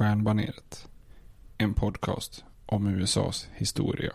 Stjärnbaneret. 0.00 0.88
En 1.58 1.74
podcast 1.74 2.44
om 2.66 2.86
USAs 2.86 3.48
historia. 3.52 4.10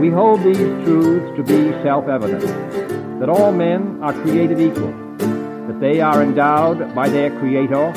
We 0.00 0.10
hold 0.10 0.42
these 0.42 0.84
truths 0.84 1.36
to 1.36 1.42
be 1.42 1.82
self 1.82 2.08
evident 2.08 2.42
that 3.20 3.28
all 3.28 3.52
men 3.52 4.02
are 4.02 4.22
created 4.22 4.60
equal, 4.60 4.92
that 5.66 5.80
they 5.80 6.00
are 6.00 6.22
endowed 6.22 6.94
by 6.94 7.10
their 7.10 7.30
Creator 7.40 7.92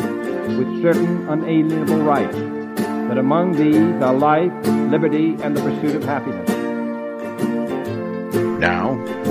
with 0.58 0.82
certain 0.82 1.30
unalienable 1.30 2.04
rights, 2.04 2.38
that 3.08 3.18
among 3.18 3.56
these 3.56 4.04
are 4.04 4.14
life, 4.14 4.68
liberty, 4.92 5.38
and 5.44 5.56
the 5.56 5.62
pursuit 5.62 5.96
of 5.96 6.04
happiness. 6.04 6.50
Now 8.60 8.95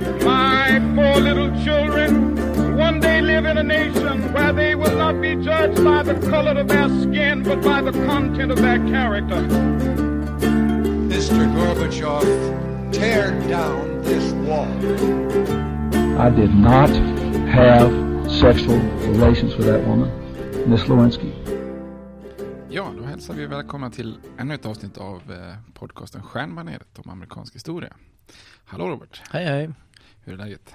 My 0.00 0.80
four 0.94 1.20
little 1.20 1.50
children 1.62 2.34
will 2.34 2.76
one 2.76 3.00
day 3.00 3.20
live 3.20 3.44
in 3.44 3.58
a 3.58 3.62
nation 3.62 4.32
where 4.32 4.52
they 4.52 4.74
will 4.74 4.96
not 4.96 5.20
be 5.20 5.36
judged 5.36 5.84
by 5.84 6.02
the 6.02 6.14
color 6.30 6.58
of 6.58 6.68
their 6.68 6.88
skin, 7.02 7.42
but 7.42 7.62
by 7.62 7.82
the 7.82 7.92
content 8.06 8.50
of 8.50 8.58
their 8.58 8.78
character. 8.88 9.40
Mr. 11.12 11.46
Gorbachev, 11.54 12.92
tear 12.92 13.30
down 13.48 14.02
this 14.02 14.32
wall. 14.46 14.68
I 16.18 16.30
did 16.30 16.54
not 16.54 16.90
have 17.48 17.90
sexual 18.30 18.78
relations 19.12 19.56
with 19.56 19.66
that 19.66 19.86
woman, 19.86 20.10
Miss 20.66 20.88
Lewinsky. 20.88 21.32
Ja, 22.72 22.92
då 22.98 23.04
hälsar 23.04 23.34
vi 23.34 23.46
välkomna 23.46 23.90
till 23.90 24.18
ännu 24.38 24.54
ett 24.54 24.66
avsnitt 24.66 24.98
av 24.98 25.32
eh, 25.32 25.72
podcasten 25.74 26.22
Stjärnbaneret 26.22 26.98
om 26.98 27.10
amerikansk 27.10 27.54
historia. 27.54 27.96
Hallå 28.64 28.88
Robert! 28.88 29.22
Hej 29.30 29.44
hej! 29.44 29.70
Hur 30.30 30.40
är 30.40 30.44
läget? 30.44 30.74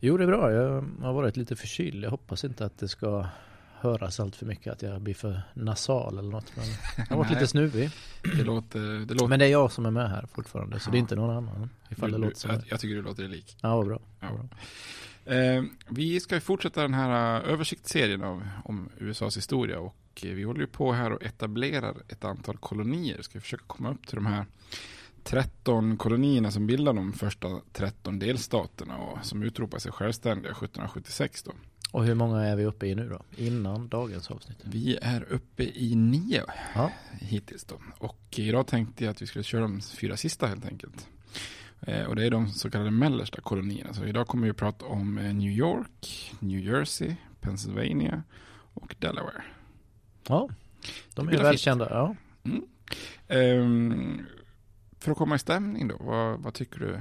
Jo 0.00 0.16
det 0.16 0.24
är 0.24 0.26
bra, 0.26 0.52
jag 0.52 0.84
har 1.00 1.12
varit 1.12 1.36
lite 1.36 1.56
förkyld. 1.56 2.04
Jag 2.04 2.10
hoppas 2.10 2.44
inte 2.44 2.64
att 2.66 2.78
det 2.78 2.88
ska 2.88 3.26
höras 3.80 4.20
allt 4.20 4.36
för 4.36 4.46
mycket, 4.46 4.72
att 4.72 4.82
jag 4.82 5.00
blir 5.00 5.14
för 5.14 5.42
nasal 5.54 6.18
eller 6.18 6.30
något. 6.30 6.52
Men 6.56 6.64
jag 6.96 7.06
har 7.06 7.16
varit 7.16 7.30
lite 7.34 7.46
snuvig. 7.46 7.90
Det 8.22 8.44
låter, 8.44 9.06
det 9.06 9.14
låter... 9.14 9.28
Men 9.28 9.38
det 9.38 9.44
är 9.44 9.50
jag 9.50 9.72
som 9.72 9.86
är 9.86 9.90
med 9.90 10.10
här 10.10 10.26
fortfarande, 10.34 10.80
så 10.80 10.90
det 10.90 10.96
är 10.96 10.98
inte 10.98 11.16
någon 11.16 11.36
annan. 11.36 11.70
Ifall 11.90 12.12
Du- 12.12 12.18
det 12.18 12.24
låter 12.26 12.48
jag, 12.48 12.62
jag 12.68 12.80
tycker 12.80 12.94
du 12.94 13.02
låter 13.02 13.28
lik. 13.28 13.56
Ja, 13.60 13.76
vad 13.76 13.86
bra. 13.86 14.00
Ja. 14.20 14.28
Vad 14.30 14.38
bra. 14.48 14.58
Eh, 15.34 15.62
vi 15.88 16.20
ska 16.20 16.40
fortsätta 16.40 16.82
den 16.82 16.94
här 16.94 17.40
eh, 17.44 17.52
översiktsserien 17.52 18.22
av, 18.22 18.42
om 18.64 18.88
USAs 18.98 19.36
historia 19.36 19.78
och 19.78 19.96
eh, 20.24 20.30
vi 20.30 20.42
håller 20.42 20.60
ju 20.60 20.66
på 20.66 20.92
här 20.92 21.12
och 21.12 21.22
etablerar 21.22 21.94
ett 22.08 22.24
antal 22.24 22.56
kolonier. 22.56 23.22
Ska 23.22 23.32
vi 23.34 23.40
försöka 23.40 23.64
komma 23.66 23.90
upp 23.90 24.06
till 24.06 24.16
de 24.16 24.26
här 24.26 24.44
13 25.24 25.96
kolonierna 25.96 26.50
som 26.50 26.66
bildar 26.66 26.92
de 26.92 27.12
första 27.12 27.48
13 27.72 28.18
delstaterna 28.18 28.98
och 28.98 29.24
som 29.24 29.42
utropar 29.42 29.78
sig 29.78 29.92
självständiga 29.92 30.50
1776 30.52 31.42
då. 31.42 31.52
Och 31.92 32.04
hur 32.04 32.14
många 32.14 32.40
är 32.44 32.56
vi 32.56 32.64
uppe 32.64 32.86
i 32.86 32.94
nu 32.94 33.08
då? 33.08 33.22
Innan 33.36 33.88
dagens 33.88 34.30
avsnitt? 34.30 34.58
Vi 34.64 34.98
är 35.02 35.32
uppe 35.32 35.62
i 35.64 35.94
nio 35.94 36.44
Ja. 36.74 36.90
hittills 37.20 37.64
då. 37.64 37.80
Och 37.98 38.18
idag 38.36 38.66
tänkte 38.66 39.04
jag 39.04 39.10
att 39.10 39.22
vi 39.22 39.26
skulle 39.26 39.42
köra 39.44 39.62
de 39.62 39.80
fyra 39.80 40.16
sista 40.16 40.46
helt 40.46 40.66
enkelt. 40.66 41.08
Eh, 41.80 42.04
och 42.04 42.16
det 42.16 42.26
är 42.26 42.30
de 42.30 42.48
så 42.48 42.70
kallade 42.70 42.90
mellersta 42.90 43.40
kolonierna. 43.40 43.94
Så 43.94 44.04
idag 44.04 44.26
kommer 44.26 44.44
vi 44.44 44.50
att 44.50 44.56
prata 44.56 44.84
om 44.84 45.18
eh, 45.18 45.34
New 45.34 45.50
York, 45.52 46.32
New 46.40 46.60
Jersey, 46.60 47.14
Pennsylvania 47.40 48.22
och 48.74 48.94
Delaware. 48.98 49.42
Ja, 50.28 50.48
de 51.14 51.28
är 51.28 51.38
välkända. 51.38 51.86
Ja. 51.90 52.16
Mm. 52.44 52.62
Ehm, 53.28 54.26
för 55.02 55.10
att 55.12 55.18
komma 55.18 55.34
i 55.34 55.38
stämning 55.38 55.88
då, 55.88 55.96
vad, 56.00 56.38
vad 56.40 56.54
tycker 56.54 56.78
du 56.80 57.00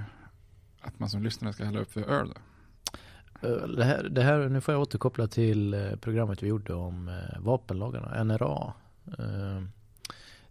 att 0.82 1.00
man 1.00 1.10
som 1.10 1.24
lyssnare 1.24 1.54
ska 1.54 1.66
hälla 1.66 1.80
upp 1.80 1.92
för 1.92 2.02
öl 2.02 2.34
då? 2.36 3.48
Eh, 3.48 3.68
Det 3.68 3.84
här, 3.84 4.04
det 4.04 4.22
här, 4.22 4.50
nu 4.50 4.62
får 4.62 4.74
jag 4.74 4.82
återkoppla 4.82 5.28
till 5.28 5.74
eh, 5.74 5.96
programmet 5.96 6.44
vi 6.44 6.48
gjorde 6.48 6.74
om 6.74 7.08
eh, 7.08 7.40
vapenlagarna, 7.40 8.24
NRA. 8.24 8.74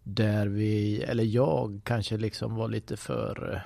Där 0.03 0.47
vi, 0.47 1.03
eller 1.03 1.25
jag 1.25 1.81
kanske 1.85 2.17
liksom 2.17 2.55
var 2.55 2.69
lite 2.69 2.97
för 2.97 3.63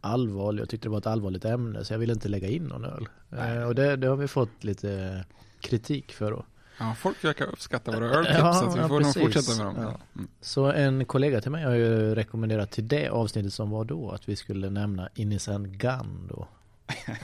allvarlig. 0.00 0.60
Jag 0.62 0.68
tyckte 0.68 0.88
det 0.88 0.90
var 0.90 0.98
ett 0.98 1.06
allvarligt 1.06 1.44
ämne 1.44 1.84
så 1.84 1.94
jag 1.94 1.98
ville 1.98 2.12
inte 2.12 2.28
lägga 2.28 2.48
in 2.48 2.64
någon 2.64 2.84
öl. 2.84 3.08
Eh, 3.30 3.62
Och 3.62 3.74
det, 3.74 3.96
det 3.96 4.06
har 4.06 4.16
vi 4.16 4.28
fått 4.28 4.64
lite 4.64 5.24
kritik 5.60 6.12
för 6.12 6.30
då. 6.30 6.44
Ja, 6.80 6.94
folk 6.94 7.24
verkar 7.24 7.46
uppskatta 7.46 7.92
våra 7.92 8.06
öltips, 8.18 8.38
Ja, 8.38 8.52
så 8.52 8.70
vi 8.70 8.80
ja, 8.80 8.88
får 8.88 9.00
nog 9.00 9.14
fortsätta 9.14 9.64
med 9.64 9.66
dem. 9.66 9.82
Ja. 9.82 10.00
Mm. 10.16 10.28
Så 10.40 10.72
en 10.72 11.04
kollega 11.04 11.40
till 11.40 11.50
mig 11.50 11.64
har 11.64 11.74
ju 11.74 12.14
rekommenderat 12.14 12.70
till 12.70 12.88
det 12.88 13.08
avsnittet 13.08 13.52
som 13.52 13.70
var 13.70 13.84
då 13.84 14.10
att 14.10 14.28
vi 14.28 14.36
skulle 14.36 14.70
nämna 14.70 15.08
Innocent 15.14 15.68
Gun 15.68 16.26
då. 16.28 16.48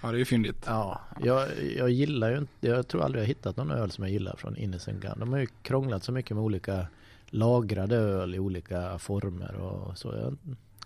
Ja, 0.00 0.10
det 0.10 0.16
är 0.16 0.18
ju 0.18 0.24
fyndigt. 0.24 0.64
Ja, 0.66 1.00
jag, 1.22 1.48
jag 1.76 1.90
gillar 1.90 2.30
ju 2.30 2.38
inte, 2.38 2.66
jag 2.66 2.88
tror 2.88 3.02
aldrig 3.02 3.20
jag 3.20 3.24
har 3.24 3.28
hittat 3.28 3.56
någon 3.56 3.70
öl 3.70 3.90
som 3.90 4.04
jag 4.04 4.12
gillar 4.12 4.36
från 4.36 4.56
Innocent 4.56 5.00
Gun. 5.00 5.18
De 5.18 5.32
har 5.32 5.38
ju 5.38 5.46
krånglat 5.62 6.04
så 6.04 6.12
mycket 6.12 6.36
med 6.36 6.44
olika 6.44 6.86
lagrade 7.26 7.96
öl 7.96 8.34
i 8.34 8.38
olika 8.38 8.98
former 8.98 9.54
och 9.54 9.98
så. 9.98 10.14
Jag, 10.14 10.36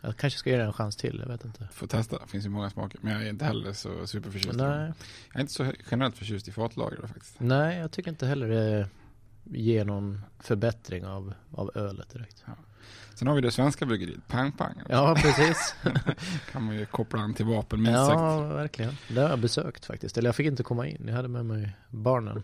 jag 0.01 0.17
kanske 0.17 0.39
ska 0.39 0.51
ge 0.51 0.57
det 0.57 0.63
en 0.65 0.73
chans 0.73 0.97
till, 0.97 1.19
jag 1.23 1.29
vet 1.33 1.45
inte. 1.45 1.69
Får 1.73 1.87
testa, 1.87 2.19
det 2.19 2.27
finns 2.27 2.45
ju 2.45 2.49
många 2.49 2.71
smaker. 2.71 2.99
Men 3.03 3.13
jag 3.13 3.23
är 3.23 3.29
inte 3.31 3.45
heller 3.45 3.73
så 3.73 4.07
superförtjust. 4.07 4.57
Nej, 4.59 4.93
Jag 5.29 5.37
är 5.37 5.41
inte 5.41 5.53
så 5.53 5.73
generellt 5.91 6.17
förtjust 6.17 6.49
i 6.49 6.53
fatlagrade 6.53 7.09
faktiskt. 7.09 7.35
nej, 7.39 7.79
jag 7.79 7.91
tycker 7.93 8.11
inte 8.11 8.27
heller 8.27 8.49
det 8.49 8.89
ger 9.45 9.85
någon 9.85 10.21
förbättring 10.39 11.07
av, 11.07 11.35
av 11.51 11.71
ölet 11.75 12.11
direkt. 12.11 12.45
Sen 13.15 13.29
har 13.29 13.35
vi 13.35 13.41
det 13.41 13.51
svenska 13.51 13.87
bryggeriet, 13.87 14.29
Pang 14.29 14.53
Pang. 14.53 14.83
Ja, 14.89 15.17
precis. 15.19 15.75
kan 16.53 16.63
man 16.63 16.75
ju 16.75 16.87
koppla 16.87 17.21
an 17.21 17.35
till 17.35 17.45
vapen 17.47 17.83
minst 17.83 17.97
Ja, 17.99 18.07
sagt. 18.07 18.55
verkligen. 18.57 18.97
Det 19.09 19.21
har 19.21 19.29
jag 19.29 19.39
besökt 19.39 19.85
faktiskt. 19.87 20.19
Eller 20.19 20.29
jag 20.29 20.37
fick 20.37 20.47
inte 20.47 20.63
komma 20.63 20.87
in. 20.87 21.05
Jag 21.07 21.15
hade 21.15 21.29
med 21.29 21.47
mig 21.47 21.77
barnen. 21.89 22.43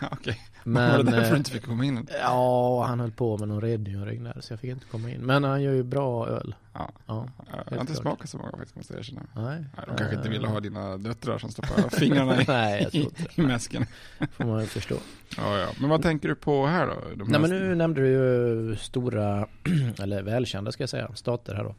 Ja, 0.00 0.08
Okej, 0.12 0.40
Men, 0.68 0.90
var 0.90 1.04
det 1.04 1.10
därför 1.10 1.26
eh, 1.26 1.30
du 1.30 1.36
inte 1.36 1.50
fick 1.50 1.64
komma 1.64 1.84
in? 1.84 2.08
Ja, 2.20 2.84
han 2.84 3.00
höll 3.00 3.10
på 3.10 3.38
med 3.38 3.48
någon 3.48 3.60
rengöring 3.60 4.24
där 4.24 4.40
så 4.40 4.52
jag 4.52 4.60
fick 4.60 4.70
inte 4.70 4.86
komma 4.86 5.10
in. 5.10 5.20
Men 5.20 5.44
han 5.44 5.62
gör 5.62 5.72
ju 5.72 5.82
bra 5.82 6.28
öl. 6.28 6.54
Ja. 6.72 6.90
Ja, 7.06 7.28
Jag 7.70 7.76
har 7.76 7.80
inte 7.80 7.94
smakat 7.94 8.30
så 8.30 8.38
många 8.38 8.50
faktiskt 8.50 8.76
måste 8.76 8.92
jag 8.92 9.00
erkänna. 9.00 9.22
Nej. 9.34 9.44
Nej, 9.76 9.86
de 9.86 9.96
kanske 9.96 10.16
inte 10.16 10.28
Eh, 10.28 10.32
ville 10.32 10.46
ha 10.48 10.60
dina 10.60 10.96
döttrar 10.96 11.38
som 11.38 11.50
stoppar 11.50 11.90
fingrarna 11.90 12.42
i, 12.42 12.44
Nej, 12.48 12.88
i, 12.92 13.08
i 13.34 13.42
mäsken. 13.42 13.86
Får 14.30 14.44
man 14.44 14.60
ju 14.60 14.66
förstå. 14.66 14.94
Ja, 15.36 15.58
ja. 15.58 15.68
Men 15.80 15.90
vad 15.90 16.02
tänker 16.02 16.28
du 16.28 16.34
på 16.34 16.66
här 16.66 16.86
då? 16.86 17.24
Nej 17.24 17.40
men 17.40 17.50
nu 17.50 17.74
nämnde 17.74 18.00
du 18.00 18.08
ju 18.08 18.76
stora, 18.76 19.46
eller 20.02 20.22
välkända 20.22 20.72
ska 20.72 20.82
jag 20.82 20.90
säga, 20.90 21.10
stater 21.14 21.54
här 21.54 21.64
då. 21.64 21.74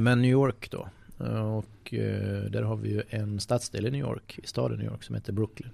Men 0.00 0.22
New 0.22 0.30
York 0.30 0.70
då. 0.70 0.88
Och 1.56 1.94
eh, 1.94 2.42
där 2.50 2.62
har 2.62 2.76
vi 2.76 2.88
ju 2.88 3.02
en 3.10 3.40
stadsdel 3.40 3.86
i 3.86 3.90
New 3.90 4.00
York, 4.00 4.38
i 4.42 4.46
staden 4.46 4.78
New 4.78 4.86
York 4.86 5.02
som 5.02 5.14
heter 5.14 5.32
Brooklyn. 5.32 5.70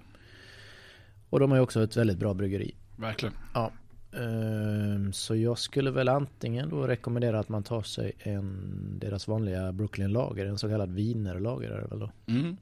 Och 1.29 1.39
de 1.39 1.51
har 1.51 1.57
ju 1.57 1.63
också 1.63 1.83
ett 1.83 1.97
väldigt 1.97 2.17
bra 2.17 2.33
bryggeri. 2.33 2.75
Verkligen. 2.95 3.33
Ja. 3.53 3.71
Ehm, 4.13 5.13
Så 5.13 5.35
jag 5.35 5.57
skulle 5.57 5.91
väl 5.91 6.09
antingen 6.09 6.69
då 6.69 6.87
rekommendera 6.87 7.39
att 7.39 7.49
man 7.49 7.63
tar 7.63 7.81
sig 7.81 8.11
en 8.19 8.99
deras 8.99 9.27
vanliga 9.27 9.71
Brooklyn 9.71 10.11
lager, 10.11 10.45
en 10.45 10.57
så 10.57 10.69
kallad 10.69 10.91
wienerlager 10.91 11.69
är 11.69 11.81
det 11.81 11.87
väl 11.87 11.99
då. 11.99 12.11
Mm. 12.27 12.57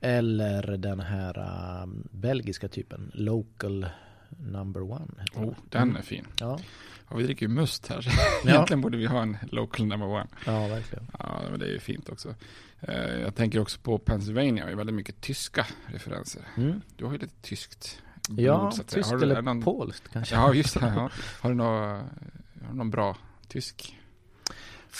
Eller 0.00 0.76
den 0.76 1.00
här 1.00 1.38
um, 1.82 2.08
belgiska 2.10 2.68
typen, 2.68 3.10
local 3.14 3.86
number 4.38 4.82
one. 4.82 5.06
Oh, 5.34 5.54
den 5.68 5.96
är 5.96 6.02
fin. 6.02 6.26
Ja, 6.40 6.58
Ja, 7.10 7.16
vi 7.16 7.22
dricker 7.24 7.46
ju 7.48 7.52
must 7.54 7.86
här. 7.88 8.06
Ja. 8.44 8.50
Egentligen 8.50 8.80
borde 8.80 8.96
vi 8.98 9.06
ha 9.06 9.22
en 9.22 9.36
local 9.50 9.86
number 9.86 10.06
one. 10.08 10.26
ja 10.46 10.66
verkligen. 10.68 11.06
Ja, 11.18 11.42
men 11.50 11.60
det 11.60 11.66
är 11.66 11.70
ju 11.72 11.80
fint 11.80 12.08
också. 12.08 12.34
Eh, 12.80 13.20
Jag 13.20 13.34
tänker 13.34 13.60
också 13.60 13.78
på 13.80 13.98
Pennsylvania, 13.98 14.66
det 14.66 14.72
är 14.72 14.76
väldigt 14.76 14.96
mycket 14.96 15.20
tyska 15.20 15.66
referenser. 15.86 16.42
Mm. 16.56 16.80
Du 16.96 17.04
har 17.04 17.12
ju 17.12 17.18
lite 17.18 17.34
tyskt 17.42 18.02
blod, 18.28 18.40
Ja, 18.46 18.70
så 18.70 18.80
att 18.82 18.88
tyskt 18.88 19.10
Har 19.10 19.22
eller 19.22 19.42
någon- 19.42 19.62
polskt 19.62 20.08
kanske. 20.12 20.34
Ja, 20.34 20.54
just 20.54 20.80
det. 20.80 20.92
Ja. 20.96 21.10
Har 21.40 21.50
du 21.50 21.56
någon, 21.56 21.88
har 21.88 22.70
du 22.70 22.76
någon 22.76 22.90
bra 22.90 23.16
tysk? 23.48 23.96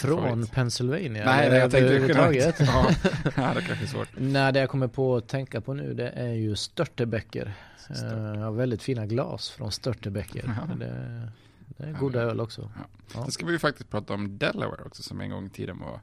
Från? 0.02 0.46
Pennsylvania? 0.46 1.24
Nej, 1.24 1.50
nej, 1.50 1.58
jag 1.58 1.74
överhuvudtaget? 1.74 2.56
generellt. 2.60 2.98
Ja, 3.24 3.32
ja, 3.36 3.54
det 3.54 3.62
kanske 3.62 3.84
är 3.84 3.88
svårt. 3.88 4.08
Nej, 4.16 4.52
det 4.52 4.60
jag 4.60 4.70
kommer 4.70 4.88
på 4.88 5.16
att 5.16 5.28
tänka 5.28 5.60
på 5.60 5.74
nu 5.74 5.94
det 5.94 6.08
är 6.08 6.32
ju 6.32 6.56
Störtebecker. 6.56 7.52
Stört. 7.78 8.02
Uh, 8.36 8.52
väldigt 8.52 8.82
fina 8.82 9.06
glas 9.06 9.50
från 9.50 9.72
Störtebecker. 9.72 10.54
Ja. 10.68 10.74
Det, 10.74 11.28
det 11.66 11.84
är 11.84 11.92
goda 11.92 12.20
öl 12.20 12.40
också. 12.40 12.70
Ja. 12.76 12.82
Ja. 13.14 13.22
Sen 13.22 13.30
ska 13.32 13.46
vi 13.46 13.52
ju 13.52 13.58
faktiskt 13.58 13.90
prata 13.90 14.14
om 14.14 14.38
Delaware 14.38 14.82
också, 14.86 15.02
som 15.02 15.20
en 15.20 15.30
gång 15.30 15.46
i 15.46 15.50
tiden 15.50 15.78
var 15.78 16.00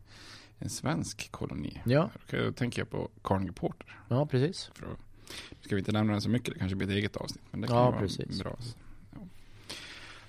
en 0.60 0.70
svensk 0.70 1.32
koloni. 1.32 1.82
Ja, 1.86 2.10
Då 2.32 2.52
tänker 2.52 2.82
jag 2.82 2.90
på 2.90 3.10
Carnegie 3.24 3.54
Porter. 3.54 4.00
ja 4.08 4.26
precis. 4.26 4.70
För 4.74 4.88
ska 5.62 5.76
vi 5.76 5.80
inte 5.80 5.92
nämna 5.92 6.12
den 6.14 6.22
så 6.22 6.30
mycket, 6.30 6.54
det 6.54 6.60
kanske 6.60 6.76
blir 6.76 6.88
ett 6.88 6.94
eget 6.96 7.16
avsnitt. 7.18 7.44
Men 7.52 7.62
det 7.62 7.68
kan 7.68 7.78
Ja, 7.78 7.90
vara 7.92 8.00
precis. 8.00 8.44
bra. 8.44 8.58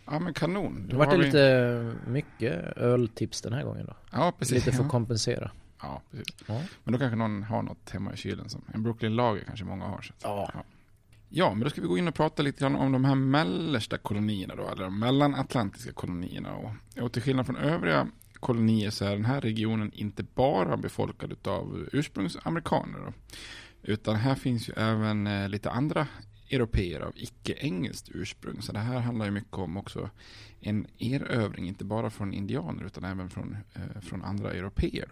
Ja. 0.07 0.19
men 0.19 0.35
kanon. 0.35 0.87
Det 0.89 0.97
vart 0.97 1.07
har 1.09 1.15
det 1.17 1.21
vi- 1.21 1.27
lite 1.27 1.95
mycket 2.11 2.77
öltips 2.77 3.41
den 3.41 3.53
här 3.53 3.63
gången 3.65 3.87
då. 3.87 3.97
Ja, 4.13 4.33
precis. 4.39 4.55
Lite 4.55 4.73
för 4.77 4.85
att 4.85 4.91
kompensera. 4.91 5.51
ja, 5.83 6.03
precis. 6.11 6.35
Ja. 6.47 6.61
Men 6.85 6.93
då 6.93 6.99
kanske 6.99 7.17
någon 7.17 7.43
har 7.43 7.63
något 7.63 7.91
hemma 7.91 8.13
i 8.13 8.17
kylen. 8.17 8.49
Som, 8.49 8.63
en 8.75 8.83
Brooklyn 8.83 9.17
Lager 9.17 9.45
kanske 9.45 9.65
många 9.65 9.85
har. 9.85 10.03
Så. 10.03 10.13
Ja. 10.23 10.51
ja. 10.55 10.65
Ja, 11.29 11.51
men 11.55 11.61
då 11.65 11.71
ska 11.71 11.81
vi 11.81 11.87
gå 11.87 11.99
in 11.99 12.09
och 12.09 12.15
prata 12.15 12.43
lite 12.43 12.61
grann 12.61 12.77
om 12.77 12.93
de 12.93 13.05
här 13.05 13.15
mellersta 13.15 13.99
kolonierna 13.99 14.55
då, 14.55 14.69
eller 14.69 14.85
de 14.85 14.99
mellanatlantiska 14.99 15.93
kolonierna. 15.93 16.55
Och, 16.55 16.71
och 17.03 17.13
till 17.13 17.23
skillnad 17.23 17.47
från 17.47 17.57
övriga 17.57 18.07
kolonier 18.41 18.91
så 18.91 19.05
är 19.05 19.11
den 19.11 19.25
här 19.25 19.41
regionen 19.41 19.93
inte 19.93 20.23
bara 20.23 20.77
befolkad 20.77 21.49
av 21.49 21.89
ursprungsamerikaner 21.93 22.99
då, 22.99 23.13
utan 23.83 24.17
här 24.17 24.35
finns 24.35 24.69
ju 24.69 24.73
även 24.77 25.27
eh, 25.27 25.49
lite 25.49 25.71
andra 25.71 26.07
europeer 26.51 27.01
av 27.01 27.13
icke-engelskt 27.17 28.11
ursprung. 28.15 28.63
Så 28.63 28.73
det 28.73 28.79
här 28.79 29.01
handlar 29.01 29.25
ju 29.25 29.31
mycket 29.31 29.59
om 29.59 29.77
också 29.77 30.11
en 30.61 30.87
erövring, 30.99 31.69
inte 31.69 31.85
bara 31.85 32.11
från 32.11 32.33
indianer 32.33 32.85
utan 32.85 33.05
även 33.05 33.31
från, 33.31 33.57
eh, 33.75 34.01
från 34.01 34.23
andra 34.23 34.53
europeer. 34.53 35.09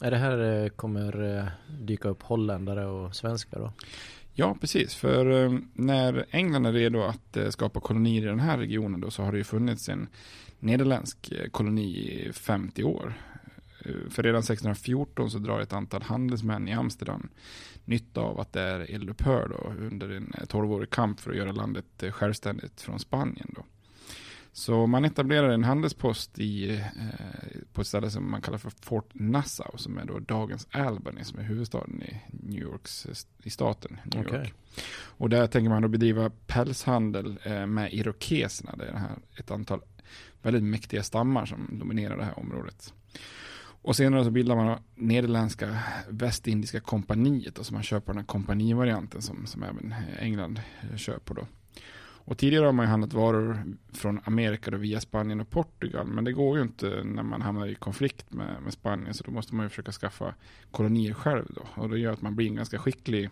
Är 0.00 0.10
det 0.10 0.16
här 0.16 0.64
eh, 0.64 0.68
kommer 0.68 1.38
eh, 1.38 1.46
dyka 1.80 2.08
upp 2.08 2.22
holländare 2.22 2.86
och 2.86 3.16
svenskar 3.16 3.58
då? 3.58 3.72
Ja, 4.32 4.56
precis. 4.60 4.94
För 4.94 5.44
eh, 5.44 5.58
när 5.74 6.26
England 6.30 6.66
är 6.66 6.72
redo 6.72 7.02
att 7.02 7.36
eh, 7.36 7.48
skapa 7.48 7.80
kolonier 7.80 8.22
i 8.22 8.26
den 8.26 8.40
här 8.40 8.58
regionen 8.58 9.00
då, 9.00 9.10
så 9.10 9.22
har 9.22 9.32
det 9.32 9.38
ju 9.38 9.44
funnits 9.44 9.88
en 9.88 10.08
nederländsk 10.58 11.32
koloni 11.50 11.82
i 11.82 12.32
50 12.32 12.84
år. 12.84 13.14
Eh, 13.88 14.10
För 14.10 14.22
redan 14.22 14.38
1614 14.38 15.30
så 15.30 15.38
drar 15.38 15.60
ett 15.60 15.72
antal 15.72 16.02
handelsmän 16.02 16.68
i 16.68 16.72
Amsterdam 16.72 17.28
nytta 17.84 18.20
av 18.20 18.40
att 18.40 18.52
det 18.52 18.60
är 18.60 18.80
eldupphör 18.94 19.48
då, 19.48 19.84
under 19.86 20.10
en 20.10 20.34
eh, 20.38 20.44
12-årig 20.44 20.90
kamp 20.90 21.20
för 21.20 21.30
att 21.30 21.36
göra 21.36 21.52
landet 21.52 22.02
eh, 22.02 22.10
självständigt 22.10 22.80
från 22.80 22.98
Spanien. 22.98 23.52
Då. 23.56 23.64
Så 24.52 24.86
man 24.86 25.04
etablerar 25.04 25.50
en 25.50 25.64
handelspost 25.64 26.38
i, 26.38 26.70
eh, 26.70 26.80
på 27.72 27.80
ett 27.80 27.86
ställe 27.86 28.10
som 28.10 28.30
man 28.30 28.42
kallar 28.42 28.58
för 28.58 28.72
Fort 28.80 29.10
Nassau 29.12 29.76
som 29.76 29.98
är 29.98 30.04
då 30.04 30.18
dagens 30.18 30.66
Albany 30.70 31.24
som 31.24 31.38
är 31.38 31.42
huvudstaden 31.42 32.02
i 32.02 32.20
New 32.30 32.62
Yorks, 32.62 33.06
i 33.42 33.50
staten 33.50 33.98
New 34.04 34.22
York. 34.22 34.26
Okej. 34.28 34.52
Och 35.00 35.28
där 35.28 35.46
tänker 35.46 35.70
man 35.70 35.82
då 35.82 35.88
bedriva 35.88 36.30
pälshandel 36.46 37.38
eh, 37.42 37.66
med 37.66 37.92
irokeserna. 37.92 38.76
Det 38.76 38.84
är 38.84 38.92
det 38.92 38.98
här, 38.98 39.16
ett 39.36 39.50
antal 39.50 39.80
väldigt 40.42 40.62
mäktiga 40.62 41.02
stammar 41.02 41.46
som 41.46 41.78
dominerar 41.78 42.16
det 42.16 42.24
här 42.24 42.38
området. 42.38 42.94
Och 43.82 43.96
senare 43.96 44.24
så 44.24 44.30
bildar 44.30 44.56
man 44.56 44.78
Nederländska 44.94 45.78
Västindiska 46.08 46.80
kompaniet 46.80 47.58
och 47.58 47.66
så 47.66 47.74
man 47.74 47.82
köper 47.82 48.12
den 48.12 48.18
här 48.18 48.26
kompanivarianten 48.26 49.22
som, 49.22 49.46
som 49.46 49.62
även 49.62 49.92
eh, 49.92 50.22
England 50.22 50.60
eh, 50.80 50.96
köper 50.96 51.34
då. 51.34 51.46
Och 52.28 52.38
tidigare 52.38 52.64
har 52.64 52.72
man 52.72 52.86
ju 52.86 52.90
handlat 52.90 53.12
varor 53.12 53.62
från 53.92 54.20
Amerika 54.24 54.70
då 54.70 54.76
via 54.76 55.00
Spanien 55.00 55.40
och 55.40 55.50
Portugal. 55.50 56.06
Men 56.06 56.24
det 56.24 56.32
går 56.32 56.56
ju 56.56 56.62
inte 56.62 57.02
när 57.04 57.22
man 57.22 57.42
hamnar 57.42 57.66
i 57.66 57.74
konflikt 57.74 58.32
med, 58.32 58.62
med 58.62 58.72
Spanien. 58.72 59.14
Så 59.14 59.24
då 59.24 59.30
måste 59.30 59.54
man 59.54 59.66
ju 59.66 59.70
försöka 59.70 59.92
skaffa 59.92 60.34
kolonier 60.70 61.14
själv 61.14 61.44
då. 61.48 61.82
Och 61.82 61.88
det 61.88 61.98
gör 61.98 62.12
att 62.12 62.22
man 62.22 62.36
blir 62.36 62.46
en 62.46 62.54
ganska 62.54 62.78
skicklig 62.78 63.30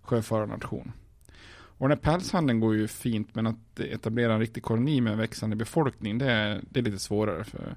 sjöfararnation. 0.00 0.92
Och 1.82 1.88
den 1.88 1.98
här 1.98 2.02
pälshandeln 2.12 2.60
går 2.60 2.74
ju 2.74 2.88
fint, 2.88 3.34
men 3.34 3.46
att 3.46 3.80
etablera 3.80 4.34
en 4.34 4.40
riktig 4.40 4.62
koloni 4.62 5.00
med 5.00 5.12
en 5.12 5.18
växande 5.18 5.56
befolkning, 5.56 6.18
det 6.18 6.32
är, 6.32 6.60
det 6.70 6.80
är 6.80 6.84
lite 6.84 6.98
svårare. 6.98 7.44
För 7.44 7.76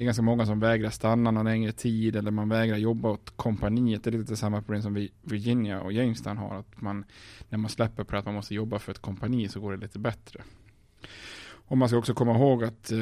det 0.00 0.04
är 0.04 0.06
ganska 0.06 0.22
många 0.22 0.46
som 0.46 0.60
vägrar 0.60 0.90
stanna 0.90 1.30
någon 1.30 1.44
längre 1.44 1.72
tid, 1.72 2.16
eller 2.16 2.30
man 2.30 2.48
vägrar 2.48 2.76
jobba 2.76 3.10
åt 3.10 3.36
kompaniet. 3.36 4.04
Det 4.04 4.10
är 4.10 4.18
lite 4.18 4.36
samma 4.36 4.62
problem 4.62 4.82
som 4.82 5.08
Virginia 5.22 5.80
och 5.80 5.92
Jamestown 5.92 6.36
har. 6.36 6.54
Att 6.54 6.80
man, 6.80 7.04
när 7.48 7.58
man 7.58 7.70
släpper 7.70 8.04
på 8.04 8.16
att 8.16 8.24
man 8.24 8.34
måste 8.34 8.54
jobba 8.54 8.78
för 8.78 8.92
ett 8.92 8.98
kompani 8.98 9.48
så 9.48 9.60
går 9.60 9.72
det 9.72 9.78
lite 9.78 9.98
bättre. 9.98 10.42
Och 11.42 11.78
man 11.78 11.88
ska 11.88 11.98
också 11.98 12.14
komma 12.14 12.36
ihåg 12.36 12.64
att 12.64 12.92
eh, 12.92 12.98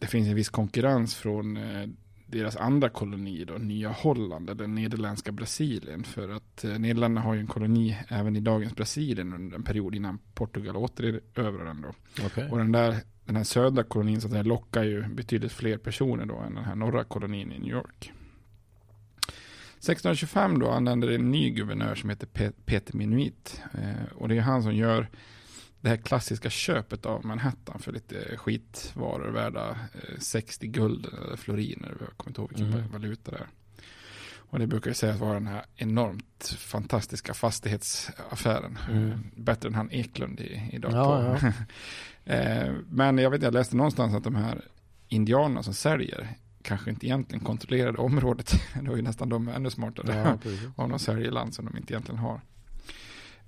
det 0.00 0.06
finns 0.06 0.28
en 0.28 0.34
viss 0.34 0.48
konkurrens 0.48 1.14
från 1.14 1.56
eh, 1.56 1.88
deras 2.30 2.56
andra 2.56 2.88
koloni 2.88 3.44
då, 3.44 3.54
Nya 3.54 3.88
Holland 3.88 4.50
eller 4.50 4.66
nederländska 4.66 5.32
Brasilien. 5.32 6.04
För 6.04 6.28
att 6.28 6.64
eh, 6.64 6.78
Nederländerna 6.78 7.20
har 7.20 7.34
ju 7.34 7.40
en 7.40 7.46
koloni 7.46 7.98
även 8.08 8.36
i 8.36 8.40
dagens 8.40 8.76
Brasilien 8.76 9.32
under 9.32 9.56
en 9.56 9.62
period 9.62 9.94
innan 9.94 10.18
Portugal 10.34 10.76
återerövrar 10.76 11.64
den 11.64 11.82
då. 11.82 11.92
Okej. 12.26 12.48
Och 12.50 12.58
den 12.58 12.72
där 12.72 12.96
den 13.24 13.36
här 13.36 13.44
södra 13.44 13.82
kolonin 13.84 14.20
så 14.20 14.26
att 14.26 14.32
säga, 14.32 14.42
lockar 14.42 14.82
ju 14.84 15.08
betydligt 15.08 15.52
fler 15.52 15.78
personer 15.78 16.26
då 16.26 16.36
än 16.38 16.54
den 16.54 16.64
här 16.64 16.74
norra 16.74 17.04
kolonin 17.04 17.52
i 17.52 17.58
New 17.58 17.70
York. 17.70 18.12
1625 19.78 20.58
då 20.58 20.70
anländer 20.70 21.08
en 21.08 21.30
ny 21.30 21.50
guvernör 21.50 21.94
som 21.94 22.10
heter 22.10 22.26
Pe- 22.26 22.52
Peter 22.64 22.96
Minuit. 22.96 23.62
Eh, 23.74 24.12
och 24.14 24.28
det 24.28 24.36
är 24.36 24.40
han 24.40 24.62
som 24.62 24.74
gör 24.74 25.08
det 25.80 25.88
här 25.88 25.96
klassiska 25.96 26.50
köpet 26.50 27.06
av 27.06 27.26
Manhattan 27.26 27.78
för 27.78 27.92
lite 27.92 28.36
skitvaror 28.36 29.30
värda 29.30 29.70
eh, 29.70 30.18
60 30.18 30.66
guld 30.66 31.06
eller 31.06 31.36
floriner. 31.36 31.96
Jag 32.00 32.16
kommer 32.16 32.30
inte 32.30 32.40
ihåg 32.40 32.48
vilken 32.48 32.72
Mm. 32.72 32.92
valuta 32.92 33.30
det 33.30 33.36
är. 33.36 33.46
Och 34.50 34.58
det 34.58 34.66
brukar 34.66 34.90
ju 34.90 34.94
sägas 34.94 35.20
vara 35.20 35.34
den 35.34 35.46
här 35.46 35.64
enormt 35.76 36.54
fantastiska 36.58 37.34
fastighetsaffären. 37.34 38.78
Mm. 38.90 39.30
Bättre 39.36 39.68
än 39.68 39.74
han 39.74 39.90
Eklund 39.90 40.40
i, 40.40 40.70
idag. 40.72 40.92
Ja, 40.92 41.36
på. 41.40 41.52
Eh, 42.24 42.74
Men 42.90 43.18
jag 43.18 43.30
vet, 43.30 43.42
jag 43.42 43.54
läste 43.54 43.76
någonstans 43.76 44.14
att 44.14 44.24
de 44.24 44.34
här 44.34 44.64
indianerna 45.08 45.62
som 45.62 45.74
säljer 45.74 46.28
kanske 46.62 46.90
inte 46.90 47.06
egentligen 47.06 47.44
kontrollerade 47.44 47.98
området. 47.98 48.52
Då 48.82 48.92
är 48.92 48.96
ju 48.96 49.02
nästan 49.02 49.28
de 49.28 49.48
ännu 49.48 49.70
smartare. 49.70 50.38
Ja. 50.44 50.50
Om 50.84 50.90
de 50.90 50.98
säljer 50.98 51.30
land 51.30 51.54
som 51.54 51.64
de 51.66 51.76
inte 51.76 51.92
egentligen 51.92 52.18
har. 52.18 52.40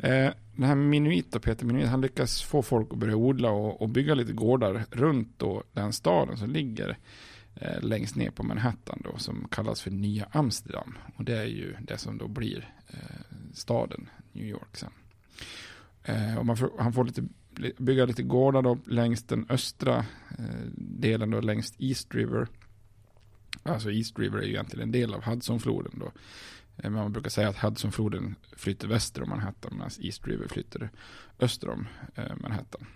Eh, 0.02 0.33
Den 0.57 0.69
här 0.69 0.75
Minuit 0.75 1.37
och 1.37 1.42
Peter 1.42 1.66
Minuit, 1.66 1.88
han 1.88 2.00
lyckas 2.00 2.42
få 2.42 2.62
folk 2.62 2.92
att 2.92 2.99
börja 2.99 3.16
odla 3.16 3.50
och, 3.50 3.83
och 3.83 3.88
bygga 3.88 4.14
lite 4.14 4.33
gårdar 4.33 4.85
runt 4.90 5.38
då 5.38 5.62
den 5.73 5.92
staden 5.92 6.37
som 6.37 6.50
ligger 6.50 6.99
eh, 7.54 7.80
längst 7.83 8.16
ner 8.16 8.30
på 8.30 8.42
Manhattan 8.42 9.02
då, 9.04 9.19
som 9.19 9.49
kallas 9.50 9.80
för 9.80 9.90
Nya 9.90 10.26
Amsterdam. 10.33 10.99
Och 11.16 11.25
det 11.25 11.37
är 11.37 11.47
ju 11.47 11.76
det 11.80 11.99
som 11.99 12.19
då 12.19 12.28
blir 12.28 12.75
eh, 12.88 12.99
staden 13.52 14.09
New 14.33 14.47
York 14.47 14.76
sen. 14.76 14.92
Eh, 16.04 16.38
och 16.38 16.47
man 16.47 16.57
får, 16.57 16.71
han 16.78 16.92
får 16.92 17.04
lite, 17.04 17.23
bygga 17.78 18.04
lite 18.04 18.23
gårdar 18.23 18.62
då 18.62 18.78
längs 18.87 19.23
den 19.23 19.47
östra 19.49 19.99
eh, 20.38 20.66
delen 20.76 21.30
då, 21.30 21.40
längs 21.40 21.75
East 21.78 22.14
River. 22.14 22.47
Alltså 23.62 23.90
East 23.90 24.19
River 24.19 24.38
är 24.38 24.42
ju 24.42 24.50
egentligen 24.50 24.83
en 24.83 24.92
del 24.92 25.14
av 25.14 25.25
Hudsonfloden 25.25 25.92
då. 25.99 26.12
Eh, 26.83 26.91
man 26.91 27.13
brukar 27.13 27.31
säga 27.31 27.49
att 27.49 27.57
Hudsonfloden 27.57 28.35
flyter 28.57 28.89
väster 28.89 29.23
om 29.23 29.29
Manhattan 29.29 29.73
medan 29.75 29.91
East 30.01 30.27
River 30.27 30.49
flyter 30.49 30.91
öster 31.41 31.71
om 31.71 31.89
eh, 32.15 32.37
Manhattan. 32.37 32.87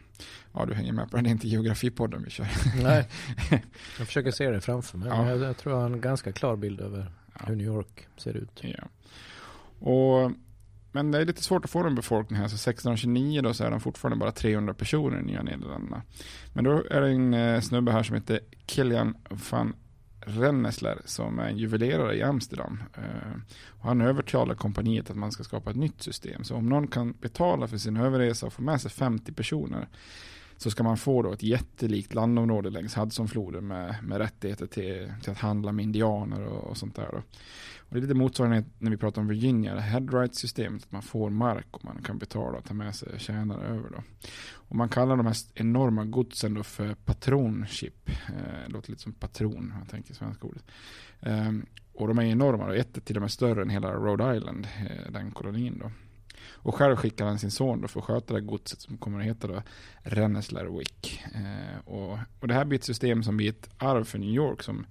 Ja, 0.53 0.67
du 0.67 0.75
hänger 0.75 0.93
med 0.93 1.11
på 1.11 1.17
den, 1.17 1.25
det 1.25 1.31
är 1.31 1.33
inte 1.33 1.49
geografipodden 1.49 2.23
vi 2.25 2.31
kör. 2.31 2.47
Nej, 2.83 3.09
jag 3.99 4.07
försöker 4.07 4.31
se 4.31 4.51
det 4.51 4.61
framför 4.61 4.99
mig. 4.99 5.09
Ja. 5.09 5.29
Jag, 5.29 5.39
jag 5.39 5.57
tror 5.57 5.75
jag 5.75 5.81
har 5.81 5.91
en 5.91 6.01
ganska 6.01 6.33
klar 6.33 6.57
bild 6.57 6.81
över 6.81 7.13
hur 7.35 7.57
New 7.57 7.67
York 7.67 8.09
ser 8.17 8.37
ut. 8.37 8.61
Ja. 8.63 8.89
Och, 9.89 10.33
men 10.93 11.11
det 11.11 11.19
är 11.19 11.25
lite 11.25 11.43
svårt 11.43 11.65
att 11.65 11.71
få 11.71 11.87
en 11.87 11.95
befolkning 11.95 12.41
här, 12.41 12.49
så 12.49 12.55
1629 12.55 13.43
då 13.43 13.55
så 13.55 13.65
är 13.65 13.71
de 13.71 13.81
fortfarande 13.81 14.17
bara 14.17 14.33
300 14.33 14.75
personer 14.75 15.21
i 15.21 15.23
Nya 15.23 15.43
Nederländerna. 15.43 16.03
Men 16.53 16.65
då 16.65 16.85
är 16.91 17.01
det 17.01 17.09
en 17.09 17.35
eh, 17.35 17.61
snubbe 17.61 17.93
här 17.93 18.03
som 18.03 18.15
heter 18.15 18.41
Kilian 18.67 19.17
van 19.53 19.75
Rennesler 20.25 21.03
som 21.05 21.39
är 21.39 21.49
en 21.49 21.59
juvelerare 21.59 22.17
i 22.17 22.23
Amsterdam. 22.23 22.83
Eh, 22.97 23.41
och 23.69 23.89
han 23.89 24.01
övertalar 24.01 24.55
kompaniet 24.55 25.11
att 25.11 25.17
man 25.17 25.33
ska 25.33 25.45
skapa 25.45 25.71
ett 25.71 25.77
nytt 25.77 26.03
system. 26.03 26.45
Så 26.45 26.57
om 26.57 26.69
någon 26.69 26.87
kan 26.87 27.13
betala 27.21 27.69
för 27.69 27.79
sin 27.79 27.97
överresa 27.97 28.47
och 28.47 28.53
få 28.53 28.63
med 28.63 28.81
sig 28.81 28.91
50 28.91 29.33
personer 29.33 29.89
så 30.57 30.71
ska 30.71 30.83
man 30.83 30.97
få 30.97 31.23
då 31.23 31.33
ett 31.33 31.43
jättelikt 31.43 32.15
landområde 32.15 32.71
längs 32.71 32.97
Hudsonfloden 32.97 33.67
med, 33.67 33.97
med 34.03 34.19
rättigheter 34.19 34.67
till, 34.67 35.13
till 35.23 35.31
att 35.31 35.39
handla 35.39 35.73
med 35.73 35.83
indianer 35.83 36.43
och, 36.43 36.65
och 36.65 36.77
sånt 36.77 36.97
där. 36.97 37.09
Då. 37.13 37.23
Och 37.79 37.95
det 37.95 37.99
är 37.99 38.03
lite 38.03 38.15
motsvarande 38.15 38.65
när 38.79 38.91
vi 38.91 38.97
pratar 38.97 39.23
om 39.23 39.29
Virginia, 39.29 39.75
det 39.75 39.81
headright-systemet, 39.81 40.83
att 40.83 40.93
man 40.93 41.03
får 41.03 41.31
mark 41.31 41.67
och 41.71 41.85
man 41.85 42.03
kan 42.03 42.19
betala 42.19 42.59
och 42.59 42.65
ta 42.65 42.75
med 42.75 42.95
sig 42.95 43.19
tjänare 43.19 43.67
över. 43.67 43.91
Då. 43.91 44.03
Och 44.53 44.77
man 44.77 44.89
kallar 44.89 45.17
de 45.17 45.27
här 45.27 45.37
enorma 45.55 46.05
godsen 46.05 46.55
då 46.55 46.63
för 46.63 46.95
patronship. 46.95 48.09
Eh, 48.09 48.69
låter 48.69 48.91
lite 48.91 49.03
som 49.03 49.13
patron, 49.13 49.57
om 49.57 49.79
jag 49.79 49.89
tänker 49.89 50.15
svenska 50.15 50.47
ordet. 50.47 50.65
Eh, 51.21 51.53
och 51.93 52.09
de 52.09 52.19
är 52.19 52.23
enorma, 52.23 52.75
ett 52.75 52.97
är 52.97 53.01
till 53.01 53.17
och 53.17 53.23
med 53.23 53.31
större 53.31 53.63
än 53.63 53.71
hela 53.71 53.93
Rhode 53.93 54.37
Island, 54.37 54.67
eh, 54.79 55.13
den 55.13 55.31
kolonin 55.31 55.79
då. 55.79 55.91
Och 56.53 56.75
själv 56.75 56.97
skickar 56.97 57.27
han 57.27 57.39
sin 57.39 57.51
son 57.51 57.81
då 57.81 57.89
för 57.89 58.01
att 58.01 58.07
sköta 58.07 58.35
det 58.35 58.41
här 58.41 58.47
godset 58.47 58.81
som 58.81 58.99
kommer 58.99 59.21
att 59.21 59.27
heta 59.27 59.49
då 59.49 59.63
Rensselaerwick. 60.03 61.23
Eh, 61.35 61.89
och, 61.89 62.19
och 62.41 62.49
det 62.49 62.55
här 62.55 62.65
blir 62.65 62.79
ett 62.79 62.85
system 62.85 63.23
som 63.23 63.37
blir 63.37 63.49
ett 63.49 63.71
arv 63.79 64.05
för 64.05 64.19
New 64.19 64.35
York 64.35 64.63
som, 64.63 64.87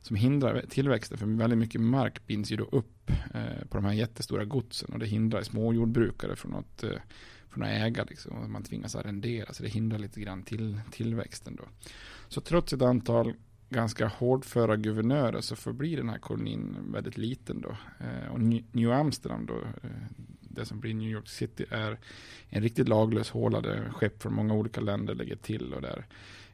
som 0.00 0.16
hindrar 0.16 0.64
tillväxten. 0.68 1.18
För 1.18 1.26
väldigt 1.26 1.58
mycket 1.58 1.80
mark 1.80 2.26
binds 2.26 2.52
ju 2.52 2.56
då 2.56 2.64
upp 2.64 3.10
eh, 3.34 3.66
på 3.68 3.76
de 3.76 3.84
här 3.84 3.92
jättestora 3.92 4.44
godsen 4.44 4.92
och 4.92 4.98
det 4.98 5.06
hindrar 5.06 5.42
småjordbrukare 5.42 6.36
från 6.36 6.54
att, 6.54 6.82
eh, 6.82 6.98
från 7.48 7.62
att 7.62 7.70
äga 7.70 8.04
liksom. 8.04 8.32
Och 8.32 8.50
man 8.50 8.62
tvingas 8.62 8.96
arrendera 8.96 9.52
så 9.52 9.62
det 9.62 9.68
hindrar 9.68 9.98
lite 9.98 10.20
grann 10.20 10.42
till 10.42 10.80
tillväxten 10.90 11.56
då. 11.56 11.64
Så 12.28 12.40
trots 12.40 12.72
ett 12.72 12.82
antal 12.82 13.34
ganska 13.68 14.08
hårdföra 14.08 14.76
guvernörer 14.76 15.40
så 15.40 15.56
förblir 15.56 15.96
den 15.96 16.08
här 16.08 16.18
kolonin 16.18 16.76
väldigt 16.92 17.18
liten 17.18 17.60
då. 17.60 17.76
Eh, 18.00 18.32
och 18.32 18.40
New 18.40 18.64
New 18.72 18.92
Amsterdam 18.92 19.46
då, 19.46 19.54
eh, 19.82 19.90
det 20.56 20.66
som 20.66 20.80
blir 20.80 20.94
New 20.94 21.10
York 21.10 21.28
City 21.28 21.64
är 21.70 21.98
en 22.48 22.62
riktigt 22.62 22.88
laglös 22.88 23.30
håla 23.30 23.60
där 23.60 23.90
skepp 23.92 24.22
från 24.22 24.34
många 24.34 24.54
olika 24.54 24.80
länder 24.80 25.14
lägger 25.14 25.36
till 25.36 25.74
och 25.74 25.82
där 25.82 26.06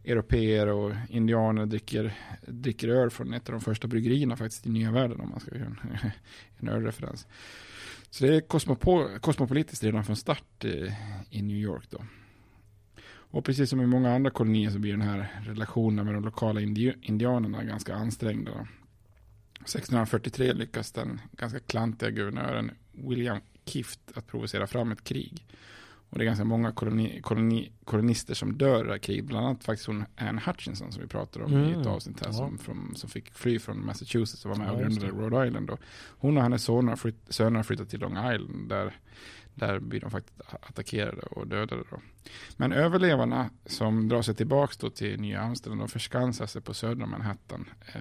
europeer 0.04 0.66
och 0.66 0.92
indianer 1.08 1.66
dricker, 1.66 2.14
dricker 2.46 2.88
öl 2.88 3.10
från 3.10 3.32
ett 3.32 3.48
av 3.48 3.52
de 3.52 3.60
första 3.60 3.88
bryggerierna 3.88 4.36
faktiskt 4.36 4.66
i 4.66 4.70
nya 4.70 4.90
världen 4.90 5.20
om 5.20 5.30
man 5.30 5.40
ska 5.40 5.54
göra 5.54 5.66
en, 5.66 5.98
en 6.58 6.68
ölreferens. 6.68 7.26
Så 8.10 8.24
det 8.24 8.36
är 8.36 8.40
kosmopo, 8.40 9.18
kosmopolitiskt 9.20 9.84
redan 9.84 10.04
från 10.04 10.16
start 10.16 10.64
i, 10.64 10.94
i 11.30 11.42
New 11.42 11.56
York 11.56 11.84
då. 11.90 12.04
Och 13.04 13.44
precis 13.44 13.70
som 13.70 13.80
i 13.80 13.86
många 13.86 14.14
andra 14.14 14.30
kolonier 14.30 14.70
så 14.70 14.78
blir 14.78 14.92
den 14.92 15.02
här 15.02 15.42
relationen 15.46 16.04
med 16.04 16.14
de 16.14 16.24
lokala 16.24 16.60
indi 16.60 16.94
indianerna 17.02 17.64
ganska 17.64 17.94
ansträngda. 17.94 18.50
1643 19.54 20.52
lyckas 20.52 20.92
den 20.92 21.20
ganska 21.32 21.58
klantiga 21.60 22.10
guvernören 22.10 22.70
William 22.92 23.40
Kift 23.64 24.00
att 24.14 24.26
provocera 24.26 24.66
fram 24.66 24.92
ett 24.92 25.04
krig. 25.04 25.46
Och 26.10 26.18
det 26.18 26.24
är 26.24 26.26
ganska 26.26 26.44
många 26.44 26.72
koloni, 26.72 27.20
koloni, 27.22 27.72
kolonister 27.84 28.34
som 28.34 28.58
dör 28.58 28.84
här 28.84 28.98
kriget. 28.98 29.24
Bland 29.24 29.46
annat 29.46 29.64
faktiskt 29.64 29.86
hon 29.86 30.04
Anne 30.16 30.42
Hutchinson 30.46 30.92
som 30.92 31.02
vi 31.02 31.08
pratade 31.08 31.44
om 31.44 31.52
i 31.52 31.70
ett 31.70 31.76
Mm. 31.76 31.86
avsnitt 31.88 32.20
här. 32.20 32.26
Ja. 32.26 32.32
Som, 32.32 32.58
från, 32.58 32.92
som 32.96 33.10
fick 33.10 33.34
fly 33.34 33.58
från 33.58 33.86
Massachusetts 33.86 34.44
och 34.44 34.50
var 34.50 34.58
med 34.58 34.68
Ja, 34.68 34.72
och 34.72 34.78
grundade. 34.80 35.06
Rhode 35.12 35.46
Island. 35.46 35.66
Då. 35.66 35.78
Hon 36.18 36.36
och 36.36 36.42
hennes 36.42 36.64
söner, 36.64 36.96
flytt, 36.96 37.16
söner 37.28 37.62
flyttade 37.62 37.90
till 37.90 38.00
Long 38.00 38.12
Island. 38.34 38.68
Där, 38.68 38.96
där 39.54 39.78
blir 39.78 40.00
de 40.00 40.10
faktiskt 40.10 40.40
attackerade 40.60 41.20
och 41.22 41.46
dödade. 41.46 41.82
Då. 41.90 42.00
Men 42.56 42.72
överlevarna 42.72 43.50
som 43.66 44.08
drar 44.08 44.22
sig 44.22 44.34
tillbaka 44.34 44.90
till 44.90 45.20
Nya 45.20 45.40
Amsterdam, 45.40 45.78
de 45.78 45.88
förskansar 45.88 46.46
sig 46.46 46.62
på 46.62 46.74
södra 46.74 47.06
Manhattan 47.06 47.68
eh, 47.94 48.00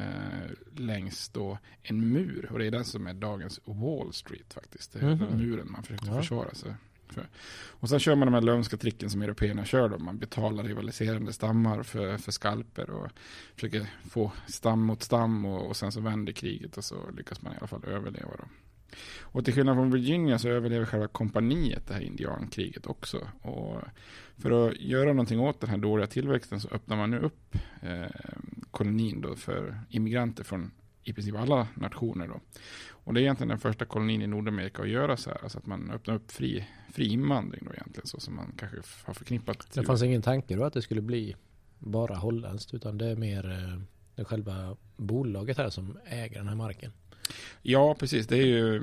längs 0.76 1.30
då 1.30 1.58
en 1.84 2.10
mur. 2.10 2.50
Och 2.52 2.60
det 2.60 2.66
är 2.68 2.72
den 2.72 2.86
som 2.86 3.08
är 3.08 3.14
dagens 3.14 3.60
Wall 3.66 4.14
Street 4.14 4.54
faktiskt. 4.54 4.94
Det 4.94 5.00
är 5.00 5.04
Mhm. 5.16 5.20
den 5.20 5.38
muren 5.38 5.72
man 5.72 5.84
försökte 5.84 6.08
Ja. 6.08 6.18
försvara 6.18 6.54
sig 6.54 6.74
för. 7.10 7.28
Och 7.68 7.90
sen 7.90 8.00
kör 8.00 8.16
man 8.16 8.28
de 8.28 8.34
här 8.34 8.42
lömska 8.42 8.78
tricken 8.78 9.10
som 9.10 9.22
européerna 9.22 9.66
kör 9.66 9.90
då. 9.90 9.98
Man 9.98 10.18
betalar 10.18 10.64
rivaliserande 10.64 11.34
stammar 11.34 11.84
för, 11.84 12.18
för 12.18 12.32
skalper 12.32 12.90
och 12.90 13.08
försöker 13.56 13.88
få 14.10 14.32
stam 14.48 14.82
mot 14.82 15.04
stam 15.04 15.46
och, 15.46 15.68
och 15.68 15.78
sen 15.78 15.92
så 15.92 16.02
vänder 16.02 16.34
kriget 16.34 16.78
och 16.78 16.84
så 16.84 17.12
lyckas 17.18 17.42
man 17.42 17.54
i 17.54 17.56
alla 17.58 17.68
fall 17.68 17.86
överleva 17.86 18.30
då. 18.38 18.44
Och 19.22 19.46
till 19.46 19.54
skillnad 19.54 19.76
från 19.76 19.92
Virginia 19.92 20.40
så 20.40 20.50
överlever 20.50 20.86
själva 20.86 21.08
kompaniet 21.08 21.88
det 21.88 21.94
här 21.94 22.02
indiankriget 22.02 22.86
också. 22.86 23.28
Och 23.42 23.82
för 24.38 24.68
att 24.68 24.80
göra 24.80 25.08
någonting 25.08 25.40
åt 25.40 25.62
den 25.62 25.70
här 25.70 25.78
dåliga 25.78 26.08
tillväxten 26.08 26.60
så 26.60 26.68
öppnar 26.70 26.98
man 26.98 27.12
nu 27.12 27.20
upp 27.20 27.56
eh, 27.82 28.12
kolonin 28.72 29.22
då 29.22 29.36
för 29.36 29.80
immigranter 29.90 30.44
från 30.44 30.72
i 31.04 31.14
princip 31.14 31.36
alla 31.36 31.68
nationer 31.76 32.28
då. 32.28 32.40
Och 32.90 33.14
det 33.14 33.20
är 33.20 33.22
egentligen 33.22 33.50
den 33.50 33.60
första 33.60 33.86
kolonin 33.86 34.22
i 34.22 34.28
Nordamerika 34.28 34.82
att 34.82 34.90
göra 34.90 35.18
så 35.18 35.30
här. 35.30 35.44
Alltså 35.44 35.58
att 35.58 35.66
man 35.66 35.92
öppnar 35.92 36.16
upp 36.16 36.32
fri, 36.32 36.68
fri 36.94 37.08
invandring 37.08 37.62
då 37.66 37.74
egentligen. 37.74 38.08
Så 38.08 38.20
som 38.20 38.36
man 38.36 38.54
kanske 38.58 38.78
har 39.04 39.14
förknippat. 39.14 39.68
Det 39.74 39.84
fanns 39.84 40.04
ingen 40.04 40.22
tanke 40.22 40.56
då 40.56 40.64
att 40.64 40.74
det 40.74 40.82
skulle 40.82 41.02
bli 41.02 41.36
bara 41.80 42.16
holländskt 42.16 42.74
utan 42.74 42.98
det 42.98 43.06
är 43.06 43.16
mer 43.16 43.52
eh, 43.52 43.82
det 44.16 44.26
själva 44.26 44.78
bolaget 44.98 45.58
här 45.58 45.70
som 45.70 45.98
äger 46.06 46.38
den 46.38 46.48
här 46.48 46.56
marken. 46.56 46.92
Ja, 47.62 47.96
precis. 48.00 48.28
Det 48.28 48.38
är 48.38 48.46
ju, 48.46 48.80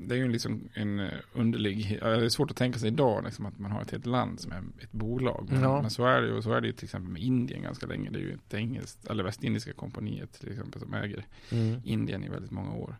det 0.00 0.14
är 0.14 0.18
ju 0.18 0.28
liksom 0.28 0.68
en 0.74 1.08
underlig... 1.32 1.98
Det 2.02 2.06
är 2.06 2.28
svårt 2.28 2.50
att 2.50 2.56
tänka 2.56 2.78
sig 2.78 2.88
idag 2.88 3.24
liksom, 3.24 3.46
att 3.46 3.58
man 3.58 3.70
har 3.72 3.82
ett 3.82 3.90
helt 3.90 4.06
land 4.06 4.40
som 4.40 4.52
är 4.52 4.62
ett 4.82 4.92
bolag. 4.92 5.46
Men, 5.50 5.62
Ja. 5.62 5.82
men 5.82 5.90
så, 5.90 6.06
är 6.06 6.20
det 6.22 6.28
ju, 6.28 6.42
så 6.42 6.52
är 6.52 6.60
det 6.60 6.66
ju 6.66 6.72
till 6.72 6.84
exempel 6.84 7.10
med 7.12 7.22
Indien 7.22 7.62
ganska 7.62 7.86
länge. 7.86 8.10
Det 8.10 8.18
är 8.18 8.22
ju 8.22 8.32
ett 8.34 8.54
engelskt, 8.54 9.04
eller 9.06 9.24
västindiska 9.24 9.72
kompaniet 9.72 10.32
till 10.40 10.50
exempel 10.52 10.80
som 10.80 10.94
äger 10.94 11.24
Mm. 11.50 11.80
Indien 11.84 12.24
i 12.24 12.28
väldigt 12.28 12.50
många 12.50 12.72
år. 12.72 12.96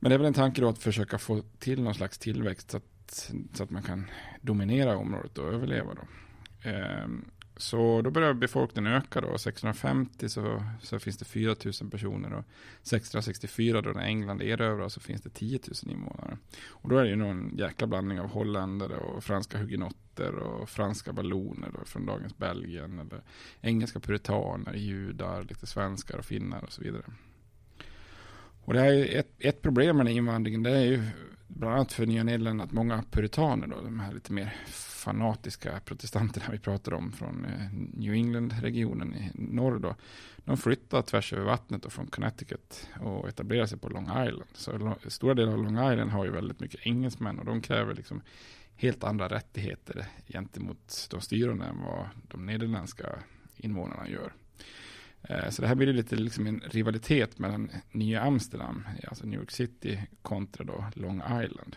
Men 0.00 0.08
det 0.10 0.14
är 0.14 0.18
väl 0.18 0.26
en 0.26 0.34
tanke 0.34 0.60
då 0.60 0.68
att 0.68 0.78
försöka 0.78 1.18
få 1.18 1.42
till 1.58 1.82
någon 1.82 1.94
slags 1.94 2.18
tillväxt 2.18 2.70
så 2.70 2.76
att, 2.76 3.32
så 3.54 3.62
att 3.64 3.70
man 3.70 3.82
kan 3.82 4.04
dominera 4.40 4.96
området 4.96 5.38
och 5.38 5.52
överleva 5.52 5.94
då. 5.94 6.02
Ehm, 6.70 7.24
så 7.56 8.02
då 8.02 8.10
börjar 8.10 8.34
befolkningen 8.34 8.92
öka 8.92 9.20
då. 9.20 9.26
1650 9.26 10.28
så, 10.28 10.64
så 10.82 10.98
finns 10.98 11.18
det 11.18 11.24
4 11.24 11.56
000 11.80 11.90
personer 11.90 12.32
och 12.32 12.44
1664 12.82 13.82
då 13.82 13.90
när 13.90 14.02
England 14.02 14.42
erövrar 14.42 14.88
så 14.88 15.00
finns 15.00 15.22
det 15.22 15.30
10 15.30 15.58
000 15.84 15.94
invånare. 15.94 16.38
Och 16.68 16.88
då 16.88 16.96
är 16.96 17.02
det 17.02 17.10
ju 17.10 17.16
någon 17.16 17.56
jäkla 17.56 17.86
blandning 17.86 18.20
av 18.20 18.26
holländare 18.26 18.96
och 18.96 19.24
franska 19.24 19.58
hugenotter 19.58 20.34
och 20.34 20.68
franska 20.68 21.12
balloner 21.12 21.70
då 21.78 21.84
från 21.84 22.06
dagens 22.06 22.36
Belgien 22.36 22.98
eller 22.98 23.22
engelska 23.60 24.00
puritaner, 24.00 24.74
judar, 24.74 25.42
lite 25.42 25.66
svenskar 25.66 26.18
och 26.18 26.24
finnar 26.24 26.64
och 26.64 26.72
så 26.72 26.82
vidare. 26.82 27.04
Och 28.64 28.72
det 28.72 28.80
här 28.80 28.92
är 28.92 29.18
ett, 29.18 29.32
ett 29.38 29.62
problem 29.62 29.96
med 29.96 30.06
den 30.06 30.14
invandringen, 30.14 30.62
det 30.62 30.70
är 30.70 30.84
ju 30.84 31.02
bland 31.56 31.74
annat 31.74 31.92
för 31.92 32.06
Nya 32.06 32.24
Nederländerna 32.24 32.64
att 32.64 32.72
många 32.72 33.04
puritaner, 33.10 33.66
då, 33.66 33.80
de 33.80 34.00
här 34.00 34.12
lite 34.12 34.32
mer 34.32 34.56
fanatiska 34.68 35.80
protestanterna 35.84 36.46
vi 36.50 36.58
pratar 36.58 36.94
om 36.94 37.12
från 37.12 37.44
eh, 37.44 37.72
New 37.72 38.12
England-regionen 38.14 39.14
i 39.14 39.30
norr 39.34 39.78
då, 39.78 39.96
de 40.36 40.56
flyttade 40.56 41.02
tvärs 41.02 41.32
över 41.32 41.44
vattnet 41.44 41.84
och 41.84 41.92
från 41.92 42.06
Connecticut 42.06 42.88
och 43.00 43.28
etablerade 43.28 43.68
sig 43.68 43.78
på 43.78 43.88
Long 43.88 44.04
Island. 44.04 44.50
Så 44.54 44.94
stora 45.08 45.34
delar 45.34 45.52
av 45.52 45.62
Long 45.62 45.92
Island 45.92 46.10
har 46.10 46.24
ju 46.24 46.30
väldigt 46.30 46.60
mycket 46.60 46.86
engelsmän 46.86 47.38
och 47.38 47.44
de 47.44 47.60
kräver 47.60 47.94
liksom 47.94 48.22
helt 48.76 49.04
andra 49.04 49.28
rättigheter 49.28 50.06
gentemot 50.28 51.08
de 51.10 51.20
styrande 51.20 51.64
än 51.64 51.82
vad 51.82 52.08
de 52.28 52.46
nederländska 52.46 53.18
invånarna 53.56 54.08
gör. 54.08 54.32
Eh, 55.22 55.50
så 55.50 55.62
det 55.62 55.68
här 55.68 55.74
blir 55.74 55.92
lite 55.92 56.16
liksom 56.16 56.46
en 56.46 56.60
rivalitet 56.60 57.38
mellan 57.38 57.70
nya 57.90 58.22
Amsterdam, 58.22 58.88
alltså 59.08 59.26
New 59.26 59.40
York 59.40 59.50
City, 59.50 60.00
kontra 60.22 60.64
då 60.64 60.84
Long 60.94 61.22
Island. 61.44 61.76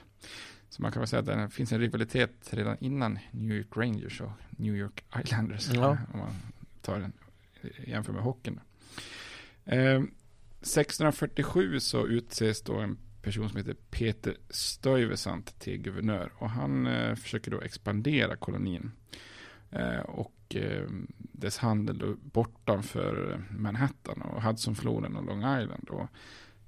Så 0.70 0.82
man 0.82 0.92
kan 0.92 1.00
väl 1.00 1.08
säga 1.08 1.20
att 1.20 1.26
det 1.26 1.50
finns 1.50 1.72
en 1.72 1.80
rivalitet 1.80 2.50
redan 2.50 2.78
innan 2.80 3.20
New 3.32 3.58
York 3.58 3.78
Rangers 3.78 4.22
och 4.22 4.32
New 4.50 4.76
York 4.76 5.04
Islanders. 5.24 5.70
Ja. 5.74 5.98
Om 6.14 6.20
man 6.20 6.36
tar 6.82 7.00
en 7.00 7.14
jämför 7.78 8.14
med 8.14 8.24
hockeyn. 8.24 8.60
Eh, 9.66 10.04
1647 10.62 11.80
så 11.80 12.08
utses 12.08 12.62
då 12.62 12.80
en 12.80 12.98
person 13.22 13.50
som 13.50 13.58
heter 13.58 13.76
Peter 13.90 14.38
Stuyvesant 14.50 15.60
till 15.60 15.78
guvernör. 15.78 16.32
Och 16.38 16.50
han 16.50 16.88
eh, 16.88 17.16
försöker 17.16 17.52
då 17.52 17.62
expandera 17.62 18.36
kolonin. 18.36 18.92
Eh, 19.72 20.00
och 20.00 20.35
eh, 20.50 20.88
dess 21.18 21.58
handel 21.58 22.16
bortanför 22.22 23.44
Manhattan 23.52 24.22
och 24.22 24.44
Hudsonfloden 24.44 25.16
och 25.16 25.26
Long 25.26 25.62
Island. 25.62 25.90
Och 25.90 26.08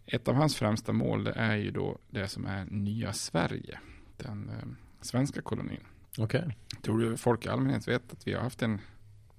ett 0.06 0.28
av 0.28 0.36
hans 0.36 0.56
främsta 0.56 0.94
mål 0.94 1.28
är 1.28 1.56
ju 1.56 1.72
då 1.72 1.98
det 2.10 2.28
som 2.28 2.46
är 2.46 2.66
nya 2.66 3.14
Sverige. 3.14 3.80
Den 4.18 4.50
eh, 4.50 4.68
svenska 5.02 5.42
kolonin. 5.42 5.84
Okej. 6.18 6.40
Okay. 6.40 6.54
Tror 6.82 7.00
du 7.00 7.18
folk 7.18 7.46
i 7.46 7.50
allmänhet 7.50 7.88
vet 7.88 8.14
att 8.14 8.28
vi 8.28 8.34
har 8.34 8.42
haft 8.42 8.62
en 8.62 8.80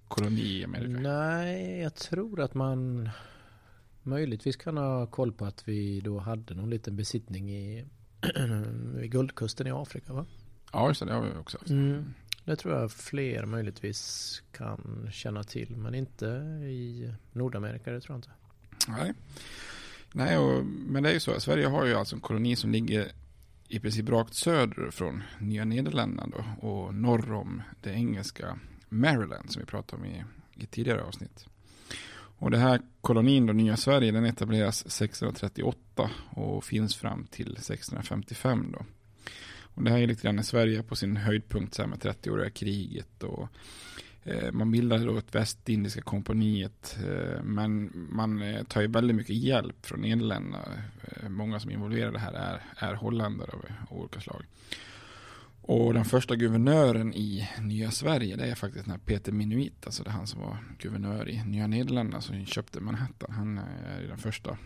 koloni 0.09 0.61
i 0.61 0.65
Amerika? 0.65 1.01
Nej, 1.01 1.81
jag 1.81 1.95
tror 1.95 2.41
att 2.41 2.55
man 2.55 3.11
möjligtvis 4.03 4.57
kan 4.57 4.77
ha 4.77 5.07
koll 5.07 5.33
på 5.33 5.45
att 5.45 5.69
vi 5.69 6.01
då 6.01 6.19
hade 6.19 6.55
någon 6.55 6.71
liten 6.71 6.97
besittning 6.97 7.51
i 7.51 7.85
vid 8.95 9.11
Guldkusten 9.11 9.67
i 9.67 9.71
Afrika 9.71 10.13
va? 10.13 10.27
Ja, 10.73 10.89
just 10.89 11.01
det, 11.01 11.07
det 11.07 11.13
har 11.13 11.23
vi 11.23 11.37
också 11.37 11.59
haft. 11.59 11.71
Mm. 11.71 12.15
Det 12.49 12.57
tror 12.57 12.75
jag 12.75 12.93
fler 12.93 13.47
möjligtvis 13.47 14.43
kan 14.53 15.09
känna 15.13 15.45
till, 15.45 15.77
men 15.77 15.95
inte 15.95 16.27
i 16.65 17.13
Nordamerika, 17.33 17.91
det 17.91 18.01
tror 18.01 18.15
jag 18.15 18.19
inte. 18.19 18.31
Nej, 18.89 19.15
Nej 20.13 20.39
och, 20.39 20.65
men 20.65 21.03
det 21.03 21.09
är 21.09 21.13
ju 21.13 21.21
så, 21.21 21.41
Sverige 21.41 21.67
har 21.67 21.87
ju 21.87 21.95
alltså 21.95 22.15
en 22.15 22.21
koloni 22.21 22.57
som 22.57 22.73
ligger 22.73 23.13
i 23.69 23.81
princip 23.81 24.09
rakt 24.09 24.35
söder 24.35 24.91
från 24.91 25.23
Nya 25.39 25.65
Nederländerna 25.65 26.27
då, 26.27 26.69
och 26.69 26.95
norr 26.95 27.33
om 27.33 27.63
det 27.81 27.91
engelska 27.91 28.59
Maryland 28.89 29.53
som 29.53 29.61
vi 29.61 29.67
pratade 29.67 30.03
om 30.03 30.09
i, 30.09 30.25
i 30.55 30.67
tidigare 30.67 31.03
avsnitt. 31.03 31.47
Och 32.39 32.51
den 32.51 32.61
här 32.61 32.81
kolonin 33.01 33.47
då, 33.47 33.53
Nya 33.53 33.77
Sverige, 33.77 34.13
den 34.13 34.25
etableras 34.25 34.81
1638 34.81 36.11
och 36.31 36.65
finns 36.65 36.97
fram 36.97 37.27
till 37.27 37.53
1655 37.53 38.73
då. 38.73 38.85
Och 39.79 39.85
det 39.85 39.91
här 39.91 39.99
är 39.99 40.07
lite 40.07 40.23
grann 40.23 40.37
när 40.37 40.43
Sverige 40.43 40.83
på 40.83 40.97
sin 40.97 41.17
höjdpunkt 41.17 41.75
så 41.75 41.83
här 41.83 41.89
med 41.89 41.99
30-åriga 41.99 42.51
kriget 42.51 43.23
och 43.23 43.49
eh, 44.25 44.53
man 44.53 44.71
bildade 44.71 45.05
då 45.05 45.17
ett 45.17 45.35
västindiska 45.35 46.01
kompaniet 46.01 46.99
eh, 47.09 47.43
men 47.43 47.91
man 47.95 48.43
eh, 48.43 48.65
tar 48.65 48.81
ju 48.81 48.87
väldigt 48.87 49.17
mycket 49.17 49.37
hjälp 49.37 49.87
från 49.87 50.01
Nederländerna. 50.01 50.65
Eh, 51.03 51.29
många 51.29 51.61
som 51.61 51.71
är 51.71 51.75
involverade 51.75 52.19
här 52.19 52.33
är, 52.33 52.63
är 52.77 52.95
holländare 52.95 53.51
av 53.53 53.65
olika 53.91 54.21
slag. 54.21 54.45
Och 55.63 55.95
den 55.95 56.05
första 56.05 56.37
guvernören 56.37 57.15
i 57.15 57.49
Nya 57.61 57.91
Sverige 57.91 58.37
det 58.37 58.47
är 58.47 58.55
faktiskt 58.55 58.85
den 58.85 58.93
här 58.93 59.01
Peter 59.05 59.33
Minuit, 59.33 59.87
alltså 59.87 60.03
det 60.03 60.11
är 60.11 60.15
han 60.15 60.27
som 60.27 60.41
var 60.41 60.59
guvernör 60.79 61.29
i 61.29 61.45
Nya 61.45 61.67
Nederländerna 61.67 62.21
som 62.21 62.47
köpte 62.47 62.81
Manhattan. 62.81 63.33
Han 63.33 63.59
eh, 63.59 63.97
är 63.97 64.09
den 64.09 64.19
första 64.19 64.59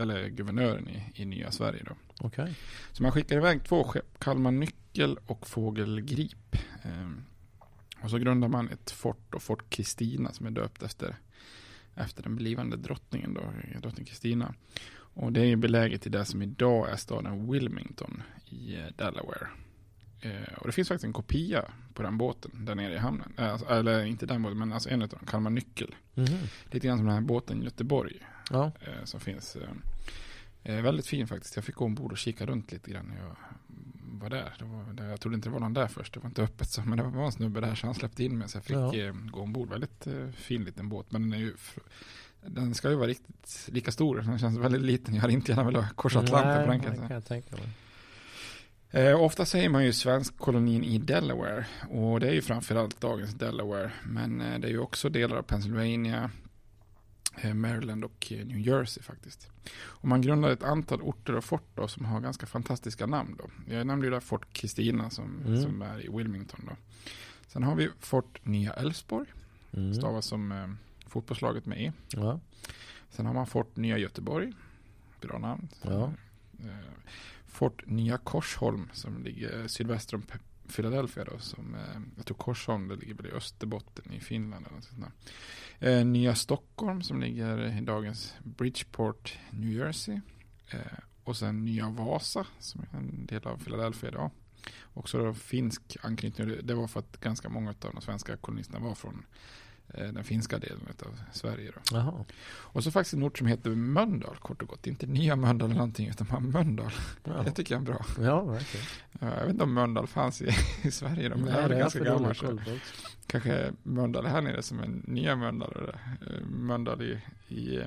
eller 0.00 0.28
guvernören 0.28 0.88
i, 0.88 1.22
i 1.22 1.24
Nya 1.24 1.50
Sverige. 1.50 1.82
Då. 1.86 1.94
Okay. 2.22 2.52
Så 2.92 3.02
man 3.02 3.12
skickar 3.12 3.36
iväg 3.36 3.64
två 3.64 3.84
skepp, 3.84 4.18
Kalmar 4.18 4.50
Nyckel 4.50 5.18
och 5.26 5.46
Fågelgrip. 5.46 6.56
Ehm, 6.82 7.24
och 8.02 8.10
så 8.10 8.18
grundar 8.18 8.48
man 8.48 8.68
ett 8.68 8.90
fort 8.90 9.34
och 9.34 9.42
Fort 9.42 9.70
Kristina 9.70 10.32
som 10.32 10.46
är 10.46 10.50
döpt 10.50 10.82
efter, 10.82 11.16
efter 11.94 12.22
den 12.22 12.36
blivande 12.36 12.76
drottningen, 12.76 13.34
då, 13.34 13.42
drottning 13.80 14.06
Kristina. 14.06 14.54
Och 15.14 15.32
det 15.32 15.40
är 15.40 15.56
beläget 15.56 16.06
i 16.06 16.10
det 16.10 16.24
som 16.24 16.42
idag 16.42 16.90
är 16.90 16.96
staden 16.96 17.52
Wilmington 17.52 18.22
i 18.44 18.74
eh, 18.74 18.86
Delaware. 18.96 19.48
Eh, 20.20 20.54
och 20.58 20.66
det 20.66 20.72
finns 20.72 20.88
faktiskt 20.88 21.04
en 21.04 21.12
kopia 21.12 21.64
på 21.94 22.02
den 22.02 22.18
båten 22.18 22.64
där 22.64 22.74
nere 22.74 22.94
i 22.94 22.98
hamnen. 22.98 23.32
Eh, 23.38 23.52
alltså, 23.52 23.66
eller 23.66 24.04
inte 24.04 24.26
den 24.26 24.42
båten, 24.42 24.58
men 24.58 24.72
alltså 24.72 24.88
en 24.88 25.02
av 25.02 25.08
dem, 25.08 25.26
Kalmar 25.26 25.50
Nyckel. 25.50 25.94
Mm. 26.14 26.30
Lite 26.70 26.86
grann 26.86 26.98
som 26.98 27.06
den 27.06 27.14
här 27.14 27.22
båten 27.22 27.62
i 27.62 27.64
Göteborg. 27.64 28.26
Ja. 28.50 28.72
Eh, 28.80 29.04
som 29.04 29.20
finns. 29.20 29.56
Eh, 30.62 30.82
väldigt 30.82 31.06
fin 31.06 31.26
faktiskt. 31.26 31.56
Jag 31.56 31.64
fick 31.64 31.74
gå 31.74 31.84
ombord 31.84 32.12
och 32.12 32.18
kika 32.18 32.46
runt 32.46 32.72
lite 32.72 32.90
grann 32.90 33.06
när 33.06 33.16
jag 33.16 33.36
var 34.20 34.30
där. 34.30 34.54
Var, 34.60 35.08
jag 35.08 35.20
trodde 35.20 35.34
inte 35.34 35.48
det 35.48 35.52
var 35.52 35.60
någon 35.60 35.74
där 35.74 35.88
först. 35.88 36.14
Det 36.14 36.20
var 36.20 36.28
inte 36.28 36.42
öppet 36.42 36.68
så. 36.68 36.82
Men 36.82 36.98
det 36.98 37.04
var 37.04 37.24
en 37.24 37.32
snubbe 37.32 37.60
där 37.60 37.74
så 37.74 37.86
han 37.86 37.94
släppte 37.94 38.24
in 38.24 38.38
mig. 38.38 38.48
Så 38.48 38.56
jag 38.56 38.64
fick 38.64 38.76
ja. 38.76 38.96
Eh, 38.96 39.12
gå 39.12 39.40
ombord. 39.40 39.68
Väldigt 39.68 40.06
eh, 40.06 40.28
fin 40.30 40.64
liten 40.64 40.88
båt. 40.88 41.12
Men 41.12 41.22
den 41.22 41.32
är 41.32 41.44
ju 41.44 41.54
den 42.46 42.74
ska 42.74 42.90
ju 42.90 42.96
vara 42.96 43.08
riktigt 43.08 43.68
lika 43.72 43.92
stor. 43.92 44.16
Den 44.16 44.38
känns 44.38 44.58
väldigt 44.58 44.82
liten. 44.82 45.14
Jag 45.14 45.20
hade 45.20 45.32
inte 45.32 45.52
gärna 45.52 45.64
velat 45.64 45.96
korsa 45.96 46.18
Atlanten 46.18 46.64
på 46.64 46.70
den 46.70 46.80
kan 46.80 47.10
jag 47.10 47.24
tänka 47.24 47.56
mig. 47.56 47.68
Eh, 48.94 49.20
ofta 49.20 49.44
säger 49.44 49.68
man 49.68 49.84
ju 49.84 49.92
svensk 49.92 50.38
kolonin 50.38 50.84
i 50.84 50.98
Delaware 50.98 51.66
och 51.90 52.20
det 52.20 52.28
är 52.28 52.32
ju 52.32 52.42
framförallt 52.42 53.00
dagens 53.00 53.34
Delaware. 53.34 53.90
Men 54.04 54.40
eh, 54.40 54.58
det 54.58 54.66
är 54.68 54.70
ju 54.70 54.78
också 54.78 55.08
delar 55.08 55.36
av 55.36 55.42
Pennsylvania, 55.42 56.30
Maryland 57.54 58.04
och 58.04 58.32
eh, 58.32 58.46
New 58.46 58.58
Jersey 58.58 59.02
faktiskt. 59.02 59.48
Och 59.74 60.08
man 60.08 60.22
grundade 60.22 60.52
ett 60.52 60.62
antal 60.62 61.02
orter 61.02 61.36
och 61.36 61.44
fort 61.44 61.68
då, 61.74 61.88
som 61.88 62.04
har 62.04 62.20
ganska 62.20 62.46
fantastiska 62.46 63.06
namn. 63.06 63.36
Då. 63.38 63.74
Jag 63.74 63.86
nämnde 63.86 64.06
ju 64.06 64.10
där 64.10 64.20
Fort 64.20 64.52
Kristina 64.52 65.10
som, 65.10 65.40
mm. 65.46 65.62
som 65.62 65.82
är 65.82 66.06
i 66.06 66.08
Wilmington. 66.16 66.60
Då. 66.68 66.76
Sen 67.46 67.62
har 67.62 67.74
vi 67.74 67.88
Fort 68.00 68.44
Nya 68.44 68.72
Älvsborg, 68.72 69.28
mm. 69.72 69.94
stavas 69.94 70.26
som 70.26 70.52
eh, 70.52 70.68
fotbollslaget 71.06 71.66
med 71.66 71.82
E. 71.82 71.92
Ja. 72.08 72.40
Sen 73.10 73.26
har 73.26 73.34
man 73.34 73.46
Fort 73.46 73.76
Nya 73.76 73.98
Göteborg, 73.98 74.52
bra 75.20 75.38
namn. 75.38 75.68
Ja. 75.82 76.12
Eh, 76.60 76.76
Fort 77.46 77.86
Nya 77.86 78.18
Korsholm 78.18 78.88
som 78.92 79.22
ligger 79.22 79.68
sydväster 79.68 80.14
om 80.16 80.22
Philadelphia 80.68 81.24
då, 81.24 81.38
som 81.38 81.74
eh, 81.74 82.00
jag 82.16 82.26
tror 82.26 82.36
Korsholm, 82.36 82.88
det 82.88 82.96
ligger 82.96 83.14
väl 83.14 83.26
i 83.26 83.30
Österbotten 83.30 84.12
i 84.12 84.20
Finland 84.20 84.66
eller 84.66 84.80
sånt 84.80 85.12
eh, 85.82 86.04
Nya 86.04 86.34
Stockholm 86.34 87.02
som 87.02 87.20
ligger 87.20 87.78
i 87.78 87.80
dagens 87.80 88.34
Bridgeport, 88.42 89.38
New 89.50 89.72
Jersey. 89.72 90.20
Eh, 90.70 90.98
och 91.24 91.36
sen 91.36 91.64
Nya 91.64 91.90
Vasa 91.90 92.46
som 92.58 92.80
är 92.80 92.98
en 92.98 93.26
del 93.26 93.46
av 93.46 93.56
Philadelphia 93.56 94.08
idag. 94.10 94.30
Också 94.94 95.18
då 95.18 95.34
finsk 95.34 95.96
anknytning, 96.02 96.56
det 96.62 96.74
var 96.74 96.86
för 96.86 97.00
att 97.00 97.20
ganska 97.20 97.48
många 97.48 97.70
av 97.70 97.92
de 97.94 98.00
svenska 98.00 98.36
kolonisterna 98.36 98.84
var 98.84 98.94
från 98.94 99.24
den 99.94 100.24
finska 100.24 100.58
delen 100.58 100.80
av 101.02 101.20
Sverige. 101.32 101.72
Då. 101.90 102.24
Och 102.54 102.84
så 102.84 102.90
faktiskt 102.90 103.14
en 103.14 103.22
ort 103.22 103.38
som 103.38 103.46
heter 103.46 103.70
Mölndal 103.70 104.36
kort 104.36 104.62
och 104.62 104.68
gott. 104.68 104.86
Inte 104.86 105.06
nya 105.06 105.36
Mölndal 105.36 105.68
eller 105.70 105.78
någonting 105.78 106.08
utan 106.08 106.26
bara 106.30 106.40
Mölndal. 106.40 106.92
Ja. 107.24 107.42
Det 107.44 107.50
tycker 107.50 107.74
jag 107.74 107.82
är 107.82 107.86
bra. 107.86 108.04
Ja, 108.20 108.44
verkligen. 108.44 108.86
Jag 109.20 109.40
vet 109.40 109.50
inte 109.50 109.64
om 109.64 109.74
Mölndal 109.74 110.06
fanns 110.06 110.42
i, 110.42 110.48
i 110.82 110.90
Sverige 110.90 111.28
då, 111.28 111.36
men 111.36 111.44
Nej, 111.44 111.68
det 111.68 111.74
är 111.74 111.78
ganska 111.78 112.04
gammalt. 112.04 112.42
Kanske 113.26 113.72
Mölndal 113.82 114.26
här 114.26 114.40
nere 114.40 114.62
som 114.62 114.80
en 114.80 115.02
nya 115.06 115.36
Mölndal. 115.36 115.94
Eh, 116.26 116.46
Mölndal 116.46 117.02
i, 117.02 117.18
i, 117.48 117.80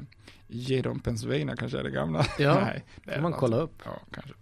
i 0.48 0.60
Gedon, 0.60 1.00
Pennsylvania 1.00 1.56
kanske 1.56 1.80
är 1.80 1.84
det 1.84 1.91
gamla. 1.91 2.26
Ja, 2.39 2.60
Nej, 2.65 2.86
det 3.04 3.13
får 3.13 3.22
man 3.22 3.34
kolla 3.34 3.58
upp. 3.58 3.82
Ja, 3.86 4.00
kanske. 4.12 4.34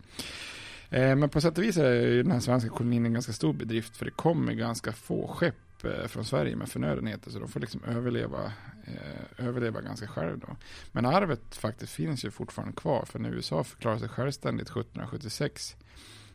Eh, 0.89 1.15
men 1.15 1.29
på 1.29 1.41
sätt 1.41 1.57
och 1.57 1.63
vis 1.63 1.77
är 1.77 2.23
den 2.23 2.31
här 2.31 2.39
svenska 2.39 2.69
kolonin 2.69 3.05
en 3.05 3.13
ganska 3.13 3.33
stor 3.33 3.53
bedrift 3.53 3.97
för 3.97 4.05
det 4.05 4.11
kommer 4.11 4.53
ganska 4.53 4.91
få 4.91 5.27
skepp 5.27 5.55
Eh, 5.83 6.07
från 6.07 6.25
Sverige 6.25 6.55
med 6.55 6.69
förnödenheter 6.69 7.31
så 7.31 7.39
de 7.39 7.47
får 7.47 7.59
liksom 7.59 7.83
överleva, 7.83 8.53
eh, 8.85 9.47
överleva 9.47 9.81
ganska 9.81 10.07
själv 10.07 10.39
då. 10.39 10.55
Men 10.91 11.05
arvet 11.05 11.55
faktiskt 11.55 11.93
finns 11.93 12.25
ju 12.25 12.31
fortfarande 12.31 12.75
kvar 12.75 13.05
för 13.05 13.19
när 13.19 13.29
USA 13.29 13.63
förklarade 13.63 13.99
sig 13.99 14.09
självständigt 14.09 14.69
1776 14.69 15.75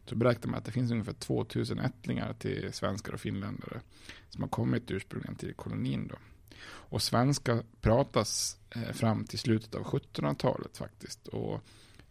så 0.04 0.16
beräknar 0.16 0.50
man 0.50 0.58
att 0.58 0.64
det 0.64 0.72
finns 0.72 0.90
ungefär 0.90 1.12
2000 1.12 1.78
ättlingar 1.78 2.34
till 2.34 2.72
svenskar 2.72 3.12
och 3.12 3.20
finländare 3.20 3.80
som 4.28 4.42
har 4.42 4.48
kommit 4.48 4.90
ursprungligen 4.90 5.36
till 5.36 5.54
kolonin 5.54 6.08
då. 6.08 6.16
Och 6.64 7.02
svenska 7.02 7.62
pratas 7.80 8.58
eh, 8.70 8.92
fram 8.92 9.24
till 9.24 9.38
slutet 9.38 9.74
av 9.74 9.82
1700-talet 9.82 10.76
faktiskt. 10.76 11.28
Och 11.28 11.60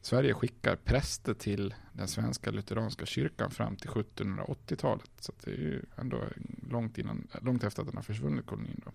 Sverige 0.01 0.33
skickar 0.33 0.75
präster 0.75 1.33
till 1.33 1.73
den 1.93 2.07
svenska 2.07 2.51
lutheranska 2.51 3.05
kyrkan 3.05 3.51
fram 3.51 3.75
till 3.75 3.89
1780-talet. 3.89 5.11
Så 5.19 5.31
det 5.43 5.51
är 5.51 5.55
ju 5.55 5.81
ändå 5.95 6.23
långt, 6.69 6.97
innan, 6.97 7.27
långt 7.41 7.63
efter 7.63 7.81
att 7.81 7.87
den 7.87 7.95
har 7.95 8.03
försvunnit 8.03 8.45
kolonin. 8.45 8.81
Då. 8.85 8.91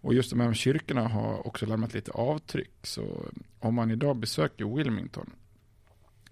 Och 0.00 0.14
just 0.14 0.30
de 0.30 0.40
här 0.40 0.54
kyrkorna 0.54 1.08
har 1.08 1.46
också 1.46 1.66
lämnat 1.66 1.94
lite 1.94 2.10
avtryck. 2.10 2.72
Så 2.82 3.28
om 3.58 3.74
man 3.74 3.90
idag 3.90 4.16
besöker 4.16 4.76
Wilmington 4.76 5.30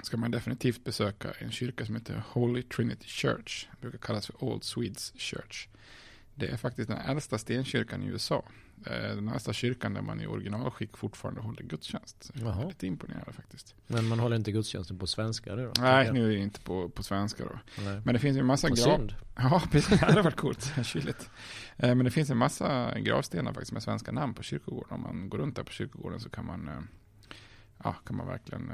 ska 0.03 0.17
man 0.17 0.31
definitivt 0.31 0.85
besöka 0.85 1.33
en 1.39 1.51
kyrka 1.51 1.87
som 1.87 1.97
heter 1.97 2.23
Holy 2.29 2.63
Trinity 2.63 3.07
Church. 3.07 3.67
Det 3.73 3.81
brukar 3.81 3.99
kallas 3.99 4.27
för 4.27 4.45
Old 4.45 4.65
Swedes 4.65 5.13
Church. 5.17 5.69
Det 6.41 6.49
är 6.49 6.57
faktiskt 6.57 6.89
den 6.89 6.99
äldsta 6.99 7.39
stenkyrkan 7.39 8.03
i 8.03 8.07
USA. 8.07 8.45
Eh, 8.87 8.93
Den 8.93 9.29
äldsta 9.29 9.53
kyrkan 9.53 9.95
där 9.95 10.03
man 10.03 10.21
i 10.21 10.27
originalskick 10.27 10.97
fortfarande 10.97 11.41
håller 11.41 11.63
gudstjänst. 11.63 12.31
Jaha. 12.35 12.63
är 12.63 12.69
lite 12.69 12.87
imponerande 12.87 13.33
faktiskt. 13.33 13.75
Men 13.87 14.09
man 14.09 14.19
håller 14.19 14.37
inte 14.37 14.53
gudstjänsten 14.53 14.99
på 14.99 15.07
svenska 15.07 15.57
då? 15.57 15.73
Nej, 15.79 16.13
nu 16.13 16.25
är 16.25 16.29
det 16.37 16.43
inte 16.43 16.61
på, 16.61 16.89
på 16.89 17.03
svenska 17.03 17.45
då. 17.45 17.59
Nej. 17.85 18.01
Men 18.05 18.15
det 18.15 18.19
finns 18.19 18.37
ju 18.37 18.41
en 18.41 18.47
massa 18.47 18.69
grav... 18.69 19.13
Ja, 19.37 19.63
precis. 19.73 20.01
Det 20.01 20.07
hade 20.07 20.23
varit 20.23 20.37
coolt. 20.37 20.73
Kyligt. 20.85 21.31
Eh, 21.77 21.95
Men 21.95 22.05
det 22.05 22.11
finns 22.11 22.31
en 22.31 22.37
massa 22.37 22.99
gravstenar 23.01 23.53
faktiskt 23.53 23.73
med 23.73 23.83
svenska 23.83 24.13
namn 24.13 24.35
på 24.35 24.43
kyrkogården. 24.43 24.93
Om 24.93 25.03
man 25.03 25.29
går 25.29 25.39
runt 25.39 25.57
där 25.57 25.63
på 25.63 25.73
kyrkogården 25.73 26.21
så 26.21 26.29
kan 26.31 26.47
man, 26.47 26.69
eh, 26.69 26.81
ja, 27.85 27.93
kan 27.93 28.17
man 28.17 28.27
verkligen 28.27 28.73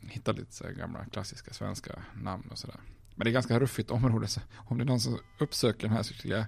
hitta 0.00 0.32
lite 0.32 0.72
gamla 0.72 1.04
klassiska 1.04 1.52
svenska 1.52 2.02
namn 2.22 2.48
och 2.50 2.58
sådär. 2.58 2.80
Men 3.20 3.24
det 3.24 3.30
är 3.30 3.32
ganska 3.32 3.60
ruffigt 3.60 3.90
område. 3.90 4.26
Så 4.26 4.40
om 4.54 4.78
det 4.78 4.84
är 4.84 4.86
någon 4.86 5.00
som 5.00 5.18
uppsöker 5.38 5.86
den 5.86 5.96
här 5.96 6.02
så 6.02 6.14
skulle 6.14 6.34
jag 6.36 6.44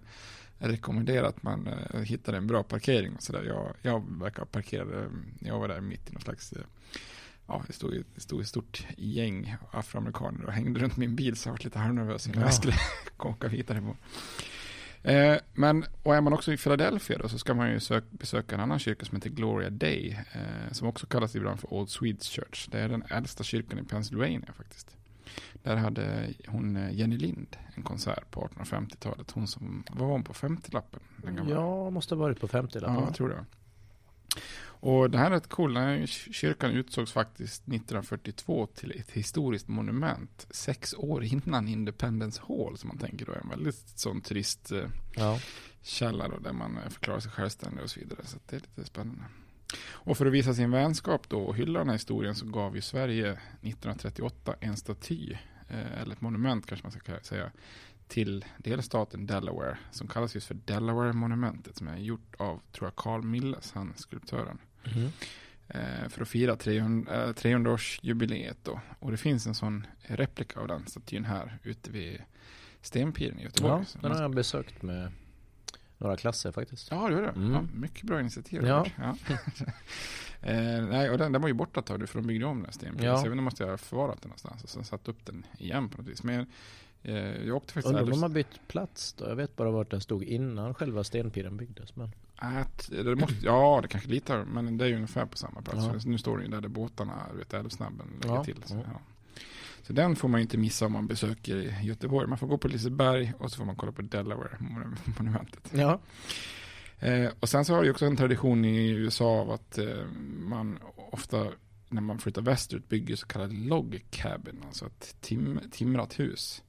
rekommendera 0.59 1.29
att 1.29 1.43
man 1.43 1.67
eh, 1.67 2.01
hittar 2.01 2.33
en 2.33 2.47
bra 2.47 2.63
parkering 2.63 3.15
och 3.17 3.23
sådär. 3.23 3.43
Jag, 3.45 3.75
jag 3.83 4.19
verkar 4.19 4.45
parkerade, 4.45 5.09
jag 5.41 5.59
var 5.59 5.69
där 5.69 5.81
mitt 5.81 6.11
i 6.11 6.13
någon 6.13 6.23
slags 6.23 6.53
eh, 6.53 6.63
Ja, 7.47 7.63
det 7.67 7.73
stod, 7.73 8.05
det 8.15 8.21
stod 8.21 8.41
ett 8.41 8.49
stort 8.49 8.87
gäng 8.97 9.57
afroamerikaner 9.71 10.45
och 10.45 10.53
hängde 10.53 10.81
runt 10.81 10.97
min 10.97 11.17
bil 11.17 11.37
så 11.37 11.49
jag 11.49 11.53
var 11.53 11.65
lite 11.65 11.79
halvnervös 11.79 12.27
innan 12.27 12.41
Ja. 12.41 12.47
jag 12.47 12.55
skulle 12.55 12.75
åka 13.19 13.49
vidare 13.49 13.81
på. 13.83 13.97
Eh, 15.09 15.37
men, 15.53 15.85
och 16.03 16.17
är 16.17 16.21
man 16.21 16.33
också 16.33 16.53
i 16.53 16.57
Philadelphia 16.57 17.19
då 17.19 17.29
så 17.29 17.39
ska 17.39 17.55
man 17.55 17.71
ju 17.71 17.81
sök, 17.81 18.05
besöka 18.11 18.55
en 18.55 18.61
annan 18.61 18.79
kyrka 18.79 19.05
som 19.05 19.17
heter 19.17 19.31
Gloria 19.31 19.71
Day. 19.71 20.19
Eh, 20.33 20.73
som 20.73 20.89
också 20.89 21.07
kallas 21.07 21.37
ibland 21.37 21.61
för 21.61 21.73
Old 21.75 21.91
Swedes 21.91 22.29
Church. 22.29 22.69
Det 22.71 22.81
är 22.81 22.89
den 22.89 23.03
äldsta 23.11 23.45
kyrkan 23.45 23.79
i 23.79 23.85
Pennsylvania 23.85 24.53
faktiskt. 24.57 24.97
Där 25.63 25.77
hade 25.77 26.35
hon 26.49 26.77
eh, 26.77 26.93
Jenny 26.95 27.17
Lind 27.17 27.57
en 27.75 27.83
konsert 27.83 28.31
på 28.31 28.49
1850-talet. 28.57 29.31
Hon 29.31 29.47
som, 29.47 29.85
var 29.91 30.07
hon 30.07 30.25
på 30.25 30.33
50-lappen? 30.33 31.01
Den 31.17 31.37
gamla? 31.37 31.55
Ja, 31.55 31.91
måste 31.91 32.15
ha 32.15 32.23
varit 32.23 32.41
på 32.41 32.49
50-lappen. 32.49 32.95
Ja, 32.95 33.05
jag 33.05 33.15
tror 33.15 33.29
det. 33.29 33.45
Och 34.85 35.11
det 35.11 35.19
här 35.19 35.27
är 35.27 35.31
rätt 35.31 35.49
cool. 35.49 35.75
Den 35.75 35.83
här 35.83 36.07
kyrkan 36.07 36.71
utsågs 36.71 37.13
faktiskt 37.13 37.63
1942 37.63 38.67
till 38.67 38.91
ett 39.01 39.11
historiskt 39.11 39.69
monument. 39.69 40.47
Sex 40.51 40.95
år 40.95 41.25
innan 41.25 41.69
Independence 41.69 42.43
Hall 42.49 42.79
som 42.79 42.89
man 42.89 42.99
tänker 42.99 43.27
då 43.27 43.33
är 43.33 43.37
en 43.41 43.49
väldigt 43.49 43.89
sån 43.99 44.21
turistkälla 44.21 44.89
Ja. 45.17 45.39
då, 46.29 46.39
där 46.39 46.53
man 46.53 46.79
eh, 46.79 46.89
förklarar 46.89 47.21
sig 47.21 47.31
självständig 47.31 47.85
och 47.85 47.91
så 47.91 48.01
vidare. 48.01 48.21
Så 48.25 48.39
det 48.47 48.57
är 48.57 48.61
lite 48.61 48.85
spännande. 48.85 49.25
Och 49.81 50.19
för 50.19 50.27
att 50.27 50.33
visa 50.33 50.55
sin 50.55 50.71
vänskap 50.71 51.29
då 51.29 51.41
och 51.41 51.57
hylla 51.57 51.79
den 51.79 51.89
här 51.89 51.95
historien 51.95 52.35
så 52.35 52.47
gav 52.47 52.75
ju 52.75 52.81
Sverige 52.81 53.31
1938 53.33 54.55
en 54.61 54.77
staty, 54.77 55.37
eh, 55.69 56.01
eller 56.01 56.13
ett 56.13 56.21
monument 56.21 56.67
kanske 56.67 56.85
man 56.85 56.93
ska 56.93 57.21
säga, 57.23 57.51
till 58.09 58.45
delstaten 58.59 59.27
Delaware 59.27 59.79
som 59.91 60.09
kallas 60.09 60.35
just 60.35 60.47
för 60.47 60.55
Delaware-monumentet 60.55 61.77
som 61.77 61.89
är 61.89 61.97
gjort 61.97 62.35
av, 62.37 62.61
tror 62.73 62.87
jag, 62.87 62.97
Carl 62.97 63.23
Milles, 63.23 63.73
han 63.73 63.93
skulptören. 63.97 64.59
Eh, 65.69 66.09
för 66.09 66.23
att 66.23 66.29
fira 66.29 66.57
300, 66.57 67.25
eh, 67.25 67.33
300-årsjubileet 67.33 68.57
då. 68.63 68.81
Och 68.99 69.11
det 69.11 69.17
finns 69.17 69.47
en 69.47 69.55
sån 69.55 69.87
replika 70.01 70.61
av 70.61 70.69
den 70.69 70.87
statyn 70.87 71.25
här 71.25 71.59
ute 71.63 71.91
vid 71.91 72.23
Stenpiren 72.81 73.39
i 73.39 73.43
Göteborg. 73.43 73.85
Ja, 73.95 74.01
den 74.01 74.13
har 74.13 74.23
jag 74.23 74.35
besökt 74.35 74.83
med 74.83 75.13
några 76.03 76.17
klasser 76.17 76.53
faktiskt. 76.53 76.91
Ja, 76.91 77.09
det 77.09 77.15
gör 77.15 77.23
det. 77.23 77.29
Mm. 77.29 77.53
Ja, 77.53 77.63
mycket 77.75 78.03
bra 78.03 78.21
initiativ. 78.21 78.67
Ja. 78.67 78.87
Ja. 78.99 79.17
eh, 80.41 80.85
nej, 80.85 81.11
och 81.11 81.19
den, 81.19 81.33
den 81.33 81.43
var 81.43 81.49
ju 81.49 81.55
borta 81.55 81.81
ett 81.81 81.87
tag 81.87 82.09
för 82.09 82.19
de 82.19 82.27
byggde 82.27 82.47
om 82.47 82.63
den 82.63 82.73
stenpilen. 82.73 83.11
Ja. 83.11 83.17
Så 83.17 83.27
jag 83.27 83.31
vet 83.31 83.33
inte 83.33 83.33
om 83.33 83.39
jag 83.39 83.45
måste 83.45 83.65
ha 83.65 83.77
förvarat 83.77 84.23
den 84.23 84.29
någonstans 84.29 84.65
och 84.65 84.71
sen 84.71 84.85
satt 84.85 85.09
upp 85.09 85.27
den 85.27 85.47
igen 85.59 85.89
på 85.89 85.99
något 85.99 86.07
vis. 86.07 86.23
Men 86.23 86.47
eh, 87.03 87.47
jag 87.47 87.57
åkte 87.57 87.73
faktiskt... 87.73 87.87
Undrar 87.87 88.03
om 88.03 88.11
de 88.11 88.23
har 88.23 88.29
bytt 88.29 88.69
plats 88.69 89.13
då? 89.13 89.29
Jag 89.29 89.37
vet 89.37 89.57
bara 89.57 89.71
vart 89.71 89.91
den 89.91 90.01
stod 90.01 90.25
innan 90.25 90.75
själva 90.75 91.05
stenpiren 91.05 91.57
byggdes. 91.57 91.97
Men... 91.97 92.11
Att, 92.37 92.91
det 92.91 93.17
måste, 93.17 93.37
ja, 93.43 93.79
det 93.83 93.89
kanske 93.89 94.11
lite, 94.11 94.45
men 94.45 94.79
det 94.79 94.85
är 94.85 94.89
ju 94.89 94.95
ungefär 94.95 95.27
på 95.27 95.37
samma 95.37 95.63
plats. 95.63 96.05
Ja. 96.05 96.11
Nu 96.11 96.19
står 96.19 96.37
den 96.37 96.47
ju 96.47 96.51
där, 96.51 96.61
där 96.61 96.69
båtarna, 96.69 97.27
du 97.33 97.39
vet, 97.39 97.55
Älvsnabben 97.55 98.07
lägger 98.23 98.45
till. 98.45 98.63
Så. 98.65 98.85
Så 99.83 99.93
den 99.93 100.17
får 100.17 100.29
man 100.29 100.41
inte 100.41 100.59
missa 100.59 100.87
om 100.87 100.93
man 100.93 101.07
besöker 101.07 101.81
Göteborg. 101.83 102.27
Man 102.29 102.39
får 102.39 102.47
gå 102.47 102.59
på 102.59 102.69
Liseberg 102.69 103.33
och 103.39 103.51
så 103.51 103.57
får 103.57 103.65
man 103.65 103.77
kolla 103.77 103.93
på 103.93 104.03
Delaware-monumentet. 104.03 105.71
Ja. 105.75 106.01
Eh, 106.99 107.31
och 107.41 107.49
sen 107.49 107.65
så 107.65 107.75
har 107.75 107.85
det 107.85 107.91
också 107.91 108.07
en 108.07 108.17
tradition 108.17 108.65
i 108.65 108.89
USA 108.91 109.41
av 109.41 109.51
att 109.51 109.79
eh, 109.79 110.05
man 110.39 110.79
ofta 110.97 111.47
när 111.89 112.01
man 112.03 112.19
flyttar 112.19 112.43
västerut 112.43 112.89
bygger 112.89 113.17
så 113.17 113.27
kallade 113.27 113.55
log 113.55 114.05
cabin, 114.11 114.63
alltså 114.67 114.87
ett 114.87 115.17
tim, 115.21 115.61
timrat 115.73 116.19
hus. 116.21 116.63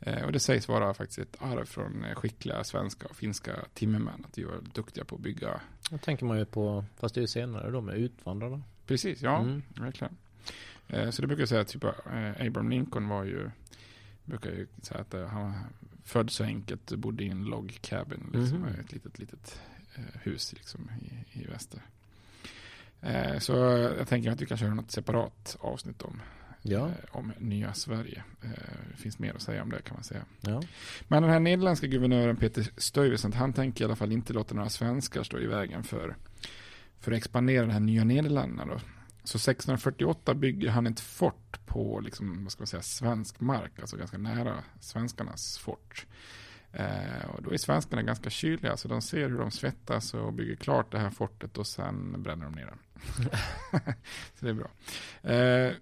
Eh, 0.00 0.24
och 0.24 0.32
det 0.32 0.40
sägs 0.40 0.68
vara 0.68 0.94
faktiskt 0.94 1.18
ett 1.18 1.36
arv 1.42 1.64
från 1.64 2.04
eh, 2.04 2.14
skickliga 2.14 2.64
svenska 2.64 3.06
och 3.06 3.16
finska 3.16 3.52
timmermän, 3.74 4.24
att 4.24 4.32
de 4.32 4.44
var 4.44 4.60
duktiga 4.74 5.04
på 5.04 5.14
att 5.14 5.20
bygga. 5.20 5.60
Då 5.90 5.98
tänker 5.98 6.26
man 6.26 6.38
ju 6.38 6.44
på, 6.44 6.84
fast 6.96 7.14
det 7.14 7.18
är 7.18 7.22
ju 7.22 7.28
senare 7.28 7.70
då 7.70 7.80
med 7.80 7.94
utvandrarna. 7.96 8.62
Precis, 8.86 9.22
ja, 9.22 9.38
Mm. 9.40 9.62
verkligen. 9.76 10.16
Eh, 10.94 11.10
så 11.10 11.22
det 11.22 11.28
brukar 11.28 11.42
jag 11.42 11.48
säga, 11.48 11.64
typ 11.64 11.84
eh, 11.84 11.90
Abraham 12.46 12.70
Lincoln 12.70 13.08
var 13.08 13.24
ju, 13.24 13.50
brukar 14.24 14.50
ju 14.50 14.66
säga 14.82 15.00
att 15.00 15.14
eh, 15.14 15.26
han 15.26 15.42
var 15.42 15.52
född 16.04 16.30
så 16.30 16.44
enkelt, 16.44 16.90
bodde 16.96 17.24
i 17.24 17.28
en 17.28 17.44
log 17.44 17.78
cabin, 17.80 18.30
liksom, 18.34 18.58
Mhm. 18.58 18.80
ett 18.80 18.92
litet, 18.92 19.18
litet 19.18 19.60
hus 20.22 20.52
liksom, 20.52 20.90
i, 21.02 21.40
i 21.40 21.44
väster. 21.46 21.80
Så 23.38 23.52
jag 23.98 24.08
tänker 24.08 24.30
att 24.30 24.40
vi 24.42 24.46
kan 24.46 24.58
köra 24.58 24.74
något 24.74 24.90
separat 24.90 25.56
avsnitt 25.60 26.02
om, 26.02 26.22
Ja. 26.62 26.90
om 27.10 27.32
nya 27.38 27.74
Sverige. 27.74 28.24
Det 28.90 28.96
finns 28.96 29.18
mer 29.18 29.34
att 29.34 29.42
säga 29.42 29.62
om 29.62 29.70
det 29.70 29.82
kan 29.82 29.94
man 29.94 30.04
säga. 30.04 30.24
Ja. 30.40 30.62
Men 31.08 31.22
den 31.22 31.32
här 31.32 31.40
nederländska 31.40 31.86
guvernören 31.86 32.36
Peter 32.36 32.70
Stuyvesant, 32.76 33.34
han 33.34 33.52
tänker 33.52 33.82
i 33.82 33.84
alla 33.84 33.96
fall 33.96 34.12
inte 34.12 34.32
låta 34.32 34.54
några 34.54 34.68
svenskar 34.68 35.22
stå 35.22 35.38
i 35.38 35.46
vägen 35.46 35.82
för, 35.84 36.16
för 37.00 37.12
att 37.12 37.18
expandera 37.18 37.62
den 37.62 37.70
här 37.70 37.80
nya 37.80 38.04
Nederländerna. 38.04 38.64
Då. 38.74 38.80
Så 39.24 39.36
1648 39.36 40.34
bygger 40.34 40.70
han 40.70 40.86
ett 40.86 41.00
fort 41.00 41.66
på 41.66 42.00
liksom, 42.00 42.44
vad 42.44 42.52
ska 42.52 42.60
man 42.60 42.66
säga, 42.66 42.82
svensk 42.82 43.40
mark, 43.40 43.78
alltså 43.80 43.96
ganska 43.96 44.18
nära 44.18 44.64
svenskarnas 44.80 45.58
fort. 45.58 46.06
Eh, 46.72 47.26
och 47.34 47.42
då 47.42 47.50
är 47.50 47.56
svenskarna 47.56 48.02
ganska 48.02 48.30
kyliga, 48.30 48.76
så 48.76 48.88
de 48.88 49.02
ser 49.02 49.28
hur 49.28 49.38
de 49.38 49.50
svettas 49.50 50.14
och 50.14 50.32
bygger 50.32 50.56
klart 50.56 50.92
det 50.92 50.98
här 50.98 51.10
fortet 51.10 51.58
och 51.58 51.66
sen 51.66 52.22
bränner 52.22 52.44
de 52.44 52.54
ner 52.54 52.66
det. 52.66 52.76
så 54.38 54.44
det 54.44 54.50
är 54.50 54.54
bra. 54.54 54.70
Eh, 55.30 55.72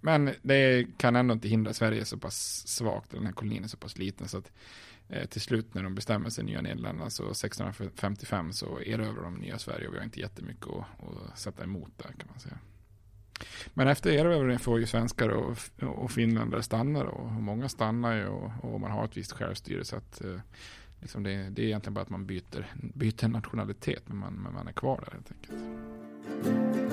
men 0.00 0.34
det 0.42 0.86
kan 0.98 1.16
ändå 1.16 1.34
inte 1.34 1.48
hindra 1.48 1.72
Sverige 1.72 2.04
så 2.04 2.18
pass 2.18 2.68
svagt, 2.68 3.10
den 3.10 3.26
här 3.26 3.32
kolonin 3.32 3.64
är 3.64 3.68
så 3.68 3.76
pass 3.76 3.98
liten 3.98 4.28
så 4.28 4.38
att 4.38 4.52
Eh, 5.12 5.26
till 5.26 5.40
slut 5.40 5.74
när 5.74 5.82
de 5.82 5.94
bestämmer 5.94 6.30
sig 6.30 6.44
Nya 6.44 6.60
Nederländerna 6.60 7.10
så 7.10 7.22
1655 7.30 8.52
så 8.52 8.80
erövrar 8.80 9.22
de 9.22 9.34
nya 9.34 9.58
Sverige 9.58 9.88
och 9.88 9.94
vi 9.94 9.98
har 9.98 10.04
inte 10.04 10.20
jättemycket 10.20 10.66
att, 10.66 11.30
att 11.32 11.38
sätta 11.38 11.64
emot 11.64 11.90
där 11.96 12.12
kan 12.18 12.28
man 12.30 12.40
säga. 12.40 12.58
Men 13.74 13.88
efter 13.88 14.10
erövringen 14.10 14.58
får 14.58 14.80
ju 14.80 14.86
svenskar 14.86 15.28
och, 15.28 15.58
och 15.82 16.10
finländare 16.10 16.62
stanna 16.62 17.04
då, 17.04 17.10
och 17.10 17.30
många 17.30 17.68
stannar 17.68 18.16
ju 18.16 18.26
och, 18.26 18.50
och 18.62 18.80
man 18.80 18.90
har 18.90 19.04
ett 19.04 19.16
visst 19.16 19.32
självstyre 19.32 19.84
så 19.84 19.96
att 19.96 20.24
eh, 20.24 20.40
liksom 21.00 21.22
det, 21.22 21.50
det 21.50 21.62
är 21.62 21.66
egentligen 21.66 21.94
bara 21.94 22.02
att 22.02 22.10
man 22.10 22.26
byter, 22.26 22.66
byter 22.94 23.28
nationalitet 23.28 24.02
men 24.06 24.16
man, 24.16 24.32
men 24.34 24.54
man 24.54 24.68
är 24.68 24.72
kvar 24.72 25.04
där 25.06 25.12
helt 25.12 25.32
enkelt. 25.32 26.89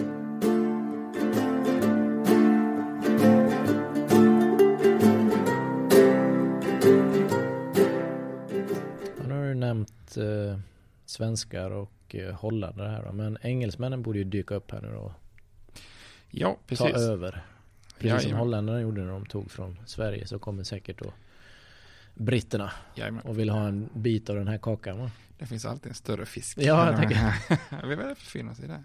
Nämnt 9.67 10.17
eh, 10.17 10.59
svenskar 11.05 11.71
och 11.71 12.15
eh, 12.15 12.35
holländare 12.35 12.89
här 12.89 13.03
då. 13.03 13.11
Men 13.11 13.37
engelsmännen 13.41 14.01
borde 14.01 14.17
ju 14.19 14.23
dyka 14.23 14.55
upp 14.55 14.71
här 14.71 14.81
nu 14.81 14.91
då. 14.91 15.13
Ja, 16.29 16.57
precis. 16.67 16.93
Ta 16.93 16.99
över. 16.99 17.31
Precis 17.99 17.99
som 17.99 18.07
Jajamän. 18.09 18.39
holländarna 18.39 18.81
gjorde 18.81 19.01
när 19.01 19.11
de 19.11 19.25
tog 19.25 19.51
från 19.51 19.77
Sverige 19.85 20.27
så 20.27 20.39
kommer 20.39 20.63
säkert 20.63 20.99
då 21.03 21.13
britterna 22.13 22.71
Jajamän. 22.95 23.21
och 23.21 23.39
vill 23.39 23.49
ha 23.49 23.67
en 23.67 23.89
bit 23.93 24.29
av 24.29 24.35
den 24.35 24.47
här 24.47 24.57
kakan 24.57 24.99
va? 24.99 25.11
Det 25.37 25.45
finns 25.45 25.65
alltid 25.65 25.89
en 25.89 25.95
större 25.95 26.25
fisk. 26.25 26.57
Ja, 26.57 26.87
jag 26.89 26.97
tänker- 26.97 27.15
är 28.03 28.07
det 28.07 28.15
för 28.15 28.25
finnas 28.25 28.59
i 28.59 28.67
det? 28.67 28.83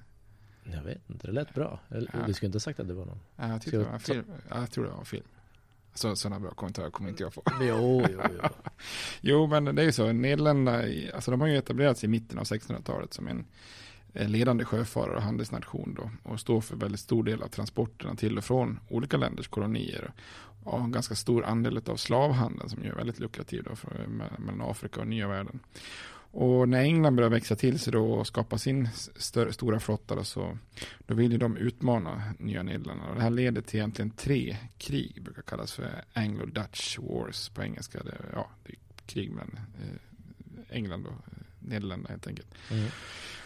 Jag 0.64 0.82
vet 0.82 1.10
inte, 1.10 1.26
det 1.26 1.32
lät 1.32 1.54
bra. 1.54 1.80
Ja. 1.88 1.96
Du 2.26 2.32
skulle 2.34 2.46
inte 2.46 2.56
ha 2.56 2.60
sagt 2.60 2.80
att 2.80 2.88
det 2.88 2.94
var 2.94 3.04
någon? 3.06 3.20
Ja, 3.36 3.48
jag, 3.48 3.62
tyckte 3.62 3.76
det 3.78 3.84
jag 3.84 3.90
var 3.90 3.98
film. 3.98 4.24
Ja, 4.50 4.60
jag 4.60 4.70
tror 4.70 4.84
det 4.84 4.90
var 4.90 4.98
en 4.98 5.04
film. 5.04 5.24
Så, 5.94 6.16
sådana 6.16 6.40
bra 6.40 6.50
kommentarer 6.50 6.90
kommer 6.90 7.10
inte 7.10 7.22
jag 7.22 7.34
få. 7.34 7.42
Jo, 7.60 8.06
jo, 8.10 8.20
jo. 8.42 8.48
Jo, 9.20 9.46
men 9.46 9.64
det 9.64 9.82
är 9.82 9.86
ju 9.86 9.92
så. 9.92 10.12
Nederländerna, 10.12 10.84
alltså 11.14 11.30
de 11.30 11.40
har 11.40 11.48
ju 11.48 11.56
etablerat 11.56 11.98
sig 11.98 12.06
i 12.06 12.10
mitten 12.10 12.38
av 12.38 12.44
1600-talet 12.44 13.14
som 13.14 13.28
en 13.28 13.44
ledande 14.12 14.64
sjöfarare 14.64 15.16
och 15.16 15.22
handelsnation 15.22 15.94
då. 15.94 16.30
Och 16.30 16.40
står 16.40 16.60
för 16.60 16.76
väldigt 16.76 17.00
stor 17.00 17.24
del 17.24 17.42
av 17.42 17.48
transporterna 17.48 18.14
till 18.16 18.38
och 18.38 18.44
från 18.44 18.80
olika 18.88 19.16
länders 19.16 19.48
kolonier. 19.48 20.12
Och 20.64 20.80
en 20.80 20.92
ganska 20.92 21.14
stor 21.14 21.44
andel 21.44 21.80
av 21.86 21.96
slavhandeln 21.96 22.68
som 22.68 22.82
är 22.84 22.92
väldigt 22.92 23.18
lukrativ 23.20 23.62
då 23.68 23.76
för, 23.76 23.90
me- 23.90 24.38
mellan 24.40 24.70
Afrika 24.70 25.00
och 25.00 25.06
nya 25.06 25.28
världen. 25.28 25.60
Och 26.34 26.68
när 26.68 26.82
England 26.82 27.16
börjar 27.16 27.30
växa 27.30 27.56
till 27.56 27.78
sig 27.78 27.92
då 27.92 28.12
och 28.12 28.26
skapa 28.26 28.58
sin 28.58 28.88
större, 29.16 29.52
stora 29.52 29.80
flotta 29.80 30.14
då, 30.14 30.24
så 30.24 30.58
då 31.06 31.14
vill 31.14 31.32
ju 31.32 31.38
de 31.38 31.56
utmana 31.56 32.22
Nya 32.38 32.62
Nederländerna. 32.62 33.10
Och 33.10 33.16
det 33.16 33.22
här 33.22 33.30
leder 33.30 33.62
till 33.62 33.78
egentligen 33.78 34.10
tre 34.10 34.56
krig, 34.78 35.22
brukar 35.22 35.42
kallas 35.42 35.72
för 35.72 36.04
Anglo-Dutch 36.12 36.98
Wars 36.98 37.48
på 37.48 37.62
engelska. 37.62 38.02
Det, 38.02 38.16
ja, 38.32 38.50
det 38.64 38.72
är 38.72 38.78
krig 39.06 39.30
mellan 39.30 39.58
eh, 39.82 40.76
England 40.76 41.06
och 41.06 41.12
eh, 41.12 41.42
Nederländerna 41.58 42.08
helt 42.08 42.26
enkelt. 42.26 42.48
Mm. 42.70 42.88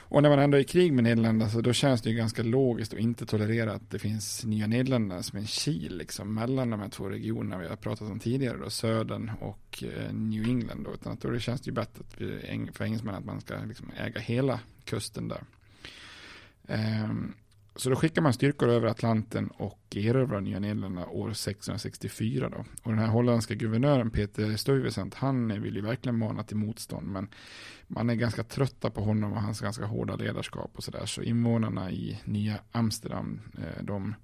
Och 0.08 0.22
när 0.22 0.30
man 0.30 0.38
ändå 0.38 0.56
är 0.56 0.60
i 0.60 0.64
krig 0.64 0.92
med 0.92 1.04
Nederländerna 1.04 1.50
så 1.50 1.60
då 1.60 1.72
känns 1.72 2.02
det 2.02 2.10
ju 2.10 2.16
ganska 2.16 2.42
logiskt 2.42 2.92
att 2.92 2.98
inte 2.98 3.26
tolerera 3.26 3.72
att 3.72 3.90
det 3.90 3.98
finns 3.98 4.44
nya 4.44 4.66
Nederländerna 4.66 5.22
som 5.22 5.38
en 5.38 5.46
kil 5.46 5.96
liksom 5.96 6.34
mellan 6.34 6.70
de 6.70 6.80
här 6.80 6.88
två 6.88 7.08
regionerna 7.08 7.58
vi 7.58 7.68
har 7.68 7.76
pratat 7.76 8.10
om 8.10 8.18
tidigare 8.18 8.58
då, 8.58 8.70
södern 8.70 9.30
och 9.40 9.84
eh, 9.84 10.12
New 10.12 10.44
England 10.44 10.84
då, 10.84 10.94
utan 10.94 11.12
att 11.12 11.20
då 11.20 11.30
det 11.30 11.40
känns 11.40 11.60
det 11.60 11.68
ju 11.68 11.74
bättre 11.74 12.04
att 12.08 12.20
vi, 12.20 12.70
för 12.72 12.84
engelsmännen 12.84 13.18
att 13.18 13.24
man 13.24 13.40
ska 13.40 13.54
liksom 13.68 13.90
äga 13.96 14.20
hela 14.20 14.60
kusten 14.84 15.28
där. 15.28 15.42
Um, 16.68 17.34
så 17.76 17.90
då 17.90 17.96
skickar 17.96 18.22
man 18.22 18.32
styrkor 18.32 18.68
över 18.68 18.88
Atlanten 18.88 19.48
och 19.48 19.96
erövrar 19.96 20.40
Nya 20.40 20.58
Nederländerna 20.58 21.06
år 21.06 21.32
664 21.32 22.48
då. 22.48 22.64
Och 22.82 22.90
den 22.90 22.98
här 22.98 23.06
holländska 23.06 23.54
guvernören 23.54 24.10
Peter 24.10 24.56
Stuyvesant, 24.56 25.14
han 25.14 25.62
vill 25.62 25.76
ju 25.76 25.80
verkligen 25.80 26.18
mana 26.18 26.42
till 26.42 26.56
motstånd, 26.56 27.06
men 27.06 27.28
man 27.86 28.10
är 28.10 28.14
ganska 28.14 28.44
trötta 28.44 28.90
på 28.90 29.00
honom 29.00 29.32
och 29.32 29.42
hans 29.42 29.60
ganska 29.60 29.84
hårda 29.84 30.16
ledarskap 30.16 30.70
och 30.76 30.84
sådär. 30.84 31.06
Så 31.06 31.22
invånarna 31.22 31.90
i 31.90 32.20
nya 32.24 32.58
Amsterdam, 32.72 33.40
eh, 33.58 33.84
de, 33.84 34.14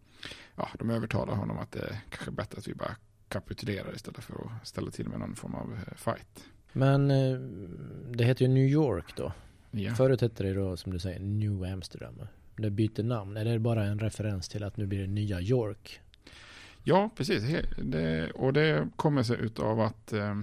ja, 0.57 0.69
de 0.79 0.91
övertalar 0.91 1.35
honom 1.35 1.59
att 1.59 1.73
det 1.73 1.81
är 1.81 2.01
kanske 2.09 2.31
bättre 2.31 2.59
att 2.59 2.69
vi 2.69 2.75
bara 2.75 2.97
kapitulerar 3.29 3.95
istället 3.95 4.25
för 4.25 4.35
att 4.35 4.67
ställa 4.69 4.91
till 4.91 5.09
med 5.09 5.21
någon 5.21 5.37
form 5.37 5.55
av 5.55 5.73
eh, 5.73 5.95
fight. 5.97 6.45
Men 6.73 7.11
eh, 7.11 7.39
det 8.11 8.25
heter 8.25 8.45
ju 8.45 8.49
New 8.49 8.67
York 8.67 9.17
då. 9.17 9.33
Ja. 9.71 9.95
Förut 9.95 10.21
hette 10.21 10.43
det 10.43 10.55
då 10.55 10.77
som 10.77 10.93
du 10.93 10.99
säger 10.99 11.21
New 11.21 11.65
Amsterdam. 11.65 12.21
Det 12.63 12.71
byter 12.71 13.03
namn. 13.03 13.37
Är 13.37 13.45
det 13.45 13.59
bara 13.59 13.85
en 13.85 13.99
referens 13.99 14.49
till 14.49 14.65
att 14.65 14.77
nu 14.77 14.87
blir 14.87 15.01
det 15.01 15.07
nya 15.07 15.41
York? 15.41 16.01
Ja, 16.83 17.11
precis. 17.17 17.43
Det, 17.79 18.31
och 18.31 18.53
det 18.53 18.89
kommer 18.97 19.23
sig 19.23 19.37
utav 19.41 19.81
att 19.81 20.13
eh, 20.13 20.35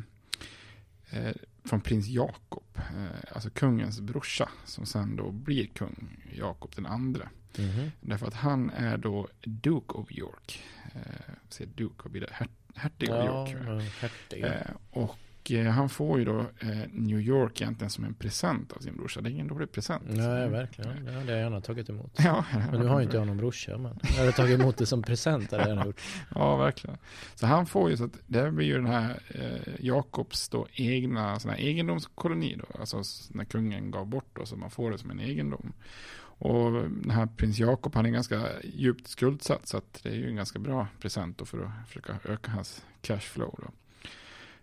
från 1.64 1.82
prins 1.82 2.08
Jakob, 2.08 2.64
eh, 2.76 3.34
alltså 3.34 3.50
kungens 3.50 4.02
brorsa, 4.02 4.50
som 4.66 4.86
sen 4.86 5.16
då 5.16 5.32
blir 5.32 5.68
kung 5.68 6.24
Jakob 6.34 6.72
den 6.76 6.86
andre. 6.86 7.30
Mm 7.58 7.70
-hmm. 7.72 7.92
Därför 8.02 8.28
att 8.28 8.34
han 8.34 8.70
är 8.70 8.98
då 8.98 9.28
Duke 9.42 9.94
of 9.94 10.12
York. 10.12 10.64
Eh, 10.94 11.68
Duke, 11.76 11.96
vad 12.04 12.12
blir 12.12 12.22
det? 12.22 12.48
Hertig 12.76 13.10
av 13.10 13.26
York. 13.26 13.56
Ja, 14.30 14.48
eh, 14.48 14.72
och 14.90 15.18
Eh, 15.52 15.66
han 15.66 15.90
får 15.90 16.20
ju 16.20 16.26
då 16.26 16.40
eh, 16.40 16.68
New 16.92 17.20
York 17.20 17.62
egentligen 17.62 17.90
som 17.90 18.04
en 18.04 18.14
present 18.14 18.72
av 18.72 18.80
sin 18.80 18.98
brorsa. 18.98 19.22
Det 19.22 19.30
är 19.30 19.32
ingen 19.32 19.48
dålig 19.48 19.72
present. 19.72 20.04
Nej, 20.08 20.50
verkligen. 20.50 21.06
Det 21.06 21.12
har 21.12 21.20
jag 21.20 21.40
gärna 21.40 21.62
tagit 21.62 21.90
emot. 21.90 22.12
Ja, 22.18 22.46
men 22.72 22.80
nu 22.80 22.88
har 22.88 23.00
ju 23.00 23.06
inte 23.06 23.18
jag 23.18 23.28
någon 23.28 23.38
brorsa. 23.38 23.78
Men 23.78 24.00
jag 24.02 24.20
hade 24.20 24.32
tagit 24.32 24.60
emot 24.60 24.78
det 24.78 24.86
som 24.86 25.04
present. 25.04 25.52
Hade 25.52 25.70
jag 25.70 25.86
gjort. 25.86 26.02
ja, 26.36 26.56
verkligen. 26.56 26.98
Så 27.36 27.46
han 27.46 27.66
får 27.66 27.90
ju 27.90 27.98
så 27.98 28.04
att 28.04 28.18
det 28.28 28.52
blir 28.52 28.68
ju 28.68 28.76
den 28.76 28.86
här 28.86 29.20
eh, 29.28 29.86
Jakobs 29.86 30.50
då 30.50 30.68
egna 30.74 31.40
sån 31.40 31.52
här 31.52 31.58
egendomskoloni 31.58 32.56
då. 32.60 32.80
Alltså 32.80 33.04
när 33.30 33.46
kungen 33.46 33.92
gav 33.92 34.08
bort 34.08 34.30
då, 34.34 34.46
så 34.46 34.56
man 34.56 34.70
får 34.72 34.92
det 34.92 34.98
som 34.98 35.12
en 35.12 35.20
egendom. 35.20 35.74
Och 36.42 36.72
den 36.72 37.10
här 37.10 37.26
prins 37.26 37.60
Jakob 37.60 37.96
han 37.96 38.06
är 38.06 38.10
ganska 38.10 38.48
djupt 38.64 39.08
skuldsatt 39.08 39.68
så 39.68 39.78
att 39.78 40.00
det 40.04 40.10
är 40.10 40.16
ju 40.16 40.30
en 40.30 40.36
ganska 40.36 40.60
bra 40.60 40.88
present 41.02 41.38
då 41.38 41.46
för 41.46 41.64
att 41.64 41.88
försöka 41.88 42.20
öka 42.24 42.52
hans 42.52 42.86
cashflow 43.02 43.56
då. 43.58 43.72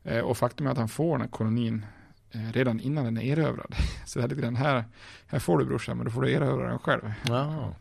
Eh, 0.06 0.20
och 0.20 0.38
faktum 0.38 0.66
är 0.66 0.70
att 0.70 0.78
han 0.78 0.88
får 0.88 1.12
den 1.12 1.20
här 1.20 1.28
kolonin 1.28 1.86
eh, 2.30 2.52
redan 2.52 2.80
innan 2.80 3.04
den 3.04 3.18
är 3.18 3.22
erövrad. 3.22 3.74
Så 4.06 4.18
det 4.18 4.24
är 4.24 4.28
lite 4.28 4.40
grann 4.40 4.56
här, 4.56 4.84
här 5.26 5.38
får 5.38 5.58
du 5.58 5.64
brorsan, 5.64 5.96
men 5.96 6.06
då 6.06 6.12
får 6.12 6.22
du 6.22 6.32
erövra 6.32 6.68
den 6.68 6.78
själv. 6.78 7.12
Wow. 7.28 7.74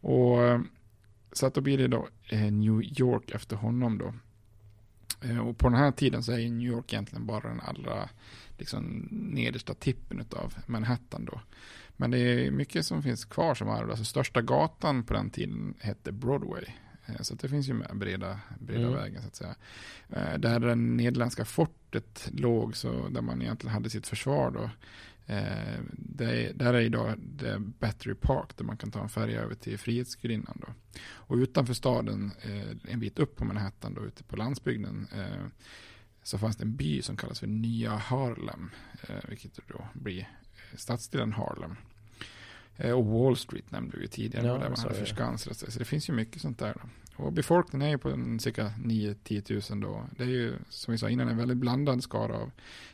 Och 0.00 0.42
eh, 0.42 0.60
så 1.32 1.46
att 1.46 1.54
då 1.54 1.60
blir 1.60 1.78
det 1.78 1.88
då 1.88 2.08
New 2.50 2.82
York 3.00 3.30
efter 3.30 3.56
honom 3.56 3.98
då. 3.98 4.14
Och 5.42 5.58
på 5.58 5.68
den 5.68 5.78
här 5.78 5.90
tiden 5.90 6.22
så 6.22 6.32
är 6.32 6.36
New 6.36 6.68
York 6.68 6.92
egentligen 6.92 7.26
bara 7.26 7.48
den 7.48 7.60
allra 7.60 8.08
liksom, 8.58 9.08
nedersta 9.10 9.74
tippen 9.74 10.24
av 10.36 10.54
Manhattan 10.66 11.24
då. 11.24 11.40
Men 11.96 12.10
det 12.10 12.18
är 12.18 12.50
mycket 12.50 12.86
som 12.86 13.02
finns 13.02 13.24
kvar 13.24 13.54
som 13.54 13.68
arv. 13.68 13.90
Alltså 13.90 14.04
största 14.04 14.42
gatan 14.42 15.04
på 15.04 15.14
den 15.14 15.30
tiden 15.30 15.74
hette 15.80 16.12
Broadway. 16.12 16.64
Eh, 17.08 17.20
så 17.20 17.34
det 17.34 17.48
finns 17.48 17.68
ju 17.68 17.72
med 17.72 17.96
breda, 17.96 18.40
breda 18.58 18.80
mm. 18.86 18.94
vägen 18.94 19.22
så 19.22 19.28
att 19.28 19.36
säga. 19.36 19.54
Eh, 20.08 20.38
där 20.38 20.60
det 20.60 20.74
nederländska 20.74 21.44
fortet 21.44 22.30
låg, 22.32 22.76
så 22.76 23.08
där 23.08 23.22
man 23.22 23.42
egentligen 23.42 23.74
hade 23.74 23.90
sitt 23.90 24.06
försvar 24.06 24.50
då. 24.50 24.70
Eh, 25.34 25.80
det, 25.92 26.52
där 26.54 26.74
är 26.74 26.80
idag 26.80 27.14
det 27.18 27.58
Battery 27.58 28.14
Park 28.14 28.56
där 28.56 28.64
man 28.64 28.76
kan 28.76 28.90
ta 28.90 29.02
en 29.02 29.08
färja 29.08 29.40
över 29.40 29.54
till 29.54 29.78
Frihetsgudinnan 29.78 30.62
då. 30.66 30.74
Och 31.10 31.36
utanför 31.36 31.74
staden, 31.74 32.32
en 32.88 33.00
bit 33.00 33.18
upp 33.18 33.36
på 33.36 33.44
Manhattan 33.44 33.94
då, 33.94 34.06
ute 34.06 34.24
på 34.24 34.36
landsbygden, 34.36 35.06
så 36.22 36.38
fanns 36.38 36.56
det 36.56 36.64
en 36.64 36.76
by 36.76 37.02
som 37.02 37.16
kallas 37.16 37.40
för 37.40 37.46
Nya 37.46 37.90
Harlem, 37.90 38.70
vilket 39.28 39.60
då 39.68 39.88
blir 39.92 40.28
stadsdelen 40.76 41.32
Harlem. 41.32 41.76
Eh, 42.78 42.92
och 42.92 43.06
Wall 43.06 43.36
Street 43.36 43.70
nämnde 43.70 43.98
vi 43.98 44.08
tidigare, 44.08 44.46
ja, 44.46 44.52
där 44.52 44.68
man 44.68 44.78
hade 44.78 44.94
förskansat 44.94 45.56
sig. 45.56 45.72
Så 45.72 45.78
det 45.78 45.84
finns 45.84 46.08
ju 46.08 46.12
mycket 46.12 46.42
sånt 46.42 46.58
där. 46.58 46.74
Då. 46.82 46.88
Och 47.24 47.32
befolkningen 47.32 47.86
är 47.86 47.90
ju 47.90 47.98
på 47.98 48.38
cirka 48.40 48.72
9-10 48.84 49.72
000 49.72 49.80
då. 49.80 50.06
Det 50.16 50.22
är 50.22 50.28
ju 50.28 50.54
som 50.68 50.92
vi 50.92 50.98
sa 50.98 51.08
innan 51.08 51.28
en 51.28 51.36
väldigt 51.36 51.56
blandad 51.56 52.02
skara 52.02 52.36
av 52.36 52.50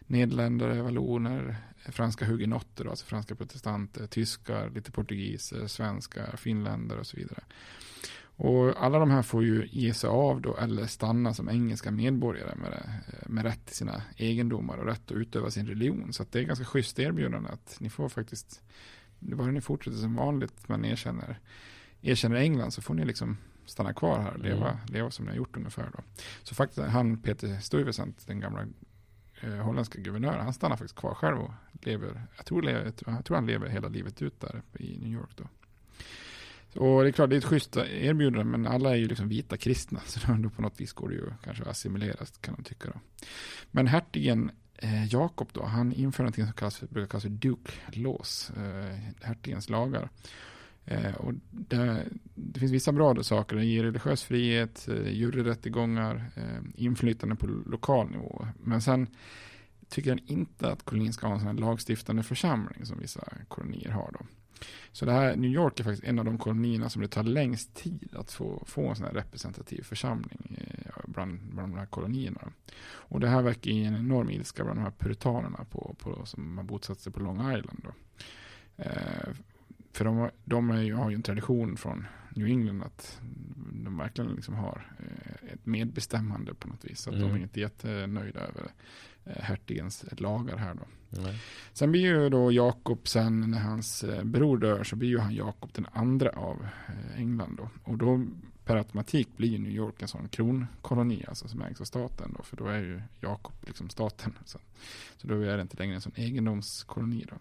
nederländare, 0.07 0.83
valloner, 0.83 1.57
franska 1.77 2.25
hugenotter, 2.25 2.85
alltså 2.85 3.07
franska 3.07 3.35
protestanter, 3.35 4.07
tyskar, 4.07 4.71
lite 4.71 4.93
portugiser, 4.93 5.67
svenskar, 5.67 6.37
finländare 6.37 7.01
och 7.01 7.07
så 7.07 7.17
vidare. 7.17 7.41
Och 8.37 8.85
alla 8.85 8.99
de 8.99 9.11
här 9.11 9.23
får 9.23 9.45
ju 9.45 9.69
ge 9.71 9.95
sig 9.95 10.09
av 10.11 10.41
då 10.41 10.57
eller 10.57 10.87
stanna 10.87 11.35
som 11.35 11.49
engelska 11.49 11.91
medborgare 11.91 12.55
med, 12.57 13.01
med 13.27 13.45
rätt 13.45 13.67
till 13.67 13.77
sina 13.77 14.03
egendomar 14.17 14.77
och 14.77 14.87
rätt 14.87 15.11
att 15.11 15.17
utöva 15.17 15.51
sin 15.51 15.67
religion. 15.67 16.13
Så 16.13 16.25
det 16.31 16.39
är 16.39 16.43
ganska 16.43 16.65
schysst 16.65 16.99
erbjudande 16.99 17.49
att 17.49 17.77
ni 17.81 17.91
får 17.91 18.09
faktiskt 18.09 18.63
bara 19.25 19.51
ni 19.51 19.61
fortsätter 19.61 19.99
som 19.99 20.15
vanligt, 20.15 20.69
man 20.69 20.85
erkänner, 20.85 21.39
erkänner 22.01 22.37
England 22.37 22.71
så 22.71 22.83
får 22.83 22.95
ni 22.95 23.05
liksom 23.05 23.37
stanna 23.67 23.95
kvar 23.95 24.21
här 24.21 24.33
och 24.33 24.39
leva, 24.39 24.71
mm. 24.71 24.87
leva 24.87 25.11
som 25.11 25.25
ni 25.25 25.31
har 25.31 25.37
gjort 25.37 25.57
ungefär. 25.57 25.91
Då. 25.93 26.03
Så 26.43 26.55
faktiskt 26.55 26.87
han 26.87 27.19
Peter 27.19 27.61
Stuyvesant, 27.61 28.27
den 28.27 28.41
gamla 28.41 28.67
eh, 29.41 29.55
holländska 29.55 30.01
guvernören, 30.01 30.45
han 30.45 30.55
stannar 30.55 30.77
faktiskt 30.77 30.97
kvar 30.97 31.15
själv 31.15 31.39
och 31.39 31.53
lever, 31.83 32.23
jag 32.37 32.47
tror, 32.47 32.71
jag 32.71 33.25
tror 33.25 33.35
han 33.35 33.47
lever 33.47 33.69
hela 33.69 33.89
livet 33.89 34.23
ut 34.23 34.41
där 34.41 34.63
i 34.79 34.99
New 34.99 35.13
York 35.13 35.31
då. 35.37 35.45
Och 36.81 37.03
det 37.03 37.09
är 37.09 37.13
klart, 37.13 37.31
det 37.31 37.37
är 37.37 37.39
ett 37.39 37.45
schysst 37.45 37.77
erbjudande, 37.77 38.45
men 38.45 38.67
alla 38.67 38.91
är 38.91 38.97
ju 38.97 39.09
liksom 39.09 39.29
vita 39.29 39.57
kristna, 39.57 40.01
så 40.07 40.21
då 40.39 40.51
på 40.51 40.63
något 40.63 40.81
vis 40.81 40.93
går 40.93 41.09
det 41.09 41.15
ju 41.15 41.33
kanske 41.45 41.65
assimileras, 41.65 42.39
kan 42.39 42.55
man 42.55 42.65
tycka 42.65 42.89
då. 42.89 43.01
Men 43.71 43.87
hertigen 43.87 44.51
eh, 44.79 45.07
Jakob 45.07 45.49
då, 45.53 45.65
han 45.65 45.93
inför 45.93 46.23
någonting 46.23 46.45
som 46.45 46.53
kallas 46.53 46.81
brukar 46.81 47.09
kallas 47.09 47.23
för 47.23 47.31
Duke 47.31 47.73
Laws, 47.93 48.51
eh, 48.57 48.99
hertigens 49.23 49.69
lagar. 49.69 50.09
Eh, 50.87 51.15
och 51.15 51.35
det, 51.51 52.05
det, 52.35 52.61
finns 52.61 52.73
vissa 52.73 52.93
bra 52.93 53.23
saker, 53.23 53.57
det 53.57 53.65
ger 53.65 53.85
religiös 53.85 54.23
frihet, 54.23 54.89
eh, 54.89 55.13
juryrättegångar, 55.13 56.31
eh, 56.37 56.63
inflytande 56.75 57.37
på 57.37 57.47
lokal 57.47 58.11
nivå. 58.11 58.47
Men 58.63 58.83
sen 58.83 59.07
tycker 59.89 60.11
han 60.11 60.21
inte 60.27 60.73
att 60.73 60.83
kolonin 60.83 61.13
ska 61.13 61.27
ha 61.27 61.35
en 61.35 61.41
sån 61.41 61.49
här 61.49 61.55
lagstiftande 61.55 62.23
församling 62.23 62.87
som 62.87 62.99
vissa 62.99 63.29
kolonier 63.49 63.91
har 63.91 64.11
då. 64.13 64.27
Så 64.93 65.05
det 65.05 65.13
här, 65.13 65.37
New 65.37 65.51
York 65.51 65.81
är 65.81 65.85
faktiskt 65.85 66.05
en 66.05 66.19
av 66.19 66.25
de 66.25 66.39
kolonierna 66.39 66.89
som 66.89 67.03
det 67.03 67.09
tar 67.09 67.23
längst 67.23 67.75
tid 67.75 68.15
att 68.17 68.33
få, 68.33 68.65
få 68.67 68.89
en 68.89 68.97
sån 68.97 69.07
här 69.07 69.13
representativ 69.13 69.83
församling 69.83 70.59
eh, 70.61 70.95
bland, 71.05 71.41
bland 71.55 71.73
de 71.73 71.79
här 71.79 71.87
kolonierna. 71.87 72.41
Och 72.87 73.21
det 73.21 73.29
här 73.29 73.43
verkar 73.43 73.71
ge 73.71 73.85
en 73.85 73.97
enorm 73.97 74.31
ilska 74.31 74.65
bland 74.65 74.79
de 74.79 74.83
här 74.83 74.93
puritanerna 74.99 75.65
på, 75.71 75.97
på, 75.99 76.27
som 76.27 76.59
har 76.59 76.65
bosatt 76.65 77.01
sig 77.01 77.13
på 77.13 77.21
Long 77.21 77.57
Island. 77.57 77.81
Då. 77.85 77.93
Eh, 78.77 79.35
för 79.93 80.05
de, 80.05 80.31
de 80.45 80.85
ju, 80.85 80.95
har 80.95 81.11
ju 81.11 81.15
en 81.15 81.23
tradition 81.23 81.77
från 81.77 82.07
New 82.31 82.47
England 82.47 82.83
att 82.83 83.21
de 83.85 83.97
verkligen 83.99 84.31
liksom 84.31 84.55
har 84.55 84.97
eh, 84.99 85.53
ett 85.53 85.67
medbestämmande 85.67 86.55
på 86.55 86.69
något 86.69 86.85
vis. 86.85 87.01
Så 87.01 87.11
att 87.11 87.17
mm. 87.17 87.29
de 87.29 87.35
är 87.35 87.43
inte 87.43 87.61
jättenöjda 87.61 88.41
över 88.41 88.71
eh, 89.25 89.43
hertigens 89.43 90.05
lagar 90.19 90.57
här 90.57 90.75
då. 90.75 90.87
Nej. 91.23 91.39
Sen 91.73 91.93
blir 91.93 92.01
ju 92.01 92.29
då 92.29 92.53
Jakob 92.53 93.09
sen 93.09 93.51
när 93.51 93.59
hans 93.59 94.05
eh, 94.05 94.25
bror 94.25 94.59
dör 94.59 94.85
så 94.85 94.97
blir 94.97 95.09
ju 95.09 95.19
han 95.19 95.35
Jakob 95.35 95.71
den 95.73 95.87
andra 95.93 96.31
av 96.31 96.67
eh, 96.87 97.21
England 97.21 97.57
då. 97.57 97.69
Och 97.85 97.99
då 97.99 98.27
per 98.65 98.77
automatik 98.77 99.29
blir 99.37 99.59
New 99.59 99.73
York 99.73 100.03
en 100.03 100.09
sån 100.09 100.29
kronkoloni 100.29 101.25
alltså 101.29 101.49
som 101.49 101.63
ägs 101.63 101.81
av 101.81 101.85
staten 101.85 102.35
då. 102.37 102.43
För 102.43 102.57
då 102.57 102.67
är 102.67 102.79
ju 102.79 103.03
Jakob 103.21 103.55
liksom 103.67 103.91
staten. 103.91 104.33
Så, 104.45 104.59
så 105.17 105.27
då 105.27 105.41
är 105.41 105.57
det 105.57 105.63
inte 105.63 105.77
längre 105.77 105.95
en 105.95 106.01
sån 106.01 106.13
egendomskoloni 106.17 107.27
då. 107.31 107.37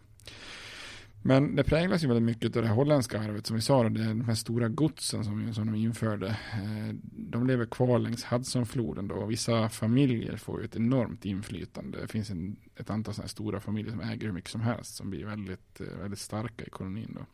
Men 1.26 1.56
det 1.56 1.64
präglas 1.64 2.04
ju 2.04 2.08
väldigt 2.08 2.24
mycket 2.24 2.56
av 2.56 2.62
det 2.62 2.68
här 2.68 2.76
holländska 2.76 3.20
arvet 3.20 3.48
som 3.48 3.56
vi 3.56 3.62
sa, 3.62 3.90
det 3.90 4.02
är 4.02 4.08
de 4.08 4.26
här 4.26 4.36
stora 4.36 4.70
godsen 4.70 5.24
som, 5.24 5.54
som 5.54 5.66
de 5.66 5.76
införde. 5.76 6.28
Eh, 6.28 6.96
de 7.12 7.48
lever 7.48 7.66
kvar 7.66 8.00
längs 8.00 8.24
Hudsonfloden 8.24 9.08
då 9.08 9.16
och 9.16 9.32
vissa 9.32 9.70
familjer 9.70 10.38
får 10.38 10.60
ju 10.60 10.66
ett 10.66 10.76
enormt 10.76 11.26
inflytande. 11.26 12.02
Det 12.02 12.08
finns 12.08 12.30
en 12.30 12.56
ett 12.76 12.90
antal 12.90 13.14
sådana 13.14 13.28
stora 13.28 13.60
familjer 13.60 13.92
som 13.92 14.02
äger 14.02 14.28
hur 14.28 14.34
mycket 14.34 14.52
som 14.52 14.62
helst 14.62 14.96
som 14.96 15.10
blir 15.10 15.26
väldigt, 15.26 15.82
eh, 15.82 15.88
väldigt 16.02 16.20
starka 16.20 16.66
i 16.66 16.70
kolonin. 16.70 17.18
Då. 17.20 17.26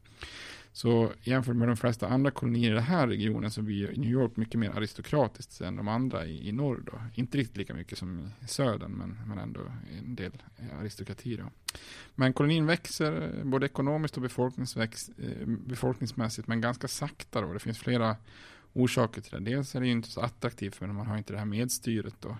Så 0.74 1.12
jämfört 1.22 1.56
med 1.56 1.68
de 1.68 1.78
flesta 1.78 2.08
andra 2.08 2.32
kolonier 2.32 2.72
i 2.72 2.74
den 2.74 2.84
här 2.84 3.08
regionen 3.08 3.52
så 3.52 3.62
blir 3.62 3.88
New 3.98 4.10
York 4.10 4.36
mycket 4.36 4.60
mer 4.60 4.70
aristokratiskt 4.70 5.62
än 5.62 5.76
de 5.76 5.88
andra 5.88 6.26
i, 6.26 6.50
i 6.50 6.52
norr. 6.52 6.84
Då. 6.86 7.02
Inte 7.16 7.38
riktigt 7.38 7.58
lika 7.58 7.74
mycket 7.74 7.98
som 7.98 8.32
i 8.44 8.48
södern 8.48 8.92
men, 8.92 9.20
men 9.28 9.38
ändå 9.38 9.60
en 9.98 10.16
del 10.16 10.32
eh, 10.58 10.80
aristokrati. 10.80 11.36
Då. 11.36 11.44
Men 12.16 12.34
kolonin 12.34 12.66
växer 12.66 13.38
eh, 13.38 13.44
både 13.44 13.66
ekonomiskt 13.66 14.18
och 14.18 14.24
eh, 14.24 14.90
befolkningsmässigt 15.46 16.48
men 16.48 16.62
ganska 16.62 16.88
sakta. 16.88 17.42
Då. 17.42 17.54
Det 17.54 17.60
finns 17.60 17.80
flera 17.80 18.16
orsaker 18.74 19.22
till 19.22 19.32
det. 19.32 19.52
Dels 19.52 19.76
är 19.76 19.80
det 19.80 19.86
ju 19.86 19.92
inte 19.92 20.10
så 20.10 20.22
attraktivt 20.22 20.76
för 20.76 20.88
man 20.88 21.08
har 21.08 21.18
inte 21.18 21.34
det 21.34 21.40
här 21.40 21.46
medstyret. 21.46 22.16
Då. 22.20 22.38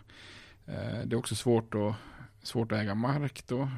Det 1.06 1.12
är 1.12 1.16
också 1.16 1.36
svårt 1.36 1.76
att, 1.76 1.96
svårt 2.44 2.72
att 2.72 2.78
äga 2.78 2.96
mark 2.96 3.44
då. 3.48 3.70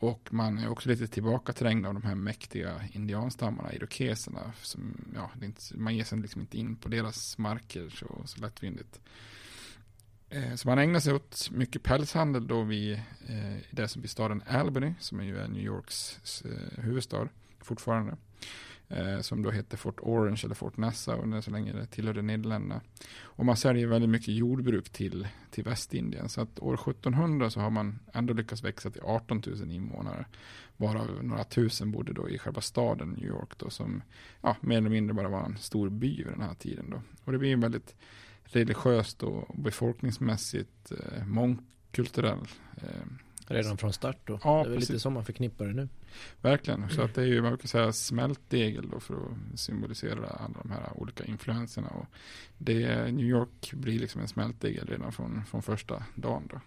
Och 0.00 0.28
man 0.30 0.58
är 0.58 0.68
också 0.68 0.88
lite 0.88 1.06
tillbakaträngd 1.06 1.86
av 1.86 1.94
de 1.94 2.02
här 2.02 2.14
mäktiga 2.14 2.82
indianstammarna, 2.92 3.72
irokeserna. 3.72 4.52
Som, 4.62 5.04
ja, 5.14 5.30
inte, 5.42 5.60
man 5.76 5.96
ger 5.96 6.04
sig 6.04 6.18
liksom 6.18 6.40
inte 6.40 6.58
in 6.58 6.76
på 6.76 6.88
deras 6.88 7.38
marker 7.38 7.88
så, 7.88 8.22
så 8.24 8.40
lättvindigt. 8.40 9.00
Eh, 10.30 10.54
så 10.54 10.68
man 10.68 10.78
ägnar 10.78 11.00
sig 11.00 11.14
åt 11.14 11.50
mycket 11.50 11.82
pälshandel 11.82 12.46
då 12.46 12.62
vid 12.62 12.92
eh, 13.26 13.56
det 13.70 13.88
som 13.88 14.00
blir 14.00 14.08
staden 14.08 14.42
Albany, 14.46 14.94
som 15.00 15.20
är 15.20 15.24
ju 15.24 15.48
New 15.48 15.62
Yorks 15.62 16.42
eh, 16.44 16.82
huvudstad 16.82 17.28
fortfarande. 17.60 18.16
Eh, 18.90 19.20
som 19.20 19.42
då 19.42 19.50
hette 19.50 19.76
Fort 19.76 20.00
Orange 20.00 20.40
eller 20.44 20.54
Fort 20.54 20.76
Nassau 20.76 21.22
under 21.22 21.40
så 21.40 21.50
länge 21.50 21.72
det 21.72 21.86
tillhörde 21.86 22.22
Nederländerna. 22.22 22.80
Och 23.22 23.44
man 23.44 23.56
säljer 23.56 23.86
väldigt 23.86 24.10
mycket 24.10 24.34
jordbruk 24.34 24.90
till, 24.90 25.28
till 25.50 25.64
Västindien. 25.64 26.28
Så 26.28 26.40
att 26.40 26.58
år 26.60 26.74
1700 26.74 27.50
så 27.50 27.60
har 27.60 27.70
man 27.70 27.98
ändå 28.12 28.34
lyckats 28.34 28.64
växa 28.64 28.90
till 28.90 29.02
18 29.02 29.42
000 29.46 29.70
invånare. 29.70 30.26
Varav 30.76 31.24
några 31.24 31.44
tusen 31.44 31.90
bodde 31.90 32.12
då 32.12 32.28
i 32.28 32.38
själva 32.38 32.60
staden 32.60 33.08
New 33.10 33.26
York 33.26 33.58
då 33.58 33.70
som 33.70 34.02
ja, 34.40 34.56
mer 34.60 34.78
eller 34.78 34.90
mindre 34.90 35.14
bara 35.14 35.28
var 35.28 35.44
en 35.44 35.58
stor 35.58 35.88
by 35.90 36.16
vid 36.16 36.26
den 36.26 36.42
här 36.42 36.54
tiden 36.54 36.90
då. 36.90 37.02
Och 37.24 37.32
det 37.32 37.38
blir 37.38 37.52
en 37.52 37.60
väldigt 37.60 37.96
religiöst 38.44 39.22
och 39.22 39.54
befolkningsmässigt 39.58 40.92
eh, 40.92 41.26
mångkulturell 41.26 42.48
eh, 42.76 43.06
Redan 43.50 43.78
från 43.78 43.92
start 43.92 44.16
då? 44.24 44.38
Ja, 44.44 44.50
det 44.50 44.60
är 44.60 44.64
väl 44.64 44.74
precis. 44.74 44.90
lite 44.90 45.00
som 45.00 45.12
man 45.12 45.24
förknippar 45.24 45.66
det 45.66 45.72
nu. 45.72 45.88
Verkligen, 46.40 46.90
så 46.90 47.02
att 47.02 47.14
det 47.14 47.22
är 47.22 47.26
ju, 47.26 47.42
man 47.42 47.58
kan 47.58 47.68
säga 47.68 47.92
smältdegel 47.92 48.90
då 48.90 49.00
för 49.00 49.14
att 49.14 49.60
symbolisera 49.60 50.26
alla 50.26 50.58
de 50.62 50.70
här 50.70 50.92
olika 50.94 51.24
influenserna. 51.24 51.88
Och 51.88 52.06
det, 52.58 53.12
New 53.12 53.26
York 53.26 53.72
blir 53.72 53.98
liksom 53.98 54.20
en 54.20 54.28
smältdegel 54.28 54.86
redan 54.86 55.12
från, 55.12 55.44
från 55.44 55.62
första 55.62 56.04
dagen 56.14 56.48
då. 56.50 56.60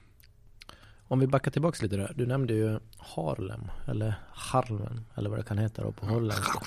Om 1.07 1.19
vi 1.19 1.27
backar 1.27 1.51
tillbaka 1.51 1.83
lite 1.83 1.97
där. 1.97 2.13
Du 2.15 2.25
nämnde 2.25 2.53
ju 2.53 2.79
Harlem 2.97 3.61
eller 3.87 4.15
Harlem 4.31 5.05
eller 5.15 5.29
vad 5.29 5.39
det 5.39 5.43
kan 5.43 5.57
heta 5.57 5.83
då 5.83 5.91
på 5.91 6.05
holländska. 6.05 6.59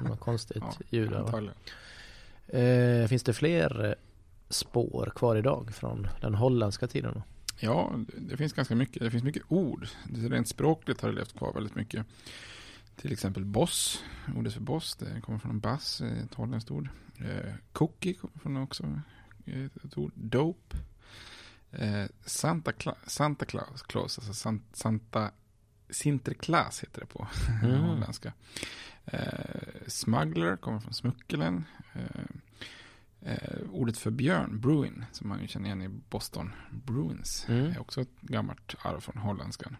Det 0.00 0.08
var 0.08 0.16
konstigt 0.16 0.62
Ja, 0.62 0.74
ljud 0.88 1.10
där. 1.10 1.52
Eh, 2.58 3.08
finns 3.08 3.22
det 3.22 3.32
fler 3.32 3.94
spår 4.48 5.12
kvar 5.14 5.36
idag 5.36 5.74
från 5.74 6.08
den 6.20 6.34
holländska 6.34 6.86
tiden? 6.86 7.12
Då? 7.14 7.22
Ja, 7.58 7.94
det 8.18 8.36
finns 8.36 8.52
ganska 8.52 8.74
mycket. 8.74 9.02
Det 9.02 9.10
finns 9.10 9.24
mycket 9.24 9.42
ord. 9.48 9.88
Det 10.08 10.28
rent 10.28 10.48
språkligt 10.48 11.00
har 11.00 11.08
det 11.08 11.14
levt 11.14 11.38
kvar 11.38 11.52
väldigt 11.52 11.74
mycket. 11.74 12.06
Till 12.96 13.12
exempel 13.12 13.44
boss. 13.44 14.04
Ordet 14.36 14.52
för 14.54 14.60
boss, 14.60 14.96
det 14.96 15.20
kommer 15.20 15.38
från 15.38 15.50
en 15.50 15.60
bass, 15.60 16.00
ett 16.00 16.34
holländskt 16.34 16.70
ord. 16.70 16.88
Eh, 17.18 17.54
cookie 17.72 18.14
kommer 18.14 18.38
från 18.38 18.56
också 18.56 19.00
eh, 19.46 19.64
ett 19.64 19.98
ord. 19.98 20.12
Dope. 20.14 20.76
Eh, 21.70 22.04
Santa, 22.24 22.70
Cla- 22.72 22.96
Santa 23.06 23.44
Claus, 23.44 23.82
Claus 23.82 24.18
alltså 24.18 24.34
San, 24.34 24.62
Santa 24.72 25.30
Sinterklaas 25.90 26.82
heter 26.82 27.00
det 27.00 27.06
på 27.06 27.28
Mm. 27.62 27.80
holländska. 27.80 28.32
Eh, 29.04 29.86
smuggler 29.86 30.56
kommer 30.56 30.80
från 30.80 30.92
smuggelen. 30.94 31.64
Eh, 31.94 32.22
eh, 33.24 33.60
ordet 33.70 33.98
för 33.98 34.10
björn, 34.10 34.60
bruin, 34.60 35.04
som 35.12 35.28
man 35.28 35.40
ju 35.40 35.46
känner 35.48 35.66
igen 35.66 35.82
i 35.82 35.88
Boston 35.88 36.52
Bruins, 36.70 37.46
Mm. 37.48 37.66
är 37.70 37.80
också 37.80 38.00
ett 38.00 38.20
gammalt 38.20 38.74
arv 38.82 39.00
från 39.00 39.16
holländskan. 39.18 39.76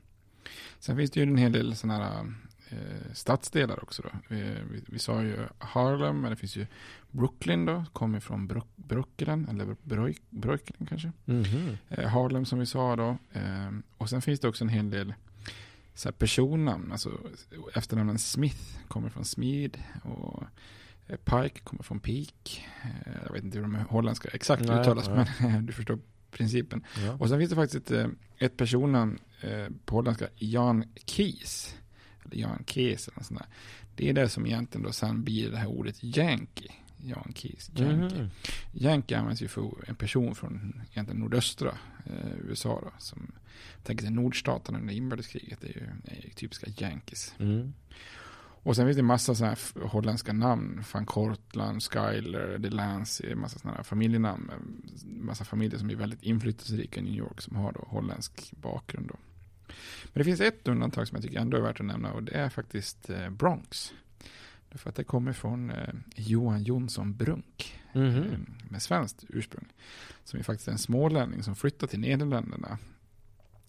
Sen 0.79 0.97
finns 0.97 1.11
det 1.11 1.21
ju 1.21 1.27
en 1.27 1.37
hel 1.37 1.53
del 1.53 1.77
sådana 1.77 2.05
här 2.05 2.35
eh, 2.69 3.13
stadsdelar 3.13 3.83
också 3.83 4.03
då. 4.03 4.11
Vi, 4.29 4.41
vi, 4.71 4.85
vi 4.89 4.99
sa 4.99 5.23
ju 5.23 5.37
Harlem, 5.59 6.21
men 6.21 6.31
det 6.31 6.37
finns 6.37 6.57
ju 6.57 6.67
Brooklyn 7.11 7.65
då, 7.65 7.85
kommer 7.93 8.21
från 8.21 8.47
Brook, 8.47 8.69
Brooklyn, 8.77 9.49
eller 9.49 9.77
Broik, 9.83 10.23
Broiken 10.31 10.87
kanske. 10.87 11.13
Mhm. 11.25 11.77
Eh, 11.89 12.09
Harlem 12.09 12.45
som 12.45 12.59
vi 12.59 12.67
sa 12.67 12.97
då. 12.97 13.19
Eh, 13.33 13.71
och 13.97 14.11
sen 14.11 14.23
finns 14.23 14.41
det 14.41 14.49
också 14.49 14.65
en 14.65 14.69
hel 14.69 14.91
del 14.91 15.15
så 15.95 16.13
personnamn. 16.13 16.93
Alltså 16.93 17.21
efternamnen 17.75 18.19
Smith 18.19 18.79
kommer 18.89 19.09
från 19.09 19.25
Smid. 19.25 19.79
Och 20.03 20.43
Pike 21.17 21.61
kommer 21.61 21.83
från 21.83 22.01
Peak. 22.01 22.65
Eh, 22.83 23.13
jag 23.27 23.33
vet 23.33 23.45
inte 23.45 23.59
hur 23.59 23.63
de 23.63 23.75
holländska 23.75 24.29
exakt 24.33 24.63
Nej, 24.65 24.81
uttalas. 24.81 25.09
nej. 25.09 25.27
Men 25.41 25.67
du 25.67 25.73
förstår 25.73 25.99
principen. 26.31 26.85
Ja. 27.07 27.13
Och 27.13 27.29
sen 27.29 27.39
finns 27.39 27.51
det 27.51 27.57
faktiskt 27.57 27.91
ett, 27.91 27.91
eh, 27.91 28.09
ett 28.39 28.57
personnamn 28.57 29.19
eh, 29.41 29.67
på 29.85 29.97
holländska. 29.97 30.29
Jan 30.37 30.85
Kees. 31.07 31.77
Eller 32.25 32.37
Jan 32.37 32.65
Kees 32.67 33.09
eller 33.09 33.19
något 33.19 33.27
sånt 33.27 33.41
där. 33.41 33.49
Det 33.97 34.09
är 34.09 34.13
det 34.13 34.29
som 34.29 34.47
egentligen 34.47 34.83
då 34.85 34.93
sen 34.93 35.25
blir 35.25 35.51
det 35.51 35.57
här 35.57 35.67
ordet 35.67 36.05
Yankee. 36.05 36.73
Jan 37.05 37.33
Kees. 37.35 37.71
Yankee. 37.77 38.31
Yankee 38.73 39.19
används 39.19 39.43
ju 39.43 39.49
för 39.49 39.85
en 39.87 39.95
person 39.95 40.35
från 40.35 40.83
egentligen 40.93 41.21
nordöstra 41.21 41.79
eh, 42.07 42.33
USA 42.49 42.81
då, 42.85 42.91
som 42.99 43.33
tänker 43.83 44.05
sig 44.05 44.13
nordstaterna 44.13 44.79
under 44.79 44.95
inbördeskriget, 44.95 45.61
det 45.61 45.67
är 45.69 45.75
ju, 45.75 45.87
är 46.05 46.25
ju 46.25 46.31
typiska 46.31 46.67
Yankees. 46.79 47.35
Mm. 47.39 47.73
Och 48.65 48.77
sen 48.77 48.87
finns 48.87 48.97
det 48.97 49.03
massa 49.03 49.35
sådana 49.35 49.57
här 49.77 49.87
holländska 49.89 50.33
namn, 50.33 50.85
van 50.93 51.07
Kortland, 51.07 51.83
Skyler, 51.83 52.59
Delancey, 52.59 53.35
massa 53.35 53.59
sådana 53.59 53.77
här 53.77 53.85
familjenamn, 53.85 54.51
massa 55.05 55.45
familjer 55.45 55.79
som 55.79 55.91
är 55.91 55.95
väldigt 55.95 56.23
inflytelserika 56.23 57.01
i 57.01 57.03
New 57.03 57.15
York 57.15 57.41
som 57.41 57.57
har 57.57 57.73
då 57.73 57.85
holländsk 57.89 58.53
bakgrund 58.53 59.07
då. 59.09 59.17
Men 60.05 60.21
det 60.21 60.25
finns 60.25 60.41
ett 60.41 60.69
undantag 60.69 61.09
som 61.09 61.17
jag 61.17 61.23
tycker 61.25 61.39
ändå 61.41 61.57
är 61.57 61.61
värt 61.61 61.81
att 61.81 61.87
nämna 61.87 62.13
och 62.13 62.23
det 62.23 62.33
är 62.35 62.49
faktiskt 62.49 63.11
eh, 63.11 63.31
Bronx. 63.31 63.93
Därför 64.71 64.91
att 64.91 64.97
det 64.97 65.05
kommer 65.05 65.33
från 65.33 65.71
eh, 65.71 65.95
Johan 66.17 66.63
Jonsson 66.63 67.17
Brunk 67.17 67.79
Mhm. 67.93 68.17
eh, 68.17 68.39
med 68.69 68.83
svenskt 68.83 69.25
ursprung. 69.29 69.65
Som 70.25 70.39
är 70.39 70.45
faktiskt 70.45 70.69
en 70.69 70.79
smålänning 70.79 71.43
som 71.43 71.55
flyttade 71.55 71.91
till 71.91 72.01
Nederländerna. 72.01 72.79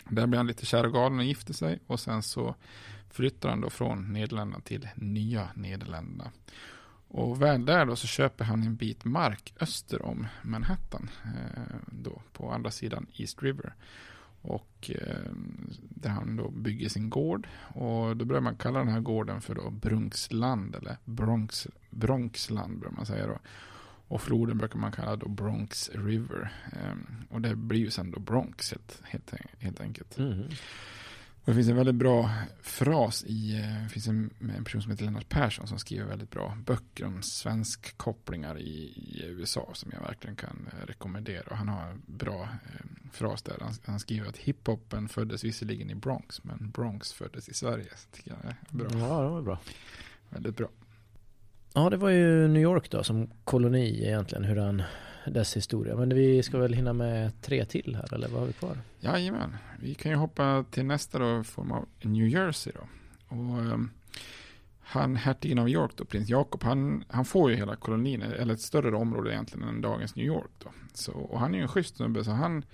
Där 0.09 0.27
blir 0.27 0.37
han 0.37 0.47
lite 0.47 0.65
kär 0.65 0.85
och 0.85 0.93
galen 0.93 1.19
och 1.19 1.25
gifter 1.25 1.53
sig. 1.53 1.79
Och 1.87 1.99
sen 1.99 2.23
så 2.23 2.55
flyttar 3.09 3.49
han 3.49 3.61
då 3.61 3.69
från 3.69 4.13
Nederländerna 4.13 4.61
till 4.61 4.89
nya 4.95 5.47
Nederländerna. 5.55 6.31
Och 7.07 7.41
väl 7.41 7.65
där 7.65 7.85
då 7.85 7.95
så 7.95 8.07
köper 8.07 8.45
han 8.45 8.63
en 8.63 8.75
bit 8.75 9.05
mark 9.05 9.53
öster 9.59 10.01
om 10.05 10.27
Manhattan. 10.41 11.09
Eh, 11.25 11.75
då 11.87 12.21
på 12.33 12.51
andra 12.51 12.71
sidan 12.71 13.07
East 13.13 13.43
River. 13.43 13.73
Och 14.41 14.91
eh, 14.95 15.31
där 15.79 16.09
han 16.09 16.35
då 16.35 16.49
bygger 16.49 16.89
sin 16.89 17.09
gård. 17.09 17.47
Och 17.73 18.17
då 18.17 18.25
börjar 18.25 18.41
man 18.41 18.55
kalla 18.55 18.79
den 18.79 18.87
här 18.87 18.99
gården 18.99 19.41
för 19.41 19.55
då 19.55 19.69
Brunksland 19.69 20.75
eller 20.75 20.97
Bronx, 21.05 21.67
Bronxland 21.89 22.79
bör 22.79 22.89
man 22.89 23.05
säga 23.05 23.27
då. 23.27 23.39
Och 24.13 24.21
floden 24.21 24.57
brukar 24.57 24.79
man 24.79 24.91
kalla 24.91 25.15
då 25.15 25.29
Bronx 25.29 25.89
River. 25.93 26.51
Ehm, 26.71 27.07
och 27.29 27.41
det 27.41 27.55
blir 27.55 27.79
ju 27.79 27.91
sen 27.91 28.11
då 28.11 28.19
Bronx 28.19 28.71
helt, 28.71 29.01
helt, 29.03 29.33
helt 29.59 29.81
enkelt. 29.81 30.17
Mhm. 30.17 30.49
Och 31.43 31.45
det 31.45 31.53
finns 31.53 31.67
en 31.67 31.75
väldigt 31.75 31.95
bra 31.95 32.31
fras 32.61 33.23
i, 33.23 33.55
eh, 33.55 33.83
det 33.83 33.89
finns 33.89 34.07
en, 34.07 34.29
en 34.55 34.63
person 34.63 34.81
som 34.81 34.91
heter 34.91 35.05
Lennart 35.05 35.29
Persson 35.29 35.67
som 35.67 35.79
skriver 35.79 36.05
väldigt 36.05 36.29
bra 36.29 36.57
böcker 36.65 37.05
om 37.05 37.21
svensk 37.21 37.97
kopplingar 37.97 38.59
i, 38.59 38.71
i 38.95 39.23
USA 39.25 39.69
som 39.73 39.91
jag 39.93 40.01
verkligen 40.01 40.35
kan 40.35 40.69
eh, 40.71 40.85
rekommendera. 40.85 41.43
Och 41.49 41.57
han 41.57 41.67
har 41.67 41.87
en 41.87 42.01
bra 42.05 42.41
eh, 42.43 43.11
fras 43.11 43.41
där. 43.43 43.57
Han, 43.61 43.73
han 43.85 43.99
skriver 43.99 44.29
att 44.29 44.37
hiphopen 44.37 45.09
föddes 45.09 45.43
visserligen 45.43 45.89
i 45.89 45.95
Bronx 45.95 46.43
men 46.43 46.71
Bronx 46.71 47.13
föddes 47.13 47.49
i 47.49 47.53
Sverige. 47.53 47.89
Så 47.95 48.09
tycker 48.09 48.31
jag 48.31 48.45
är 48.45 48.55
bra. 48.69 48.87
Ja, 48.99 49.21
det 49.21 49.29
var 49.29 49.41
bra. 49.41 49.59
Väldigt 50.29 50.57
bra. 50.57 50.69
Ja, 51.75 51.89
det 51.89 51.97
var 51.97 52.09
ju 52.09 52.47
New 52.47 52.61
York 52.61 52.89
då 52.89 53.03
som 53.03 53.29
koloni 53.43 54.03
egentligen, 54.05 54.43
hur 54.43 54.55
han, 54.55 54.83
dess 55.25 55.57
historia. 55.57 55.95
Men 55.95 56.15
vi 56.15 56.43
ska 56.43 56.57
väl 56.57 56.73
hinna 56.73 56.93
med 56.93 57.41
tre 57.41 57.65
till 57.65 57.95
här, 57.95 58.13
eller 58.13 58.27
vad 58.27 58.39
har 58.39 58.47
vi 58.47 58.53
kvar? 58.53 58.77
Jajamän, 58.99 59.55
vi 59.79 59.93
kan 59.93 60.11
ju 60.11 60.17
hoppa 60.17 60.65
till 60.71 60.85
nästa 60.85 61.19
då 61.19 61.41
i 61.41 61.43
form 61.43 61.71
av 61.71 61.85
New 62.01 62.27
Jersey 62.27 62.73
då. 62.75 62.87
Och 63.35 63.59
ehm, 63.59 63.89
han, 64.79 65.15
hertigen 65.15 65.59
av 65.59 65.69
York 65.69 65.91
då, 65.95 66.05
prins 66.05 66.29
Jakob, 66.29 66.63
han, 66.63 67.03
han 67.09 67.25
får 67.25 67.51
ju 67.51 67.57
hela 67.57 67.75
kolonin, 67.75 68.21
eller 68.21 68.53
ett 68.53 68.61
större 68.61 68.95
område 68.95 69.31
egentligen 69.31 69.67
än 69.67 69.81
dagens 69.81 70.15
New 70.15 70.25
York 70.25 70.51
då. 70.63 70.69
Så, 70.93 71.11
och 71.11 71.39
han 71.39 71.53
är 71.53 71.57
ju 71.57 71.61
en 71.61 71.67
schysst 71.67 71.95
snubbe, 71.95 72.23
så 72.23 72.31
han 72.31 72.65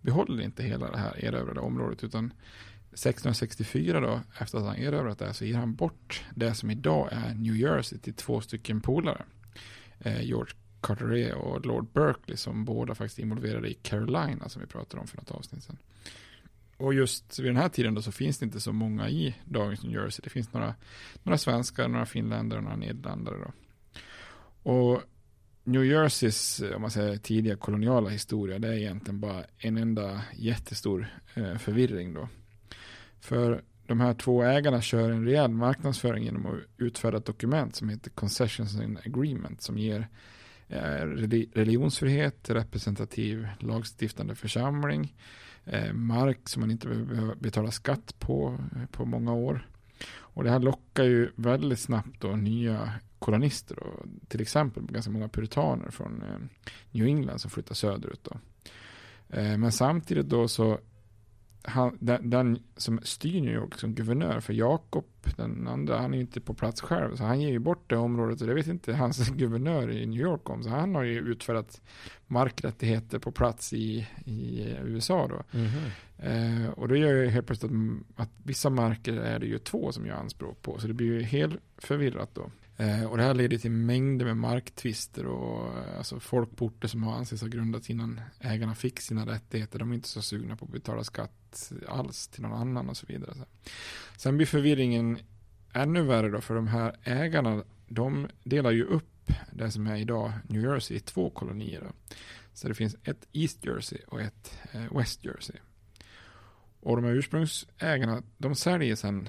behåller 0.00 0.42
inte 0.42 0.62
hela 0.62 0.90
det 0.90 0.98
här 0.98 1.24
erövrade 1.24 1.60
området, 1.60 2.04
utan 2.04 2.32
1664 2.94 4.00
då, 4.00 4.20
efter 4.38 4.58
att 4.58 4.64
han 4.64 4.76
erövrat 4.76 5.18
det 5.18 5.26
här, 5.26 5.32
så 5.32 5.44
ger 5.44 5.56
han 5.56 5.74
bort 5.74 6.24
det 6.34 6.54
som 6.54 6.70
idag 6.70 7.08
är 7.12 7.34
New 7.34 7.56
Jersey 7.56 7.98
till 7.98 8.14
två 8.14 8.40
stycken 8.40 8.80
polare. 8.80 9.24
Eh, 9.98 10.22
George 10.22 10.54
Carteret 10.80 11.34
och 11.34 11.66
Lord 11.66 11.92
Berkeley 11.92 12.36
som 12.36 12.64
båda 12.64 12.94
faktiskt 12.94 13.18
är 13.18 13.22
involverade 13.22 13.70
i 13.70 13.74
Carolina 13.74 14.48
som 14.48 14.62
vi 14.62 14.66
pratade 14.68 15.00
om 15.00 15.06
för 15.06 15.16
något 15.16 15.30
avsnitt 15.30 15.64
sedan. 15.64 15.78
och 16.76 16.94
just 16.94 17.38
vid 17.38 17.46
den 17.46 17.56
här 17.56 17.68
tiden 17.68 17.94
då 17.94 18.02
så 18.02 18.12
finns 18.12 18.38
det 18.38 18.44
inte 18.44 18.60
så 18.60 18.72
många 18.72 19.08
i 19.08 19.36
dagens 19.44 19.82
New 19.82 19.92
Jersey. 19.92 20.20
Det 20.24 20.30
finns 20.30 20.52
några, 20.52 20.74
några 21.22 21.38
svenskar, 21.38 21.88
några 21.88 22.06
finländare 22.06 22.58
och 22.58 22.64
några 22.64 22.76
nederländare 22.76 23.36
då. 23.38 23.52
Och 24.70 25.02
New 25.64 25.84
Jerseys, 25.84 26.62
om 26.74 26.82
man 26.82 26.90
säger 26.90 27.16
tidiga 27.16 27.56
koloniala 27.56 28.08
historia, 28.08 28.58
det 28.58 28.68
är 28.68 28.72
egentligen 28.72 29.20
bara 29.20 29.44
en 29.58 29.76
enda 29.76 30.22
jättestor 30.36 31.06
eh, 31.34 31.58
förvirring 31.58 32.14
då. 32.14 32.28
För 33.24 33.62
de 33.86 34.00
här 34.00 34.14
två 34.14 34.42
ägarna 34.42 34.80
kör 34.80 35.10
en 35.10 35.24
rejäl 35.24 35.50
marknadsföring 35.50 36.24
genom 36.24 36.46
att 36.46 36.60
utfärda 36.76 37.16
ett 37.16 37.24
dokument 37.24 37.76
som 37.76 37.88
heter 37.88 38.10
Concessions 38.10 38.80
and 38.80 38.98
Agreement 39.06 39.62
som 39.62 39.78
ger 39.78 40.08
eh, 40.68 41.06
religionsfrihet, 41.54 42.50
representativ 42.50 43.48
lagstiftande 43.60 44.34
församling, 44.34 45.14
eh, 45.64 45.92
mark 45.92 46.48
som 46.48 46.60
man 46.60 46.70
inte 46.70 46.88
behöver 46.88 47.34
betala 47.34 47.70
skatt 47.70 48.14
på 48.18 48.58
eh, 48.76 48.86
på 48.86 49.04
många 49.04 49.34
år. 49.34 49.68
Och 50.16 50.44
det 50.44 50.50
här 50.50 50.60
lockar 50.60 51.04
ju 51.04 51.30
väldigt 51.36 51.80
snabbt 51.80 52.20
då 52.20 52.28
nya 52.28 52.92
kolonister 53.18 53.78
och 53.78 54.06
till 54.28 54.40
exempel 54.40 54.82
ganska 54.82 55.10
många 55.10 55.28
puritaner 55.28 55.90
från 55.90 56.24
New 56.90 57.06
England 57.06 57.38
som 57.38 57.50
flyttar 57.50 57.74
söderut 57.74 58.24
då. 58.24 58.36
Men 59.36 59.72
samtidigt 59.72 60.26
då 60.28 60.48
så 60.48 60.78
han, 61.66 61.98
den, 62.00 62.30
den, 62.30 62.58
som 62.76 63.00
styr 63.02 63.40
New 63.40 63.54
York 63.54 63.78
som 63.78 63.94
guvernör 63.94 64.40
för 64.40 64.52
Jakob, 64.52 65.04
den 65.36 65.68
andra, 65.68 65.98
han 65.98 66.12
är 66.12 66.16
ju 66.16 66.20
inte 66.20 66.40
på 66.40 66.54
plats 66.54 66.80
själv. 66.80 67.16
Så 67.16 67.24
han 67.24 67.40
ger 67.40 67.50
ju 67.50 67.58
bort 67.58 67.90
det 67.90 67.96
området 67.96 68.40
och 68.40 68.46
det 68.46 68.54
vet 68.54 68.66
inte 68.66 68.94
hans 68.94 69.28
guvernör 69.36 69.90
i 69.90 70.06
New 70.06 70.20
York 70.20 70.50
om. 70.50 70.62
Så 70.62 70.68
han 70.68 70.94
har 70.94 71.02
ju 71.02 71.18
utfärdat 71.18 71.80
markrättigheter 72.26 73.18
på 73.18 73.32
plats 73.32 73.72
i, 73.72 74.08
i 74.24 74.74
USA 74.84 75.28
då. 75.28 75.58
Mm 75.58 75.70
-hmm. 75.70 76.64
eh, 76.64 76.70
och 76.70 76.88
då 76.88 76.96
gör 76.96 77.14
ju 77.14 77.28
helt 77.28 77.46
plötsligt 77.46 77.72
att, 77.72 78.20
att, 78.20 78.30
vissa 78.42 78.70
marker 78.70 79.12
är 79.12 79.38
det 79.38 79.46
ju 79.46 79.58
två 79.58 79.92
som 79.92 80.06
gör 80.06 80.14
anspråk 80.14 80.62
på. 80.62 80.78
Så 80.78 80.86
det 80.86 80.94
blir 80.94 81.06
ju 81.06 81.22
helt 81.22 81.60
förvirrat 81.78 82.34
då. 82.34 82.50
Eh, 82.76 83.04
och 83.04 83.16
det 83.16 83.22
här 83.22 83.34
leder 83.34 83.58
till 83.58 83.70
mängder 83.70 84.24
med 84.24 84.36
marktvister 84.36 85.26
och 85.26 85.78
eh, 85.78 85.98
alltså 85.98 86.20
folk 86.20 86.56
på 86.56 86.64
orter 86.64 86.88
som 86.88 87.02
har 87.02 87.14
ansetts 87.14 87.42
ha 87.42 87.48
grundats 87.48 87.90
innan 87.90 88.20
ägarna 88.40 88.74
fick 88.74 89.00
sina 89.00 89.26
rättigheter. 89.26 89.78
De 89.78 89.90
är 89.90 89.94
inte 89.94 90.08
så 90.08 90.22
sugna 90.22 90.56
på 90.56 90.64
att 90.64 90.70
betala 90.70 91.04
skatt 91.04 91.72
alls 91.88 92.28
till 92.28 92.42
någon 92.42 92.60
annan 92.60 92.88
och 92.88 92.96
så 92.96 93.06
vidare. 93.06 93.34
Sen 94.16 94.36
blir 94.36 94.46
förvirringen 94.46 95.18
ännu 95.72 96.02
värre 96.02 96.30
då 96.30 96.40
för 96.40 96.54
de 96.54 96.66
här 96.66 96.96
ägarna 97.02 97.64
de 97.88 98.28
delar 98.44 98.70
ju 98.70 98.84
upp 98.84 99.32
det 99.52 99.70
som 99.70 99.86
är 99.86 99.96
idag 99.96 100.32
New 100.48 100.62
Jersey 100.62 100.96
i 100.96 101.00
två 101.00 101.30
kolonier. 101.30 101.80
Då. 101.80 102.14
Så 102.54 102.68
det 102.68 102.74
finns 102.74 102.96
ett 103.04 103.26
East 103.32 103.64
Jersey 103.64 103.98
och 104.06 104.20
ett 104.20 104.58
eh, 104.72 104.96
West 104.98 105.24
Jersey. 105.24 105.56
Och 106.80 106.96
de 106.96 107.04
här 107.04 107.12
ursprungsägarna 107.12 108.22
de 108.38 108.54
säljer 108.54 108.96
sen 108.96 109.28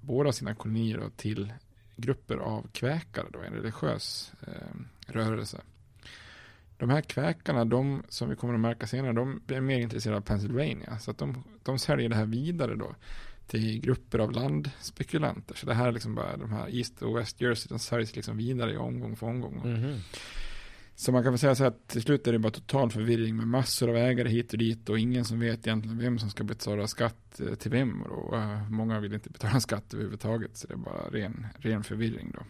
båda 0.00 0.32
sina 0.32 0.54
kolonier 0.54 1.10
till 1.16 1.52
grupper 1.96 2.36
av 2.36 2.68
kväkare, 2.72 3.26
då, 3.32 3.38
en 3.38 3.52
religiös 3.52 4.32
eh, 4.46 4.76
rörelse. 5.06 5.60
De 6.76 6.90
här 6.90 7.00
kväkarna, 7.00 7.64
de 7.64 8.02
som 8.08 8.28
vi 8.28 8.36
kommer 8.36 8.54
att 8.54 8.60
märka 8.60 8.86
senare, 8.86 9.12
de 9.12 9.40
är 9.48 9.60
mer 9.60 9.78
intresserade 9.78 10.18
av 10.18 10.22
Pennsylvania. 10.22 10.98
Så 10.98 11.10
att 11.10 11.18
de, 11.18 11.44
de 11.62 11.78
säljer 11.78 12.08
det 12.08 12.16
här 12.16 12.26
vidare 12.26 12.74
då 12.74 12.94
till 13.46 13.80
grupper 13.80 14.18
av 14.18 14.32
landspekulanter. 14.32 15.54
Så 15.54 15.66
det 15.66 15.74
här 15.74 15.88
är 15.88 15.92
liksom 15.92 16.14
bara 16.14 16.36
de 16.36 16.52
här 16.52 16.76
East 16.76 17.02
och 17.02 17.16
West 17.16 17.40
Jersey, 17.40 17.68
de 17.68 17.78
säljs 17.78 18.16
liksom 18.16 18.36
vidare 18.36 18.72
i 18.72 18.76
omgång 18.76 19.16
för 19.16 19.26
omgång. 19.26 19.60
Mm 19.64 19.76
-hmm. 19.76 20.00
Så 20.98 21.12
man 21.12 21.22
kan 21.22 21.32
väl 21.32 21.38
säga 21.38 21.54
så 21.54 21.64
att 21.64 21.88
till 21.88 22.02
slut 22.02 22.26
är 22.26 22.32
det 22.32 22.38
bara 22.38 22.52
total 22.52 22.90
förvirring 22.90 23.36
med 23.36 23.46
massor 23.46 23.88
av 23.88 23.96
ägare 23.96 24.28
hit 24.28 24.52
och 24.52 24.58
dit 24.58 24.88
och 24.88 24.98
ingen 24.98 25.24
som 25.24 25.40
vet 25.40 25.66
egentligen 25.66 25.98
vem 25.98 26.18
som 26.18 26.30
ska 26.30 26.44
betala 26.44 26.86
skatt 26.86 27.40
eh, 27.40 27.54
till 27.54 27.70
vem. 27.70 28.02
Och 28.02 28.32
då 28.32 28.36
eh, 28.36 28.70
många 28.70 29.00
vill 29.00 29.14
inte 29.14 29.30
betala 29.30 29.60
skatt 29.60 29.94
överhuvudtaget 29.94 30.56
så 30.56 30.66
det 30.66 30.74
är 30.74 30.78
bara 30.78 31.10
ren, 31.10 31.46
ren 31.58 31.84
förvirring 31.84 32.32
då. 32.34 32.42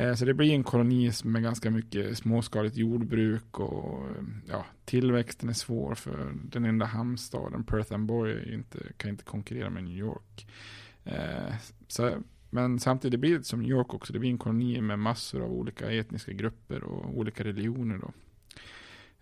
Eh, 0.00 0.14
så 0.14 0.24
det 0.24 0.34
blir 0.34 0.52
en 0.52 0.64
koloni 0.64 1.12
med 1.24 1.42
ganska 1.42 1.70
mycket 1.70 2.18
småskaligt 2.18 2.76
jordbruk 2.76 3.60
och 3.60 4.06
ja, 4.48 4.66
tillväxten 4.84 5.48
är 5.48 5.52
svår 5.52 5.94
för 5.94 6.34
den 6.42 6.64
enda 6.64 6.86
hamnstaden, 6.86 7.64
Perth 7.64 7.94
Amboy, 7.94 8.54
inte, 8.54 8.78
kan 8.96 9.10
inte 9.10 9.24
konkurrera 9.24 9.70
med 9.70 9.84
New 9.84 9.96
York. 9.96 10.46
Så 11.88 12.22
men 12.50 12.78
samtidigt 12.78 13.20
blir 13.20 13.38
det 13.38 13.44
som 13.44 13.62
New 13.62 13.70
York 13.70 13.94
också, 13.94 14.12
det 14.12 14.18
blir 14.18 14.30
en 14.30 14.38
koloni 14.38 14.80
med 14.80 14.98
massor 14.98 15.42
av 15.42 15.52
olika 15.52 15.92
etniska 15.92 16.32
grupper 16.32 16.82
och 16.82 17.18
olika 17.18 17.44
religioner. 17.44 17.98
Då. 17.98 18.12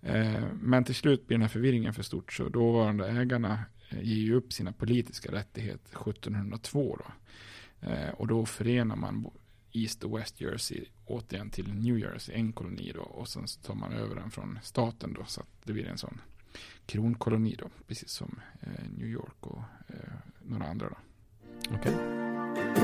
Eh, 0.05 0.45
men 0.61 0.85
till 0.85 0.95
slut 0.95 1.27
blir 1.27 1.35
den 1.35 1.43
här 1.43 1.49
förvirringen 1.49 1.95
för 1.95 2.03
stort, 2.03 2.33
så 2.33 2.49
dåvarande 2.49 3.09
ägarna 3.09 3.65
eh, 3.89 4.03
ger 4.03 4.17
ju 4.17 4.35
upp 4.35 4.53
sina 4.53 4.73
politiska 4.73 5.33
rättigheter 5.33 6.11
1702. 6.11 6.99
Då. 6.99 7.13
Eh, 7.89 8.11
och 8.11 8.27
då 8.27 8.47
förenar 8.47 8.97
man 8.97 9.31
East 9.73 10.05
och 10.05 10.19
West 10.19 10.41
Jersey 10.41 10.85
återigen 11.05 11.51
till 11.51 11.75
New 11.75 11.99
Jersey, 11.99 12.35
en 12.35 12.53
koloni 12.53 12.93
då, 12.95 13.01
och 13.01 13.29
sen 13.29 13.49
så 13.49 13.61
tar 13.61 13.75
man 13.75 13.93
över 13.93 14.15
den 14.15 14.31
från 14.31 14.59
staten 14.63 15.13
då, 15.13 15.25
så 15.27 15.41
att 15.41 15.49
det 15.65 15.73
blir 15.73 15.87
en 15.87 15.99
sån 15.99 16.21
kronkoloni 16.87 17.57
då, 17.59 17.71
precis 17.87 18.11
som 18.11 18.41
New 18.99 19.09
York 19.09 19.47
och 19.47 19.63
några 20.43 20.67
andra 20.67 20.89
då. 20.89 20.97
Okej. 21.71 21.95
Okay. 21.95 22.84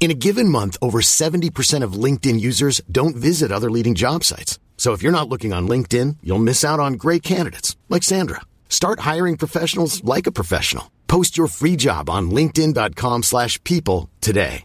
In 0.00 0.10
a 0.10 0.14
given 0.14 0.48
month, 0.48 0.78
over 0.80 1.02
70% 1.02 1.84
of 1.84 2.04
LinkedIn 2.04 2.40
users 2.40 2.80
don't 2.90 3.14
visit 3.14 3.52
other 3.52 3.70
leading 3.70 3.94
job 3.94 4.24
sites. 4.24 4.58
So 4.78 4.94
if 4.94 5.02
you're 5.02 5.12
not 5.12 5.28
looking 5.28 5.52
on 5.52 5.68
LinkedIn, 5.68 6.16
you'll 6.22 6.38
miss 6.38 6.64
out 6.64 6.80
on 6.80 6.94
great 6.94 7.22
candidates 7.22 7.76
like 7.90 8.02
Sandra. 8.02 8.40
Start 8.70 9.00
hiring 9.00 9.36
professionals 9.36 10.02
like 10.02 10.26
a 10.26 10.32
professional. 10.32 10.90
Post 11.06 11.36
your 11.36 11.48
free 11.48 11.76
job 11.76 12.08
on 12.08 12.30
linkedin.com/people 12.30 14.08
today. 14.20 14.64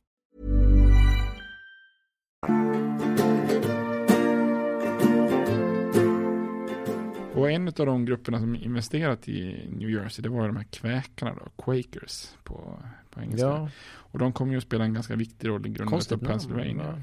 Och 7.36 7.52
en 7.52 7.68
av 7.68 7.74
de 7.74 8.06
grupperna 8.06 8.40
som 8.40 8.56
investerat 8.56 9.30
i 9.30 9.70
New 9.72 9.90
Jersey, 9.90 10.24
det 10.24 10.30
var 10.30 10.48
de 10.48 10.56
här 10.56 10.64
kväkarna 10.64 11.34
då, 11.34 11.64
Quakers 11.64 12.28
på, 12.44 12.80
på 13.16 13.22
engelska. 13.22 13.48
Ja. 13.48 13.70
Och 13.96 14.20
de 14.20 14.34
kommer 14.34 14.52
ju 14.52 14.58
att 14.58 14.64
spela 14.64 14.84
en 14.84 14.94
ganska 14.94 15.16
viktig 15.16 15.48
roll 15.48 15.66
i 15.66 15.70
grundandet 15.70 16.12
av 16.12 16.18
Pennsylvania. 16.18 17.02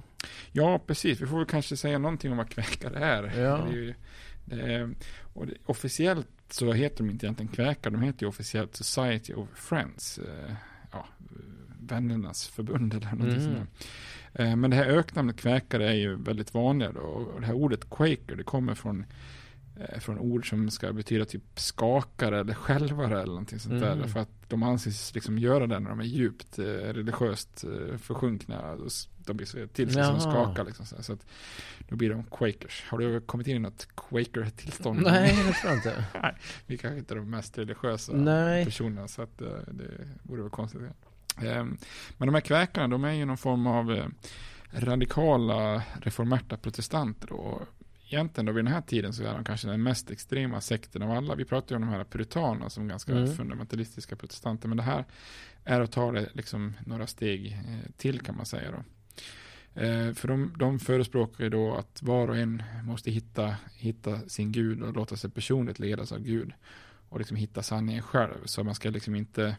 Ja, 0.52 0.78
precis. 0.86 1.20
Vi 1.20 1.26
får 1.26 1.36
väl 1.36 1.46
kanske 1.46 1.76
säga 1.76 1.98
någonting 1.98 2.30
om 2.30 2.36
vad 2.36 2.48
kväkare 2.48 2.98
är. 2.98 3.40
Ja. 3.40 3.56
Det 3.56 3.72
är, 3.72 3.72
ju, 3.72 3.94
det 4.44 4.60
är 4.74 4.94
och 5.32 5.46
det, 5.46 5.54
officiellt 5.66 6.28
så 6.50 6.72
heter 6.72 6.96
de 6.96 7.10
inte 7.10 7.26
egentligen 7.26 7.52
kväkare, 7.52 7.92
de 7.92 8.02
heter 8.02 8.22
ju 8.22 8.28
officiellt 8.28 8.76
Society 8.76 9.34
of 9.34 9.48
Friends. 9.54 10.18
Eh, 10.18 10.54
ja, 10.92 11.06
vännernas 11.80 12.48
förbund 12.48 12.94
eller 12.94 13.06
någonting 13.06 13.44
mm. 13.44 13.56
sånt 13.56 13.88
eh, 14.32 14.56
Men 14.56 14.70
det 14.70 14.76
här 14.76 14.86
öknamnet 14.86 15.36
kväkare 15.36 15.88
är 15.88 15.94
ju 15.94 16.16
väldigt 16.16 16.54
vanligt 16.54 16.96
och 16.96 17.40
det 17.40 17.46
här 17.46 17.54
ordet 17.54 17.90
quaker 17.90 18.36
det 18.36 18.44
kommer 18.44 18.74
från 18.74 18.98
Eh, 19.00 19.06
från 20.00 20.18
ord 20.18 20.48
som 20.48 20.70
ska 20.70 20.92
betyda 20.92 21.24
typ 21.24 21.42
skakare 21.54 22.40
eller 22.40 22.54
skälvare 22.54 23.14
eller 23.14 23.32
någonting 23.32 23.58
sånt 23.58 23.82
mm. 23.82 23.98
där. 23.98 24.08
För 24.08 24.20
att 24.20 24.48
de 24.48 24.62
anses 24.62 25.14
liksom 25.14 25.38
göra 25.38 25.66
det 25.66 25.80
när 25.80 25.90
de 25.90 26.00
är 26.00 26.04
djupt 26.04 26.58
eh, 26.58 26.64
religiöst 26.64 27.64
eh, 27.64 27.96
försjunkna. 27.96 28.76
De 29.16 29.36
blir 29.36 29.46
så 29.46 29.66
till 29.66 29.92
sig 29.92 30.04
som 30.04 30.20
skakar 30.20 30.64
liksom. 30.64 30.86
Så, 30.86 31.02
så 31.02 31.12
att 31.12 31.26
då 31.88 31.96
blir 31.96 32.10
de 32.10 32.24
quakers. 32.24 32.84
Har 32.88 32.98
du 32.98 33.20
kommit 33.20 33.46
in 33.46 33.56
i 33.56 33.58
något 33.58 33.88
quaker-tillstånd? 33.96 35.02
Nej, 35.02 35.36
det 35.46 35.52
tror 35.52 35.72
jag 35.72 35.78
inte. 35.78 36.04
Nej, 36.22 36.34
vi 36.66 36.78
kanske 36.78 36.98
inte 36.98 37.14
är 37.14 37.16
de 37.16 37.30
mest 37.30 37.58
religiösa 37.58 38.12
Nej. 38.12 38.64
personerna 38.64 39.08
så 39.08 39.22
att 39.22 39.38
det 39.38 40.08
vore 40.22 40.42
väl 40.42 40.50
konstigt. 40.50 40.82
Eh, 41.42 41.64
men 42.18 42.28
de 42.28 42.34
här 42.34 42.40
kväkarna, 42.40 42.88
de 42.88 43.04
är 43.04 43.12
ju 43.12 43.24
någon 43.24 43.36
form 43.36 43.66
av 43.66 43.92
eh, 43.92 44.06
radikala 44.72 45.82
reformerta 46.00 46.56
protestanter. 46.56 47.28
Då 47.28 47.62
egentligen 48.12 48.46
då 48.46 48.52
vid 48.52 48.64
den 48.64 48.72
här 48.72 48.80
tiden 48.80 49.12
så 49.12 49.24
är 49.24 49.34
de 49.34 49.44
kanske 49.44 49.68
den 49.68 49.82
mest 49.82 50.10
extrema 50.10 50.60
sekten 50.60 51.02
av 51.02 51.10
alla. 51.10 51.34
Vi 51.34 51.44
pratar 51.44 51.74
ju 51.74 51.76
om 51.76 51.88
de 51.88 51.94
här 51.96 52.04
puritanerna 52.04 52.70
som 52.70 52.88
ganska 52.88 53.12
mm. 53.12 53.36
fundamentalistiska 53.36 54.16
protestanter. 54.16 54.68
Men 54.68 54.76
det 54.76 54.82
här 54.82 55.04
är 55.64 55.80
att 55.80 55.92
ta 55.92 56.12
det 56.12 56.28
liksom 56.32 56.74
några 56.86 57.06
steg 57.06 57.52
eh, 57.52 57.90
till 57.96 58.20
kan 58.20 58.36
man 58.36 58.46
säga 58.46 58.70
då. 58.70 58.82
Eh, 59.80 60.12
för 60.12 60.28
de, 60.28 60.54
de 60.58 60.78
förespråkar 60.78 61.44
ju 61.44 61.50
då 61.50 61.74
att 61.74 62.02
var 62.02 62.28
och 62.28 62.36
en 62.36 62.62
måste 62.84 63.10
hitta, 63.10 63.56
hitta 63.76 64.28
sin 64.28 64.52
Gud 64.52 64.82
och 64.82 64.94
låta 64.94 65.16
sig 65.16 65.30
personligt 65.30 65.78
ledas 65.78 66.12
av 66.12 66.18
Gud. 66.18 66.52
Och 67.08 67.18
liksom 67.18 67.36
hitta 67.36 67.62
sanningen 67.62 68.02
själv. 68.02 68.38
Så 68.44 68.64
man 68.64 68.74
ska 68.74 68.90
liksom 68.90 69.14
inte 69.14 69.56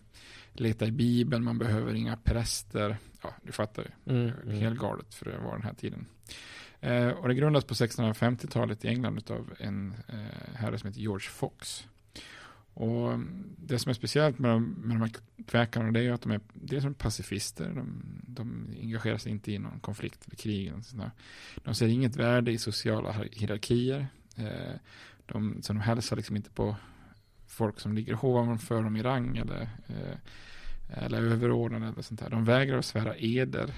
leta 0.54 0.86
i 0.86 0.91
Bibeln, 0.91 1.43
man 1.43 1.58
behöver 1.58 1.93
inga 1.93 2.18
präster. 2.18 2.97
Ja, 3.24 3.34
du 3.43 3.51
fattar 3.51 3.84
ju. 3.84 4.16
Mm, 4.16 4.32
mm. 4.43 4.60
Helgalet 4.60 5.14
för 5.14 5.26
det 5.26 5.38
var 5.38 5.51
den 5.51 5.64
här 5.64 5.74
tiden. 5.74 6.06
Eh, 6.84 7.09
och 7.09 7.27
det 7.27 7.34
grundas 7.34 7.65
på 7.65 7.73
1650-talet 7.73 8.86
i 8.86 8.88
England 8.88 9.31
av 9.31 9.53
en 9.59 9.93
eh, 10.07 10.55
herre 10.55 10.79
som 10.79 10.88
heter 10.88 11.01
George 11.01 11.29
Fox. 11.29 11.88
Och 12.73 13.19
det 13.57 13.79
som 13.79 13.89
är 13.89 13.93
speciellt 13.93 14.39
med 14.39 14.51
de, 14.51 14.63
med 14.63 14.95
de 14.95 15.01
här 15.01 15.11
kväkarna 15.47 15.91
det 15.91 16.01
är 16.01 16.11
att 16.11 16.21
de 16.21 16.31
är 16.31 16.39
dels 16.53 16.84
som 16.84 16.93
pacifister. 16.93 17.69
De, 17.75 18.03
de 18.27 18.67
engagerar 18.81 19.17
sig 19.17 19.31
inte 19.31 19.51
i 19.51 19.59
någon 19.59 19.79
konflikt 19.79 20.25
eller 20.25 20.36
krig. 20.36 20.67
Eller 20.67 20.81
sånt 20.81 21.03
De 21.55 21.75
ser 21.75 21.88
inget 21.88 22.15
värde 22.15 22.51
i 22.51 22.57
sociala 22.57 23.11
hierarkier. 23.31 24.07
Eh, 24.38 24.75
de, 25.25 25.61
så 25.61 25.73
de 25.73 25.79
hälsar 25.79 26.15
liksom 26.15 26.36
inte 26.36 26.49
på 26.49 26.75
folk 27.47 27.79
som 27.79 27.93
ligger 27.93 28.25
ovanför 28.25 28.84
dem 28.84 28.95
i 28.95 29.03
rang 29.03 29.38
eller, 29.38 29.61
eh, 29.88 30.17
eller 30.88 31.21
överordnade 31.21 31.88
eller 31.88 32.01
sånt 32.01 32.19
där. 32.19 32.29
De 32.29 32.45
vägrar 32.45 32.77
att 32.77 32.86
svära 32.86 33.15
eder. 33.17 33.73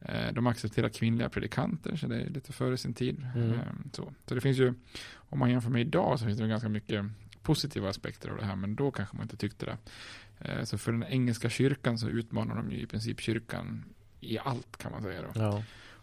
Eh, 0.00 0.32
de 0.32 0.46
accepterar 0.46 0.88
kvinnliga 0.88 1.28
predikanter, 1.28 1.96
så 1.96 2.06
det 2.06 2.20
är 2.20 2.30
lite 2.30 2.52
före 2.52 2.76
sin 2.76 2.94
tid. 2.94 3.26
Mm. 3.34 3.52
Eh, 3.52 3.58
så. 3.92 4.12
så 4.26 4.34
det 4.34 4.40
finns 4.40 4.58
ju, 4.58 4.74
om 5.14 5.38
man 5.38 5.50
jämför 5.50 5.70
med 5.70 5.80
idag 5.80 6.18
så 6.18 6.24
finns 6.24 6.38
det 6.38 6.48
ganska 6.48 6.68
mycket 6.68 7.04
positiva 7.42 7.88
aspekter 7.88 8.30
av 8.30 8.36
det 8.36 8.44
här, 8.44 8.56
men 8.56 8.74
då 8.74 8.90
kanske 8.90 9.16
man 9.16 9.24
inte 9.24 9.36
tyckte 9.36 9.66
det. 9.66 9.78
Eh, 10.38 10.64
så 10.64 10.78
för 10.78 10.92
den 10.92 11.04
engelska 11.04 11.50
kyrkan 11.50 11.98
så 11.98 12.08
utmanar 12.08 12.56
de 12.56 12.70
ju 12.70 12.80
i 12.80 12.86
princip 12.86 13.20
kyrkan 13.20 13.84
i 14.20 14.38
allt 14.38 14.76
kan 14.76 14.92
man 14.92 15.02
säga. 15.02 15.22
Då. 15.22 15.28
Ja. 15.34 15.62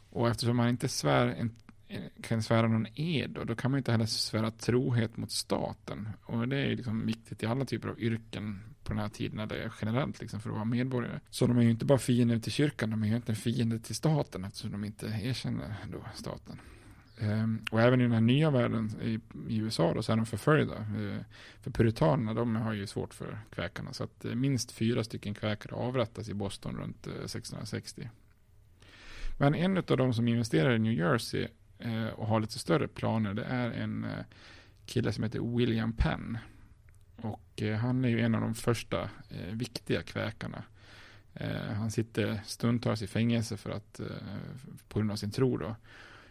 Och 0.09 0.29
eftersom 0.29 0.57
man 0.57 0.69
inte 0.69 0.87
svär, 0.87 1.49
kan 2.21 2.43
svära 2.43 2.67
någon 2.67 2.87
ed, 2.95 3.29
då, 3.29 3.43
då 3.43 3.55
kan 3.55 3.71
man 3.71 3.77
inte 3.77 3.91
heller 3.91 4.05
svära 4.05 4.51
trohet 4.51 5.17
mot 5.17 5.31
staten. 5.31 6.09
Och 6.23 6.47
det 6.47 6.57
är 6.57 6.75
liksom 6.75 7.05
viktigt 7.05 7.43
i 7.43 7.45
alla 7.45 7.65
typer 7.65 7.89
av 7.89 7.99
yrken 7.99 8.74
på 8.85 8.93
den 8.93 9.01
här 9.01 9.09
tiden, 9.09 9.39
eller 9.39 9.73
generellt 9.81 10.21
liksom 10.21 10.39
för 10.39 10.49
att 10.49 10.55
vara 10.55 10.65
medborgare. 10.65 11.19
Så 11.29 11.47
de 11.47 11.57
är 11.57 11.61
ju 11.61 11.69
inte 11.69 11.85
bara 11.85 11.97
fiender 11.97 12.39
till 12.39 12.51
kyrkan, 12.51 12.89
de 12.89 13.03
är 13.03 13.07
ju 13.07 13.15
inte 13.15 13.35
fiender 13.35 13.77
till 13.77 13.95
staten 13.95 14.43
eftersom 14.43 14.71
de 14.71 14.83
inte 14.83 15.05
erkänner 15.23 15.75
då 15.91 16.05
staten. 16.15 16.59
Um, 17.21 17.65
och 17.71 17.81
även 17.81 18.01
i 18.01 18.03
den 18.03 18.11
här 18.11 18.21
nya 18.21 18.51
världen 18.51 18.91
i, 19.01 19.19
i 19.53 19.57
USA 19.57 19.93
då, 19.93 20.03
så 20.03 20.11
är 20.11 20.15
de 20.15 20.25
förföljda. 20.25 20.75
Uh, 20.97 21.17
för 21.61 21.71
puritanerna 21.71 22.33
de 22.33 22.55
har 22.55 22.73
ju 22.73 22.87
svårt 22.87 23.13
för 23.13 23.39
kväkarna. 23.49 23.93
Så 23.93 24.03
att 24.03 24.25
uh, 24.25 24.35
minst 24.35 24.71
fyra 24.71 25.03
stycken 25.03 25.33
kväkare 25.33 25.75
avrättas 25.75 26.29
i 26.29 26.33
Boston 26.33 26.77
runt 26.77 27.07
eh, 27.07 27.13
uh, 27.13 27.19
1660. 27.19 28.09
Men 29.37 29.55
en 29.55 29.77
av 29.77 29.97
de 29.97 30.13
som 30.13 30.27
investerar 30.27 30.75
i 30.75 30.79
New 30.79 30.93
Jersey 30.93 31.47
och 32.15 32.27
har 32.27 32.39
lite 32.39 32.59
större 32.59 32.87
planer 32.87 33.33
det 33.33 33.43
är 33.43 33.71
en 33.71 34.05
kille 34.85 35.11
som 35.11 35.23
heter 35.23 35.57
William 35.57 35.93
Penn. 35.93 36.37
Och 37.17 37.63
han 37.79 38.05
är 38.05 38.09
ju 38.09 38.21
en 38.21 38.35
av 38.35 38.41
de 38.41 38.55
första 38.55 39.09
viktiga 39.51 40.01
kväkarna. 40.01 40.63
han 41.77 41.91
sitter 41.91 42.39
stundtals 42.45 43.01
i 43.01 43.07
fängelse 43.07 43.57
för 43.57 43.69
att, 43.69 43.99
på 44.87 44.99
grund 44.99 45.11
av 45.11 45.15
sin 45.15 45.31
tro 45.31 45.57
då. 45.57 45.75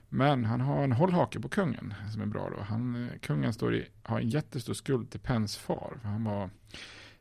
Men 0.09 0.45
han 0.45 0.61
har 0.61 0.85
en 0.85 0.93
hållhake 0.93 1.41
på 1.41 1.49
kungen 1.49 1.95
som 2.13 2.23
är 2.23 2.27
bra 2.27 2.51
då. 2.51 2.63
Han, 2.63 3.11
kungen 3.21 3.53
står 3.53 3.75
i, 3.75 3.89
har 4.03 4.21
en 4.21 4.29
jättestor 4.29 4.75
skuld 4.75 5.11
till 5.11 5.21
Pens 5.21 5.57
far. 5.57 5.99
För 6.03 6.09
han 6.09 6.25
var 6.25 6.51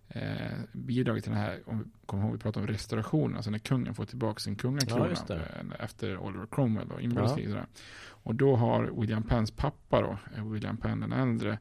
eh, 0.07 0.57
bidragit 0.71 1.23
till 1.23 1.33
den 1.33 1.41
här, 1.41 1.59
om 1.65 1.79
vi 1.79 1.85
kommer 2.05 2.23
ihåg, 2.23 2.31
vi 2.31 2.39
pratade 2.39 2.65
om 2.65 2.73
restaurationen, 2.73 3.35
alltså 3.35 3.51
när 3.51 3.59
kungen 3.59 3.95
får 3.95 4.05
tillbaka 4.05 4.39
sin 4.39 4.55
kungakrona 4.55 5.15
ja, 5.27 5.35
eh, 5.35 5.85
efter 5.85 6.17
Oliver 6.17 6.47
Cromwell 6.51 6.91
och 6.91 7.01
inbördeskriget. 7.01 7.55
Ja. 7.55 7.65
Och 8.05 8.35
då 8.35 8.55
har 8.55 9.01
William 9.01 9.23
Penns 9.23 9.51
pappa 9.51 10.01
då, 10.01 10.17
eh, 10.35 10.47
William 10.47 10.77
Penn 10.77 10.99
den 10.99 11.11
äldre, 11.11 11.57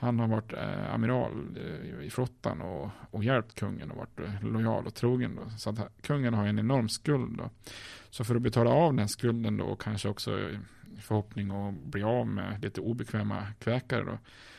han 0.00 0.18
har 0.18 0.28
varit 0.28 0.52
eh, 0.52 0.94
amiral 0.94 1.56
eh, 1.56 2.06
i 2.06 2.10
flottan 2.10 2.62
och, 2.62 2.90
och 3.10 3.24
hjälpt 3.24 3.54
kungen 3.54 3.90
och 3.90 3.96
varit 3.96 4.20
eh, 4.20 4.42
lojal 4.42 4.86
och 4.86 4.94
trogen. 4.94 5.36
Då. 5.36 5.50
Så 5.56 5.70
att 5.70 5.78
eh, 5.78 5.84
kungen 6.02 6.34
har 6.34 6.46
en 6.46 6.58
enorm 6.58 6.88
skuld. 6.88 7.36
Då. 7.38 7.50
Så 8.10 8.24
för 8.24 8.34
att 8.34 8.42
betala 8.42 8.70
av 8.70 8.94
den 8.94 9.08
skulden 9.08 9.56
då 9.56 9.64
och 9.64 9.80
kanske 9.80 10.08
också 10.08 10.38
eh, 10.38 10.58
i 10.98 11.00
förhoppning 11.00 11.50
att 11.50 11.74
bli 11.74 12.02
av 12.02 12.26
med 12.26 12.62
lite 12.62 12.80
obekväma 12.80 13.46
kväkare 13.58 14.04
då, 14.04 14.18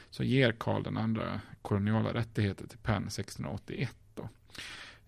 så 0.09 0.23
ger 0.23 0.51
Karl 0.51 0.83
den 0.83 0.97
andra 0.97 1.41
koloniala 1.61 2.13
rättigheter 2.13 2.67
till 2.67 2.77
Penn 2.77 3.03
1681. 3.07 3.95
Då. 4.15 4.29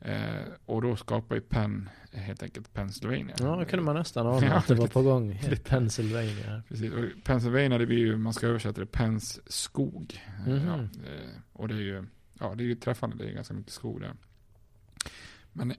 Eh, 0.02 0.44
och 0.66 0.82
då 0.82 0.96
skapar 0.96 1.36
ju 1.36 1.42
Penn 1.42 1.90
helt 2.12 2.44
enkelt 2.44 2.74
Pennsylvania. 2.74 3.36
Ja, 3.40 3.56
det 3.56 3.66
kunde 3.66 3.86
man 3.86 3.96
nästan 3.96 4.28
ana 4.38 4.48
ja, 4.48 4.54
att 4.54 4.68
det 4.68 4.76
var 4.76 4.88
på 4.88 5.02
gång. 5.02 5.42
Pennsylvania. 5.64 6.64
Precis, 6.68 6.92
och 6.92 7.24
Pennsylvania 7.24 7.78
det 7.78 7.86
blir 7.86 7.98
ju, 7.98 8.18
man 8.18 8.34
ska 8.34 8.48
översätta 8.48 8.82
det, 8.82 8.88
Penns 8.88 9.52
skog. 9.52 10.22
Mm 10.46 10.60
-hmm. 10.60 10.68
ja, 10.68 11.10
eh, 11.10 11.30
och 11.54 11.68
det 11.68 11.74
är 11.74 11.80
ju, 11.80 12.06
ja 12.40 12.56
det 12.56 12.64
är 12.64 12.66
ju 12.66 12.76
träffande, 12.76 13.16
det 13.16 13.30
är 13.30 13.34
ganska 13.34 13.54
mycket 13.54 13.72
skog 13.72 14.02
där. 14.02 14.14
Men 15.54 15.74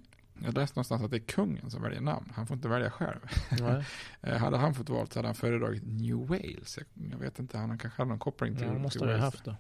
jag 0.45 0.55
läste 0.55 0.79
någonstans 0.79 1.03
att 1.03 1.11
det 1.11 1.17
är 1.17 1.21
kungen 1.21 1.71
som 1.71 1.83
väljer 1.83 2.01
namn. 2.01 2.33
Han 2.35 2.47
får 2.47 2.55
inte 2.55 2.69
välja 2.69 2.91
själv. 2.91 3.21
Eh, 4.25 4.37
hade 4.37 4.57
han 4.57 4.75
fått 4.75 4.89
valt 4.89 5.13
så 5.13 5.19
hade 5.19 5.29
han 5.29 5.35
föredragit 5.35 5.83
New 5.87 6.17
Wales. 6.17 6.79
Jag, 7.11 7.19
vet 7.19 7.39
inte, 7.39 7.59
han 7.59 7.79
kanske 7.79 8.03
hade 8.03 8.09
någon 8.09 8.19
koppling 8.19 8.57
till 8.57 8.67
Ja, 8.67 8.79
måste 8.79 9.05
ha 9.05 9.17
haft 9.17 9.45
det. 9.45 9.57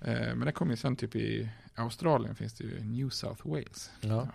Eh, 0.00 0.34
men 0.34 0.40
det 0.40 0.52
kommer 0.52 0.72
ju 0.72 0.76
sen 0.76 0.96
typ 0.96 1.16
i 1.16 1.48
Australien 1.74 2.34
finns 2.34 2.54
det 2.54 2.64
ju 2.64 2.80
New 2.84 3.08
South 3.10 3.48
Wales. 3.48 3.90
Ja. 4.00 4.28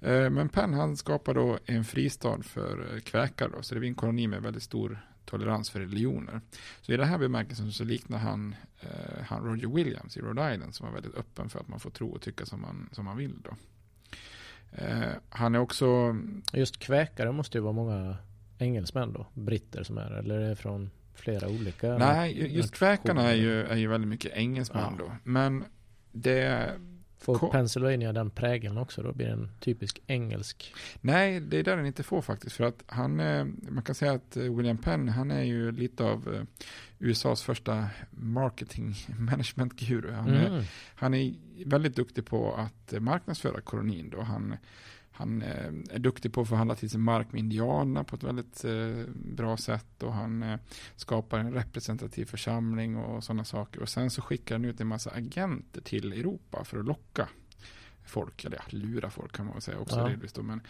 Eh, 0.00 0.30
men 0.30 0.48
Penn 0.48 0.74
han 0.74 0.96
skapar 0.96 1.34
då 1.34 1.58
en 1.66 1.84
fristad 1.84 2.42
för 2.42 3.00
kväkar 3.00 3.48
då, 3.48 3.62
så 3.62 3.74
det 3.74 3.80
blir 3.80 3.88
en 3.88 3.94
koloni 3.94 4.26
med 4.26 4.42
väldigt 4.42 4.62
stor 4.62 5.06
tolerans 5.24 5.70
för 5.70 5.80
religioner. 5.80 6.40
Så 6.80 6.92
i 6.92 6.96
det 6.96 7.04
här 7.04 7.18
bemärkelsen 7.18 7.72
så 7.72 7.84
liknar 7.84 8.18
han, 8.18 8.54
han 9.26 9.44
Roger 9.44 9.68
Williams 9.68 10.16
i 10.16 10.20
Rhode 10.20 10.54
Island 10.54 10.74
som 10.74 10.86
var 10.86 10.94
väldigt 10.94 11.14
öppen 11.14 11.48
för 11.48 11.60
att 11.60 11.68
man 11.68 11.80
får 11.80 11.90
tro 11.90 12.10
och 12.10 12.22
tycka 12.22 12.46
som 12.46 12.60
man, 12.60 12.88
som 12.92 13.04
man 13.04 13.16
vill 13.16 13.40
då. 13.42 13.56
Eh, 14.72 15.12
han 15.28 15.54
är 15.54 15.58
också... 15.58 16.16
Just 16.52 16.78
kväkare 16.78 17.32
måste 17.32 17.58
ju 17.58 17.62
vara 17.62 17.72
många 17.72 18.16
engelsmän 18.58 19.12
då, 19.12 19.26
britter 19.34 19.82
som 19.82 19.98
är 19.98 20.10
eller 20.10 20.38
är 20.38 20.48
det 20.48 20.56
från 20.56 20.90
flera 21.14 21.48
olika? 21.48 21.98
Nej, 21.98 22.56
just 22.56 22.74
kväkarna 22.74 23.30
är 23.30 23.34
ju, 23.34 23.62
är 23.62 23.76
ju 23.76 23.88
väldigt 23.88 24.08
mycket 24.08 24.32
engelsmän 24.36 24.96
ja. 24.98 25.04
då. 25.04 25.12
Men 25.24 25.64
det 26.12 26.70
Får 27.22 27.50
Pennsylvania 27.50 28.12
den 28.12 28.30
prägeln 28.30 28.78
också 28.78 29.02
då? 29.02 29.12
Blir 29.12 29.26
det 29.26 29.32
en 29.32 29.50
typisk 29.60 30.02
engelsk? 30.06 30.74
Nej, 31.00 31.40
det 31.40 31.58
är 31.58 31.62
där 31.62 31.76
den 31.76 31.86
inte 31.86 32.02
får 32.02 32.22
faktiskt. 32.22 32.56
För 32.56 32.64
att 32.64 32.82
han, 32.86 33.16
man 33.68 33.82
kan 33.82 33.94
säga 33.94 34.12
att 34.12 34.36
eh, 34.36 34.42
William 34.42 34.78
Penn, 34.78 35.08
han 35.08 35.30
är 35.30 35.42
ju 35.42 35.72
lite 35.72 36.04
av 36.04 36.34
eh, 36.34 36.42
USAs 36.98 37.42
första 37.42 37.86
marketing 38.10 38.94
management 39.18 39.72
guru. 39.72 40.12
Han, 40.12 40.28
mm. 40.28 40.52
är, 40.52 40.64
han 40.94 41.14
är 41.14 41.34
väldigt 41.66 41.96
duktig 41.96 42.26
på 42.26 42.54
att 42.54 43.02
marknadsföra 43.02 43.60
kolonin 43.60 44.10
då. 44.10 44.20
Han 44.20 44.56
han 45.22 45.42
eh, 45.42 45.94
är 45.94 45.98
duktig 45.98 46.32
på 46.32 46.40
att 46.40 46.48
förhandla 46.48 46.74
till 46.74 46.90
sig 46.90 47.00
mark 47.00 47.32
med 47.32 47.38
indianerna 47.38 48.04
på 48.04 48.16
ett 48.16 48.22
väldigt 48.22 48.64
eh, 48.64 49.04
bra 49.14 49.56
sätt 49.56 50.02
och 50.02 50.12
han 50.12 50.42
eh, 50.42 50.58
skapar 50.96 51.38
en 51.38 51.52
representativ 51.52 52.24
församling 52.24 52.96
och 52.96 53.24
sådana 53.24 53.44
saker. 53.44 53.80
Och 53.80 53.88
sen 53.88 54.10
så 54.10 54.22
skickar 54.22 54.54
han 54.54 54.64
ut 54.64 54.80
en 54.80 54.86
massa 54.86 55.10
agenter 55.10 55.80
till 55.80 56.12
Europa 56.12 56.64
för 56.64 56.78
att 56.78 56.84
locka 56.84 57.28
folk, 58.04 58.44
eller 58.44 58.56
ja, 58.56 58.62
lura 58.68 59.10
folk 59.10 59.32
kan 59.32 59.46
man 59.46 59.54
väl 59.54 59.62
säga 59.62 59.78
också 59.78 59.98
ja. 59.98 60.08
delvis 60.08 60.32
då, 60.32 60.42
men 60.42 60.60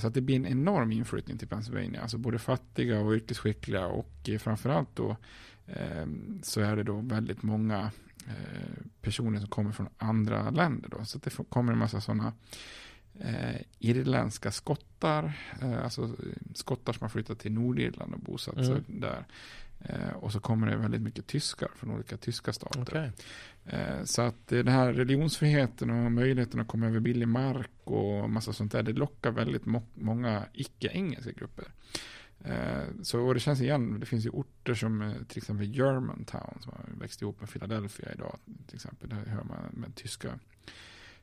så 0.00 0.06
att 0.06 0.14
det 0.14 0.20
blir 0.20 0.36
en 0.36 0.46
enorm 0.46 0.92
inflyttning 0.92 1.38
till 1.38 1.48
Pennsylvania, 1.48 2.02
alltså 2.02 2.18
både 2.18 2.38
fattiga 2.38 3.00
och 3.00 3.12
yrkesskickliga 3.12 3.86
och 3.86 4.30
framförallt 4.40 4.96
då 4.96 5.16
så 6.42 6.60
är 6.60 6.76
det 6.76 6.82
då 6.82 7.00
väldigt 7.00 7.42
många 7.42 7.90
personer 9.00 9.38
som 9.38 9.48
kommer 9.48 9.72
från 9.72 9.88
andra 9.98 10.50
länder 10.50 10.88
då, 10.88 11.04
så 11.04 11.18
att 11.18 11.22
det 11.22 11.30
kommer 11.48 11.72
en 11.72 11.78
massa 11.78 12.00
sådana 12.00 12.32
eh, 13.20 13.60
irländska 13.78 14.50
skottar, 14.50 15.32
eh, 15.62 15.84
alltså 15.84 16.16
skottar 16.54 16.92
som 16.92 17.04
har 17.04 17.08
flyttat 17.08 17.38
till 17.38 17.52
Nordirland 17.52 18.14
och 18.14 18.20
bosatt 18.20 18.56
mm. 18.56 18.66
sig 18.66 18.82
där. 18.86 19.26
Eh, 19.80 20.10
och 20.10 20.32
så 20.32 20.40
kommer 20.40 20.70
det 20.70 20.76
väldigt 20.76 21.02
mycket 21.02 21.26
tyskar 21.26 21.68
från 21.76 21.90
olika 21.90 22.16
tyska 22.16 22.52
stater. 22.52 22.82
Okay. 22.82 23.10
Eh, 23.64 24.04
så 24.04 24.22
att 24.22 24.46
den 24.46 24.68
här 24.68 24.92
religionsfriheten 24.92 25.90
och 25.90 26.12
möjligheten 26.12 26.60
att 26.60 26.68
komma 26.68 26.86
över 26.86 27.00
billig 27.00 27.28
mark 27.28 27.70
och 27.84 28.30
massa 28.30 28.52
sånt 28.52 28.72
där, 28.72 28.82
det 28.82 28.92
lockar 28.92 29.30
väldigt 29.30 29.66
må 29.66 29.82
många 29.94 30.44
icke-engelska 30.52 31.32
grupper. 31.32 31.72
Eh, 32.44 33.02
så 33.02 33.20
och 33.20 33.34
det 33.34 33.40
känns 33.40 33.60
igen, 33.60 34.00
det 34.00 34.06
finns 34.06 34.26
ju 34.26 34.30
orter 34.30 34.74
som 34.74 35.02
eh, 35.02 35.12
till 35.28 35.38
exempel 35.38 35.76
Germantown 35.76 36.58
som 36.60 36.72
har 36.72 37.00
växt 37.00 37.22
ihop 37.22 37.40
med 37.40 37.50
Philadelphia 37.50 38.12
idag 38.12 38.38
till 38.66 38.74
exempel. 38.74 39.08
Där 39.08 39.26
hör 39.26 39.44
man 39.44 39.58
med 39.72 39.94
tyska 39.94 40.38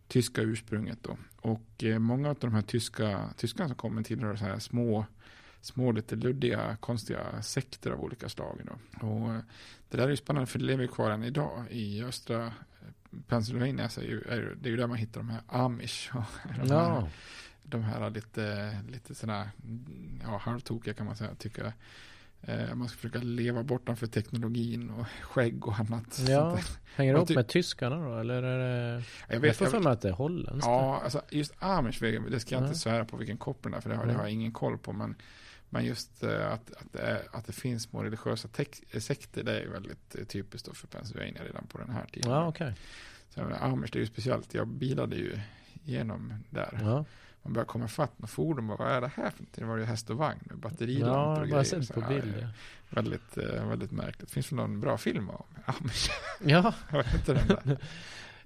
tyska 0.07 0.41
ursprunget 0.41 0.99
då. 1.01 1.17
Och 1.35 1.83
eh, 1.83 1.99
många 1.99 2.29
av 2.29 2.37
de 2.39 2.53
här 2.53 2.61
tyska, 2.61 3.29
tyskarna 3.37 3.67
som 3.69 3.77
kommer 3.77 4.03
tillhör 4.03 4.35
så 4.35 4.45
här 4.45 4.59
små, 4.59 5.05
små 5.61 5.91
lite 5.91 6.15
luddiga, 6.15 6.77
konstiga 6.79 7.41
sekter 7.41 7.91
av 7.91 7.99
olika 8.03 8.29
slag. 8.29 8.61
Då. 8.65 9.07
Och 9.07 9.33
eh, 9.33 9.39
det 9.89 9.97
där 9.97 10.03
är 10.03 10.09
ju 10.09 10.17
spännande 10.17 10.47
för 10.47 10.59
det 10.59 10.65
lever 10.65 10.87
kvar 10.87 11.11
än 11.11 11.23
idag 11.23 11.65
i 11.69 12.03
östra 12.03 12.53
Pennsylvania. 13.27 13.89
Så 13.89 14.01
är 14.01 14.05
ju, 14.05 14.21
är, 14.21 14.57
det 14.61 14.69
är 14.69 14.71
ju 14.71 14.77
där 14.77 14.87
man 14.87 14.97
hittar 14.97 15.19
de 15.19 15.29
här 15.29 15.41
amish. 15.47 16.09
Och 16.13 16.23
de, 16.65 16.71
här, 16.71 16.77
Ja. 16.77 17.09
de 17.63 17.83
här 17.83 18.09
lite, 18.09 18.77
lite 18.89 19.15
sådana, 19.15 19.49
ja, 20.23 20.37
halvtokiga 20.37 20.93
kan 20.93 21.05
man 21.05 21.15
säga, 21.15 21.35
tycker. 21.35 21.65
Eh, 21.65 21.71
man 22.75 22.87
ska 22.87 22.97
försöka 22.97 23.19
leva 23.19 23.63
bortanför 23.63 24.07
teknologin 24.07 24.89
och 24.89 25.05
skägg 25.21 25.67
och 25.67 25.79
annat. 25.79 26.21
Ja, 26.27 26.59
hänger 26.95 27.13
det 27.13 27.17
ihop 27.17 27.29
med 27.29 27.47
tyskarna 27.47 28.09
då? 28.09 28.17
Eller 28.17 28.43
är 28.43 28.59
det... 28.59 29.03
Jag 29.29 29.39
vet- 29.39 29.61
jag 29.61 29.71
för 29.71 29.79
mig 29.79 29.93
att 29.93 30.01
det 30.01 30.09
är 30.09 30.13
holländskt. 30.13 30.67
Ja, 30.67 31.01
alltså 31.03 31.21
just 31.29 31.53
Amish, 31.59 31.99
det 31.99 32.39
ska 32.39 32.55
jag 32.55 32.61
inte 32.61 32.71
Nej. 32.71 32.75
svära 32.75 33.05
på 33.05 33.17
vilken 33.17 33.37
koppling 33.37 33.71
det 33.71 33.77
är, 33.77 33.81
för 33.81 33.89
det 33.89 33.95
har, 33.95 34.05
det 34.05 34.13
har 34.13 34.21
jag 34.21 34.31
ingen 34.31 34.51
koll 34.51 34.77
på. 34.77 34.93
Men, 34.93 35.15
men 35.69 35.85
just 35.85 36.23
eh, 36.23 36.51
att, 36.51 36.73
att, 36.73 36.93
det 36.93 36.99
är, 36.99 37.21
att 37.31 37.45
det 37.45 37.53
finns 37.53 37.83
små 37.83 38.03
religiösa 38.03 38.47
eh, 38.91 38.99
sekter, 38.99 39.43
det 39.43 39.59
är 39.61 39.67
väldigt 39.67 40.15
eh, 40.15 40.25
typiskt 40.25 40.77
för 40.77 40.87
Pennsylvania 40.87 41.43
redan 41.43 41.67
på 41.67 41.77
den 41.77 41.89
här 41.89 42.05
tiden. 42.05 42.31
Ja, 42.31 42.47
okej. 42.47 42.73
Så 43.29 43.41
menar, 43.41 43.59
Amish, 43.59 43.89
det 43.91 43.99
är 43.99 44.01
ju 44.01 44.07
speciellt. 44.07 44.53
Jag 44.53 44.67
bilade 44.67 45.15
ju 45.15 45.39
igenom 45.85 46.33
där. 46.49 46.79
Ja. 46.81 47.05
Man 47.45 47.53
börjar 47.53 47.65
komma 47.65 47.87
fatt 47.87 48.19
med 48.19 48.29
fordon. 48.29 48.67
Bara, 48.67 48.77
vad 48.77 48.91
är 48.91 49.01
det 49.01 49.07
här 49.07 49.29
för 49.29 49.39
någonting? 49.39 49.63
Det 49.63 49.65
var 49.65 49.77
ju 49.77 49.83
häst 49.83 50.09
och 50.09 50.17
vagn 50.17 50.39
med 50.43 50.57
batterilampor 50.57 51.15
Ja, 51.35 51.41
och 51.41 51.47
grejer. 51.47 51.63
sett 51.63 51.93
på 51.93 52.01
bild. 52.01 52.33
ja. 52.41 52.47
Väldigt, 52.89 53.37
eh, 53.37 53.67
väldigt 53.69 53.91
märkligt. 53.91 54.31
Finns 54.31 54.49
det 54.49 54.55
någon 54.55 54.79
bra 54.79 54.97
film 54.97 55.29
om 55.29 55.43
Amish? 55.65 56.09
Ja. 56.45 56.73
jag 56.91 56.97
vet 57.03 57.13
inte 57.13 57.33
den 57.33 57.47
där. 57.47 57.77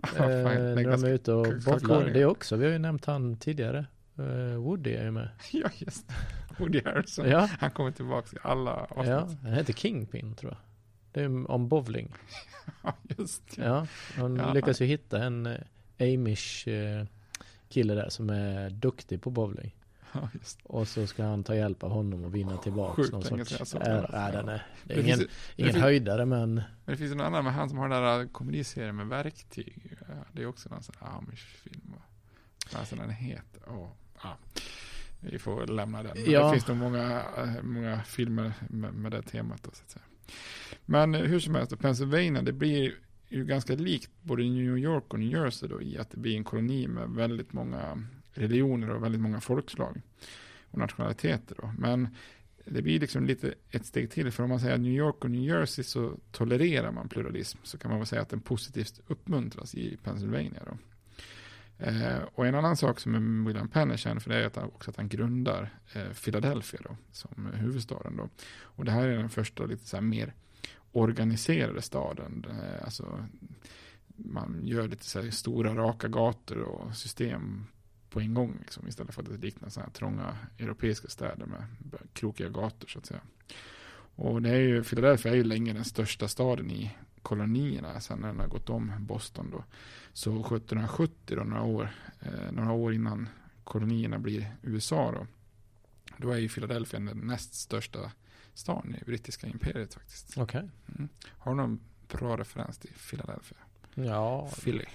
Eh, 0.03 0.07
Fan, 0.09 0.27
det 0.29 0.35
är 0.35 0.75
när 0.75 0.91
de 0.97 1.03
är 1.03 1.09
ute 1.09 1.33
och 1.33 1.45
k- 1.65 1.99
Det 2.13 2.25
också. 2.25 2.55
Vi 2.55 2.65
har 2.65 2.71
ju 2.71 2.77
nämnt 2.79 3.05
han 3.05 3.37
tidigare. 3.37 3.85
Eh, 4.17 4.55
Woody 4.55 4.93
är 4.93 5.03
ju 5.03 5.11
med. 5.11 5.29
Ja, 5.51 5.69
just 5.77 6.07
det. 6.07 6.13
Woody 6.59 6.81
Harrelson. 6.85 7.29
Ja. 7.29 7.49
Han 7.59 7.71
kommer 7.71 7.91
tillbaka 7.91 8.27
i 8.35 8.39
alla 8.43 8.71
avsnitt. 8.73 9.07
Ja, 9.09 9.29
han 9.43 9.53
heter 9.53 9.73
Kingpin 9.73 10.35
tror 10.35 10.51
jag. 10.51 10.59
Det 11.11 11.21
är 11.21 11.51
om 11.51 11.67
bowling. 11.69 12.13
Ja, 12.83 12.93
just 13.17 13.55
det. 13.55 13.63
Ja, 13.65 13.87
han 14.15 14.35
Ja. 14.35 14.53
lyckas 14.53 14.81
ju 14.81 14.85
hitta 14.85 15.23
en 15.23 15.45
eh, 15.45 15.57
Amish 15.99 16.67
eh, 16.67 17.05
kille 17.70 17.93
där 17.93 18.09
som 18.09 18.30
är 18.30 18.70
duktig 18.70 19.22
på 19.22 19.30
bowling. 19.30 19.76
Ja, 20.13 20.30
Och 20.63 20.88
så 20.88 21.07
ska 21.07 21.24
han 21.24 21.43
ta 21.43 21.55
hjälp 21.55 21.84
av 21.84 21.89
honom 21.91 22.24
och 22.24 22.36
vinna 22.36 22.57
tillbaka 22.57 22.95
Sjukt 22.95 23.11
någon 23.11 23.24
sorts 23.45 23.74
ära. 23.76 24.09
Nej, 24.13 24.32
den 24.32 24.49
är, 24.49 24.65
det 24.84 24.93
är 24.93 24.97
Det 24.97 25.03
ingen, 25.03 25.17
finns- 25.17 25.30
det 25.55 25.61
ingen 25.61 25.74
finns- 25.74 25.84
höjdare 25.84 26.26
men 26.26 26.55
Men 26.55 26.63
det 26.86 26.97
finns 26.97 27.11
ju 27.11 27.15
någon 27.15 27.26
annan 27.26 27.43
med 27.43 27.53
han 27.53 27.70
som 27.70 27.78
har 27.78 27.89
den 27.89 28.03
där 28.03 28.28
komediserien 28.34 28.95
med 28.95 29.07
verktyg. 29.07 29.97
Det 30.34 30.41
är 30.41 30.45
också 30.45 30.70
någon 30.70 30.84
sån 30.84 30.95
Amish-film. 30.99 31.82
va? 31.95 32.01
Alltså 32.80 32.95
den 32.95 33.09
heter, 33.09 33.61
åh, 33.67 33.88
ja. 34.24 34.38
Vi 35.20 35.39
får 35.39 35.67
lämna 35.67 36.03
den. 36.03 36.11
Men 36.24 36.32
Ja. 36.32 36.45
Det 36.45 36.51
finns 36.53 36.67
nog 36.67 36.78
många, 36.78 37.24
eh, 37.38 37.63
många 37.63 38.03
filmer 38.03 38.53
med, 38.70 38.93
med 38.93 39.11
det 39.11 39.22
temat. 39.22 39.63
Då, 39.63 39.72
så 39.74 39.84
att 39.84 39.91
säga. 39.91 40.03
Men 40.86 41.13
hur 41.13 41.39
som 41.39 41.55
helst, 41.55 41.80
Pennsylvania, 41.80 42.41
det 42.41 42.53
blir 42.53 42.93
ju 43.30 43.45
ganska 43.45 43.75
likt 43.75 44.11
både 44.21 44.43
New 44.43 44.77
York 44.77 45.13
och 45.13 45.19
New 45.19 45.32
Jersey 45.32 45.69
då, 45.69 45.82
i 45.82 45.97
att 45.97 46.11
det 46.11 46.17
blir 46.17 46.36
en 46.38 46.43
koloni 46.43 46.88
med 46.88 47.09
väldigt 47.09 47.53
många 47.53 48.03
religioner 48.34 48.89
och 48.89 49.03
väldigt 49.03 49.21
många 49.21 49.41
folkslag 49.41 50.01
och 50.71 50.77
nationaliteter. 50.77 51.55
Då. 51.61 51.73
Men 51.77 52.07
det 52.65 52.82
blir 52.82 52.99
liksom 52.99 53.25
lite 53.25 53.53
ett 53.71 53.86
steg 53.86 54.11
till, 54.11 54.32
för 54.32 54.43
om 54.43 54.49
man 54.49 54.59
säger 54.59 54.73
att 54.73 54.82
New 54.82 54.93
York 54.93 55.23
och 55.23 55.32
New 55.32 55.43
Jersey 55.43 55.84
så 55.84 56.17
tolererar 56.32 56.91
man 56.91 57.09
pluralism, 57.09 57.57
så 57.63 57.77
kan 57.77 57.91
man 57.91 57.99
väl 57.99 58.07
säga 58.07 58.21
att 58.21 58.30
den 58.30 58.41
positivt 58.41 59.01
uppmuntras 59.07 59.75
i 59.75 59.97
Pennsylvania. 60.03 60.61
Då. 60.65 60.77
Eh, 61.86 62.19
och 62.36 62.47
en 62.47 62.55
annan 62.55 62.77
sak 62.77 62.99
som 62.99 63.45
William 63.45 63.69
Penn 63.69 63.91
är 63.91 63.97
känd 63.97 64.23
för 64.23 64.30
det 64.30 64.36
är 64.36 64.45
att 64.45 64.55
han, 64.55 64.65
också 64.65 64.91
att 64.91 64.97
han 64.97 65.09
grundar 65.09 65.69
eh, 65.93 66.11
Philadelphia 66.23 66.80
då, 66.84 66.97
som 67.11 67.49
huvudstaden. 67.53 68.17
Då. 68.17 68.30
Och 68.61 68.86
det 68.86 68.91
här 68.91 69.07
är 69.07 69.17
den 69.17 69.30
första 69.30 69.65
lite 69.65 69.88
så 69.88 69.97
här 69.97 70.01
mer 70.01 70.34
organiserade 70.91 71.81
staden. 71.81 72.45
Eh, 72.49 72.85
alltså, 72.85 73.25
man 74.15 74.59
gör 74.63 74.87
lite 74.87 75.05
så 75.05 75.21
här 75.21 75.29
stora 75.29 75.75
raka 75.75 76.07
gator 76.07 76.57
och 76.57 76.95
system 76.95 77.65
på 78.09 78.19
en 78.19 78.33
gång 78.33 78.57
liksom, 78.59 78.87
istället 78.87 79.13
för 79.13 79.21
att 79.21 79.29
det 79.29 79.37
liknar 79.37 79.69
så 79.69 79.79
här 79.79 79.89
trånga 79.89 80.37
europeiska 80.57 81.07
städer 81.07 81.45
med 81.45 81.63
krokiga 82.13 82.49
gator 82.49 82.87
så 82.87 82.99
att 82.99 83.05
säga. 83.05 83.21
Och 84.15 84.41
det 84.41 84.49
är 84.49 84.59
ju, 84.59 84.83
Philadelphia 84.83 85.31
är 85.31 85.35
ju 85.35 85.43
länge 85.43 85.73
den 85.73 85.85
största 85.85 86.27
staden 86.27 86.71
i 86.71 86.91
kolonierna 87.21 87.99
sen 87.99 88.19
när 88.19 88.27
den 88.27 88.39
har 88.39 88.47
gått 88.47 88.69
om 88.69 88.93
Boston 88.99 89.49
då. 89.51 89.63
Så 90.13 90.29
1770 90.31 91.35
då, 91.35 91.43
några 91.43 91.63
år, 91.63 91.89
eh, 92.19 92.51
några 92.51 92.71
år 92.71 92.93
innan 92.93 93.29
kolonierna 93.63 94.19
blir 94.19 94.55
USA 94.61 95.11
då, 95.11 95.27
då 96.17 96.31
är 96.31 96.37
ju 96.37 96.49
Philadelphia 96.49 96.99
den 96.99 97.17
näst 97.17 97.53
största 97.53 98.11
stan 98.60 98.95
i 99.01 99.05
brittiska 99.05 99.47
imperiet 99.47 99.93
faktiskt. 99.93 100.38
okej. 100.38 100.70
Mm. 100.95 101.10
Har 101.28 101.51
du 101.51 101.57
någon 101.57 101.80
bra 102.07 102.38
referens 102.38 102.78
till 102.78 102.93
Philadelphia? 103.10 103.57
Ja, 103.93 104.49
Philly. 104.64 104.86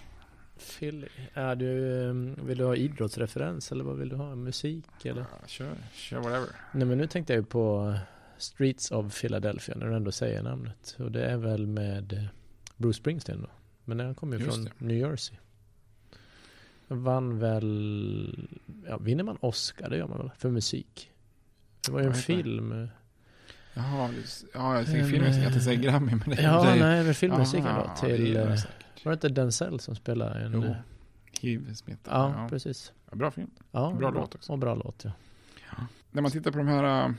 Philly. 0.78 1.08
Är 1.34 1.56
du, 1.56 2.02
eh, 2.08 2.44
vill 2.44 2.58
du 2.58 2.64
ha 2.64 2.76
idrottsreferens 2.76 3.72
eller 3.72 3.84
vad 3.84 3.96
vill 3.96 4.08
du 4.08 4.16
ha? 4.16 4.34
Musik 4.34 5.04
eller? 5.04 5.20
Ja, 5.20 5.46
kör, 5.46 5.76
kör 5.92 6.18
whatever. 6.18 6.48
Nej 6.72 6.86
men 6.86 6.98
nu 6.98 7.06
tänkte 7.06 7.32
jag 7.32 7.40
ju 7.40 7.46
på 7.46 7.94
Streets 8.38 8.90
of 8.90 9.20
Philadelphia 9.20 9.74
när 9.78 9.86
du 9.86 9.94
ändå 9.96 10.12
säger 10.12 10.42
namnet. 10.42 10.96
Och 10.98 11.12
det 11.12 11.24
är 11.24 11.36
väl 11.36 11.66
med 11.66 12.12
eh, 12.12 12.24
Bruce 12.76 12.96
Springsteen 12.98 13.42
då. 13.42 13.48
Men 13.84 13.98
den 13.98 14.14
kommer 14.14 14.38
ju 14.38 14.44
från 14.44 14.64
det. 14.64 14.72
New 14.78 14.96
Jersey. 14.96 15.36
Vann 16.88 17.38
väl, 17.38 18.48
ja 18.86 18.98
vinner 18.98 19.24
man 19.24 19.36
Oscar 19.40 19.90
det 19.90 19.96
gör 19.96 20.08
man 20.08 20.18
väl 20.18 20.30
för 20.38 20.50
musik. 20.50 21.10
Det 21.86 21.92
var 21.92 22.00
ju 22.00 22.06
en 22.06 22.14
film. 22.14 22.88
Eh, 23.76 23.82
Jaha, 23.82 24.08
det- 24.08 24.44
ja, 24.54 24.76
jag 24.76 24.84
tänker 24.86 25.00
En, 25.02 25.10
filmen, 25.10 25.26
jag 25.32 25.34
tänkte 25.42 25.58
eh, 25.58 25.64
säga 25.64 25.80
Grammy, 25.80 26.12
men 26.14 26.30
det 26.36 26.42
Ja, 26.42 26.64
det 26.64 26.74
nej 26.80 27.04
men 27.04 27.14
filmmusiken 27.14 27.66
Jaha, 27.66 27.94
då 28.00 28.06
det 28.08 28.16
till, 28.16 28.34
det 28.34 28.40
eh, 28.42 28.58
var 29.04 29.12
det 29.12 29.14
inte 29.14 29.28
Denzel 29.28 29.80
som 29.80 29.96
spelar 29.96 30.36
en? 30.40 30.52
Jo, 30.52 30.64
eh, 30.64 30.76
hiv-smitta. 31.40 32.10
Ja, 32.10 32.46
precis. 32.50 32.92
Ja, 33.10 33.16
bra 33.16 33.30
film. 33.30 33.50
Ja, 33.72 33.90
Bra 33.98 34.10
låt 34.10 34.34
också. 34.34 34.52
Och 34.52 34.58
bra 34.58 34.74
låt 34.74 35.04
ja. 35.04 35.12
När 36.10 36.22
man 36.22 36.30
tittar 36.30 36.50
på 36.50 36.58
de 36.58 36.68
här 36.68 37.14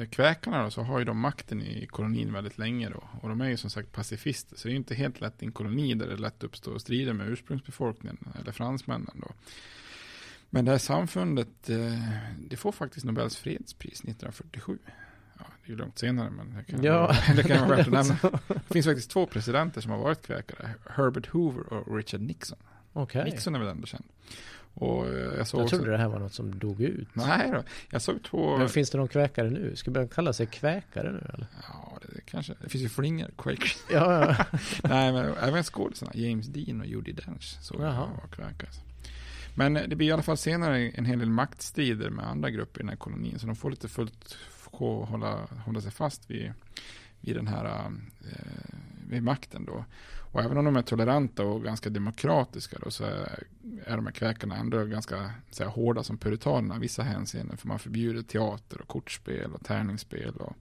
äh, 0.00 0.06
kväkarna 0.10 0.62
då, 0.62 0.70
så 0.70 0.82
har 0.82 0.98
ju 0.98 1.04
de 1.04 1.18
makten 1.20 1.62
i 1.62 1.86
kolonin 1.86 2.32
väldigt 2.32 2.58
länge 2.58 2.88
då. 2.88 3.02
Och 3.20 3.28
de 3.28 3.40
är 3.40 3.48
ju 3.48 3.56
som 3.56 3.70
sagt 3.70 3.92
pacifister. 3.92 4.56
Så 4.56 4.68
det 4.68 4.70
är 4.70 4.72
ju 4.72 4.76
inte 4.76 4.94
helt 4.94 5.20
lätt 5.20 5.42
i 5.42 5.46
en 5.46 5.52
koloni 5.52 5.94
där 5.94 6.06
det 6.08 6.16
lätt 6.16 6.42
uppstår 6.42 6.78
strider 6.78 7.12
med 7.12 7.28
ursprungsbefolkningen 7.28 8.18
eller 8.40 8.52
fransmännen 8.52 9.20
då. 9.20 9.28
Men 10.50 10.64
det 10.64 10.70
här 10.70 10.78
samfundet, 10.78 11.68
eh, 11.70 11.78
det 12.48 12.56
får 12.56 12.72
faktiskt 12.72 13.06
Nobels 13.06 13.36
fredspris 13.36 14.00
1947. 14.04 14.78
Ju 15.70 15.76
långt 15.76 15.98
senare, 15.98 16.30
men 16.30 16.54
det 16.56 16.64
kan, 16.72 16.82
Ja. 16.82 17.16
det 17.36 17.42
kan 17.42 17.68
vara 17.68 17.76
värt 17.76 17.86
att 17.86 17.92
nämna. 17.92 18.16
Det 18.48 18.72
finns 18.74 18.86
faktiskt 18.86 19.10
två 19.10 19.26
presidenter 19.26 19.80
som 19.80 19.90
har 19.90 19.98
varit 19.98 20.26
kväkare. 20.26 20.70
Herbert 20.90 21.26
Hoover 21.26 21.72
och 21.72 21.96
Richard 21.96 22.20
Nixon. 22.20 22.58
Okej. 22.92 23.24
Nixon 23.24 23.54
är 23.54 23.58
väl 23.58 23.68
ändå 23.68 23.86
känd. 23.86 24.04
Och 24.74 25.06
eh, 25.08 25.12
jag 25.38 25.46
såg 25.46 25.60
Jag 25.60 25.64
också... 25.64 25.76
trodde 25.76 25.90
det 25.90 25.98
här 25.98 26.08
var 26.08 26.18
något 26.18 26.32
som 26.34 26.58
dog 26.58 26.80
ut. 26.80 27.08
Nej 27.12 27.50
då, 27.52 27.62
jag 27.90 28.02
såg 28.02 28.22
två... 28.22 28.58
Men 28.58 28.68
finns 28.68 28.90
det 28.90 28.98
någon 28.98 29.08
kväkare 29.08 29.50
nu? 29.50 29.76
Ska 29.76 29.90
börja 29.90 30.08
kalla 30.08 30.32
sig 30.32 30.46
kväkare 30.46 31.12
nu 31.12 31.30
eller? 31.34 31.46
Ja, 31.68 31.98
det, 32.02 32.20
kanske. 32.20 32.54
Det 32.62 32.68
finns 32.68 32.84
ju 32.84 32.88
flingor, 32.88 33.30
Quakers. 33.38 33.76
Ja, 33.90 34.34
ja. 34.38 34.44
Nej, 34.84 35.12
men 35.12 35.34
även 35.42 35.62
skådisarna, 35.64 36.12
James 36.14 36.46
Dean 36.46 36.80
och 36.80 36.86
Judi 36.86 37.12
Dench, 37.12 37.58
såg 37.62 37.80
jag 37.80 37.86
Jaha. 37.86 38.08
var 38.22 38.28
kväkare. 38.28 38.70
Men 39.54 39.74
det 39.74 39.96
blir 39.96 40.08
i 40.08 40.12
alla 40.12 40.22
fall 40.22 40.36
senare 40.36 40.78
en 40.78 41.04
hel 41.04 41.18
del 41.18 41.30
maktstrider 41.30 42.10
med 42.10 42.26
andra 42.26 42.50
grupper 42.50 42.80
i 42.80 42.82
den 42.82 42.88
här 42.88 42.96
kolonin, 42.96 43.38
så 43.38 43.46
de 43.46 43.56
får 43.56 43.70
lite 43.70 43.88
fullt 43.88 44.36
få 44.72 45.04
hålla, 45.04 45.48
hålla 45.66 45.80
sig 45.80 45.90
fast 45.90 46.30
vid, 46.30 46.52
vid 47.20 47.36
den 47.36 47.46
här 47.46 47.64
eh, 47.64 48.74
vid 49.08 49.22
makten 49.22 49.64
då. 49.64 49.84
Och 50.32 50.42
även 50.42 50.58
om 50.58 50.64
de 50.64 50.76
är 50.76 50.82
toleranta 50.82 51.44
och 51.44 51.62
ganska 51.64 51.90
demokratiska 51.90 52.78
då, 52.84 52.90
så 52.90 53.04
är, 53.04 53.44
är 53.84 53.96
de 53.96 54.06
här 54.06 54.12
kväkarna 54.12 54.56
ändå 54.56 54.84
ganska 54.84 55.30
så 55.50 55.62
här, 55.62 55.70
hårda 55.70 56.02
som 56.02 56.18
puritanerna 56.18 56.76
i 56.76 56.78
vissa 56.78 57.02
hänseenden. 57.02 57.56
För 57.56 57.68
man 57.68 57.78
förbjuder 57.78 58.22
teater 58.22 58.80
och 58.80 58.88
kortspel 58.88 59.54
och 59.54 59.64
tärningsspel. 59.64 60.36
Och 60.36 60.56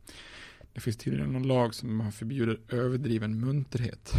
det 0.80 0.84
finns 0.84 0.98
tydligen 0.98 1.34
någon 1.34 1.48
lag 1.48 1.76
som 1.76 1.96
man 1.96 2.12
förbjuder 2.12 2.60
överdriven 2.70 3.40
munterhet. 3.40 4.14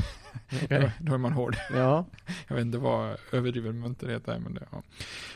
Okej. 0.63 0.81
då, 0.81 0.91
då 1.01 1.15
är 1.15 1.19
man 1.19 1.33
hård. 1.33 1.57
Ja. 1.73 2.07
Jag 2.49 2.57
vet 2.57 2.65
inte 2.65 2.79
vad 2.79 3.17
överdriven 3.33 3.81
munterhet 3.81 4.29
är, 4.29 4.39
men 4.39 4.55
det, 4.55 4.67
ja. 4.73 4.83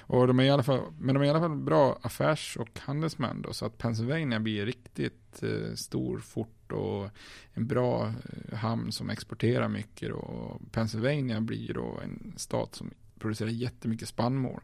Och 0.01 0.27
de 0.27 0.41
är 0.41 0.45
i 0.45 0.51
alla 0.51 0.63
fall, 0.63 0.81
men 0.99 1.15
de 1.15 1.21
är 1.21 1.27
i 1.27 1.31
alla 1.31 1.41
fall 1.41 1.57
bra 1.57 1.99
affärs 2.03 2.57
och 2.57 2.81
handelsmän 2.81 3.43
då, 3.43 3.53
så 3.53 3.67
att 3.67 3.79
Pennsylvania 3.79 4.41
blir 4.41 4.67
riktigt 4.67 5.43
eh, 5.43 5.75
stor, 5.75 6.19
fort 6.19 6.73
och 6.73 7.11
en 7.53 7.67
bra 7.67 8.07
eh, 8.07 8.57
hamn 8.57 8.93
som 8.93 9.11
exporterar 9.11 9.69
mycket 9.69 10.13
och 10.13 10.73
Pennsylvania 10.73 11.41
blir 11.41 11.75
då 11.75 12.01
en 12.05 12.35
stat 12.37 12.75
som 12.75 12.91
producerar 13.19 13.51
jättemycket 13.51 14.09
spannmål. 14.09 14.61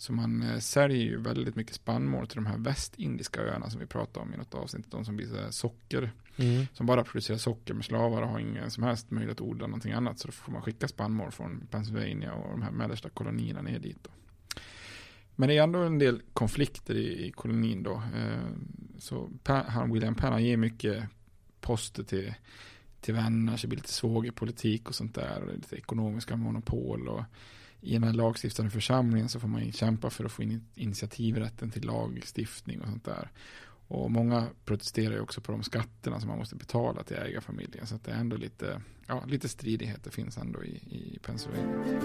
Så 0.00 0.12
man 0.12 0.42
eh, 0.42 0.58
säljer 0.58 0.98
ju 0.98 1.20
väldigt 1.20 1.56
mycket 1.56 1.74
spannmål 1.74 2.26
till 2.26 2.36
de 2.36 2.46
här 2.46 2.58
västindiska 2.58 3.40
öarna 3.40 3.70
som 3.70 3.80
vi 3.80 3.86
pratade 3.86 4.26
om 4.26 4.34
i 4.34 4.36
något 4.36 4.54
avsnitt. 4.54 4.90
De 4.90 5.04
som 5.04 5.16
blir 5.16 5.50
socker, 5.50 6.10
Mm. 6.36 6.66
som 6.72 6.86
bara 6.86 7.04
producerar 7.04 7.38
socker 7.38 7.74
med 7.74 7.84
slavar 7.84 8.22
och 8.22 8.28
har 8.28 8.38
ingen 8.38 8.70
som 8.70 8.82
helst 8.82 9.10
möjlighet 9.10 9.40
att 9.40 9.46
odla 9.46 9.66
någonting 9.66 9.92
annat. 9.92 10.18
Så 10.18 10.28
då 10.28 10.32
får 10.32 10.52
man 10.52 10.62
skicka 10.62 10.88
spannmål 10.88 11.30
från 11.30 11.66
Pennsylvania 11.70 12.32
och 12.32 12.50
de 12.50 12.62
här 12.62 12.70
mellersta 12.70 13.08
kolonierna 13.08 13.62
ner 13.62 13.78
dit. 13.78 13.98
Då. 14.02 14.10
Men 15.36 15.48
det 15.48 15.58
är 15.58 15.62
ändå 15.62 15.78
en 15.78 15.98
del 15.98 16.22
konflikter 16.32 16.94
i, 16.94 17.26
i 17.26 17.30
kolonin 17.30 17.82
då. 17.82 18.02
Eh, 18.16 18.50
så 18.98 19.30
han, 19.44 19.92
William 19.92 20.14
Penn 20.14 20.32
han 20.32 20.44
ger 20.44 20.56
mycket 20.56 21.04
poster 21.60 22.02
till, 22.02 22.34
till 23.00 23.14
vänner, 23.14 23.56
så 23.56 23.62
det 23.62 23.68
blir 23.68 23.78
lite 23.78 23.92
svågerpolitik 23.92 24.88
och 24.88 24.94
sånt 24.94 25.14
där. 25.14 25.42
Och 25.42 25.54
lite 25.54 25.76
ekonomiska 25.76 26.36
monopol. 26.36 27.08
Och 27.08 27.24
i 27.80 27.92
den 27.92 28.04
här 28.04 28.12
lagstiftande 28.12 28.70
församlingen 28.70 29.28
så 29.28 29.40
får 29.40 29.48
man 29.48 29.72
kämpa 29.72 30.10
för 30.10 30.24
att 30.24 30.32
få 30.32 30.42
in 30.42 30.64
initiativrätten 30.74 31.70
till 31.70 31.84
lagstiftning 31.84 32.80
och 32.80 32.86
sånt 32.86 33.04
där. 33.04 33.30
Och 33.88 34.10
många 34.10 34.46
protesterar 34.64 35.14
ju 35.14 35.20
också 35.20 35.40
på 35.40 35.52
de 35.52 35.62
skatterna 35.62 36.20
som 36.20 36.28
man 36.28 36.38
måste 36.38 36.56
betala 36.56 37.02
till 37.02 37.16
ägarfamiljen. 37.16 37.86
Så 37.86 37.94
att 37.94 38.04
det 38.04 38.12
är 38.12 38.16
ändå 38.16 38.36
lite, 38.36 38.82
ja, 39.06 39.24
lite 39.26 39.48
stridigheter 39.48 40.10
finns 40.10 40.38
ändå 40.38 40.64
i, 40.64 40.74
i 40.76 41.18
Pennsylvania. 41.22 42.00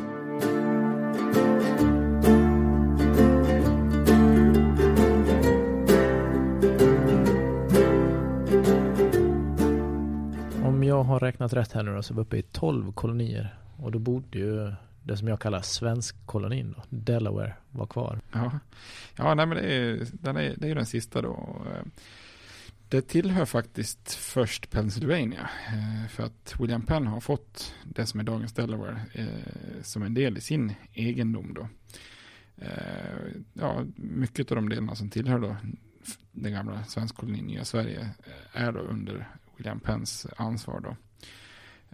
Om 10.63 10.83
jag 10.83 11.03
har 11.03 11.19
räknat 11.19 11.53
rätt 11.53 11.71
här 11.71 11.83
nu 11.83 11.95
då 11.95 12.03
så 12.03 12.13
är 12.13 12.15
vi 12.15 12.21
uppe 12.21 12.37
i 12.37 12.41
12 12.41 12.93
kolonier. 12.93 13.59
Och 13.77 13.91
då 13.91 13.99
borde 13.99 14.39
ju 14.39 14.73
det 15.05 15.17
som 15.17 15.27
jag 15.27 15.39
kallar 15.39 15.61
svensk 15.61 16.25
kolonin 16.25 16.75
då, 16.77 16.83
Delaware, 16.89 17.53
var 17.71 17.85
kvar. 17.85 18.21
Ja, 18.31 18.59
ja 19.15 19.33
nej, 19.33 19.45
men 19.45 19.57
det 19.57 19.73
är, 19.73 20.07
den 20.11 20.37
är, 20.37 20.55
det 20.57 20.65
är 20.65 20.67
ju 20.67 20.75
den 20.75 20.85
sista 20.85 21.21
då. 21.21 21.61
Det 22.89 23.01
tillhör 23.01 23.45
faktiskt 23.45 24.13
först 24.13 24.71
Pennsylvania. 24.71 25.49
Eh, 25.67 26.09
för 26.09 26.23
att 26.23 26.55
William 26.59 26.81
Penn 26.81 27.07
har 27.07 27.19
fått 27.19 27.75
det 27.83 28.05
som 28.05 28.19
är 28.19 28.23
dagens 28.23 28.53
Delaware 28.53 29.01
eh, 29.13 29.81
som 29.81 30.03
en 30.03 30.13
del 30.13 30.37
i 30.37 30.41
sin 30.41 30.75
egendom 30.93 31.53
då. 31.53 31.67
Eh, 32.57 33.31
ja, 33.53 33.83
mycket 33.95 34.51
av 34.51 34.55
de 34.55 34.69
delarna 34.69 34.95
som 34.95 35.09
tillhör 35.09 35.39
då 35.39 35.55
den 36.31 36.51
gamla 36.51 36.83
svensk 36.83 37.15
kolonin 37.15 37.45
Nya 37.45 37.65
Sverige 37.65 38.09
är 38.53 38.71
då 38.71 38.79
under 38.79 39.27
William 39.57 39.79
Penns 39.79 40.27
ansvar 40.37 40.79
då. 40.79 40.95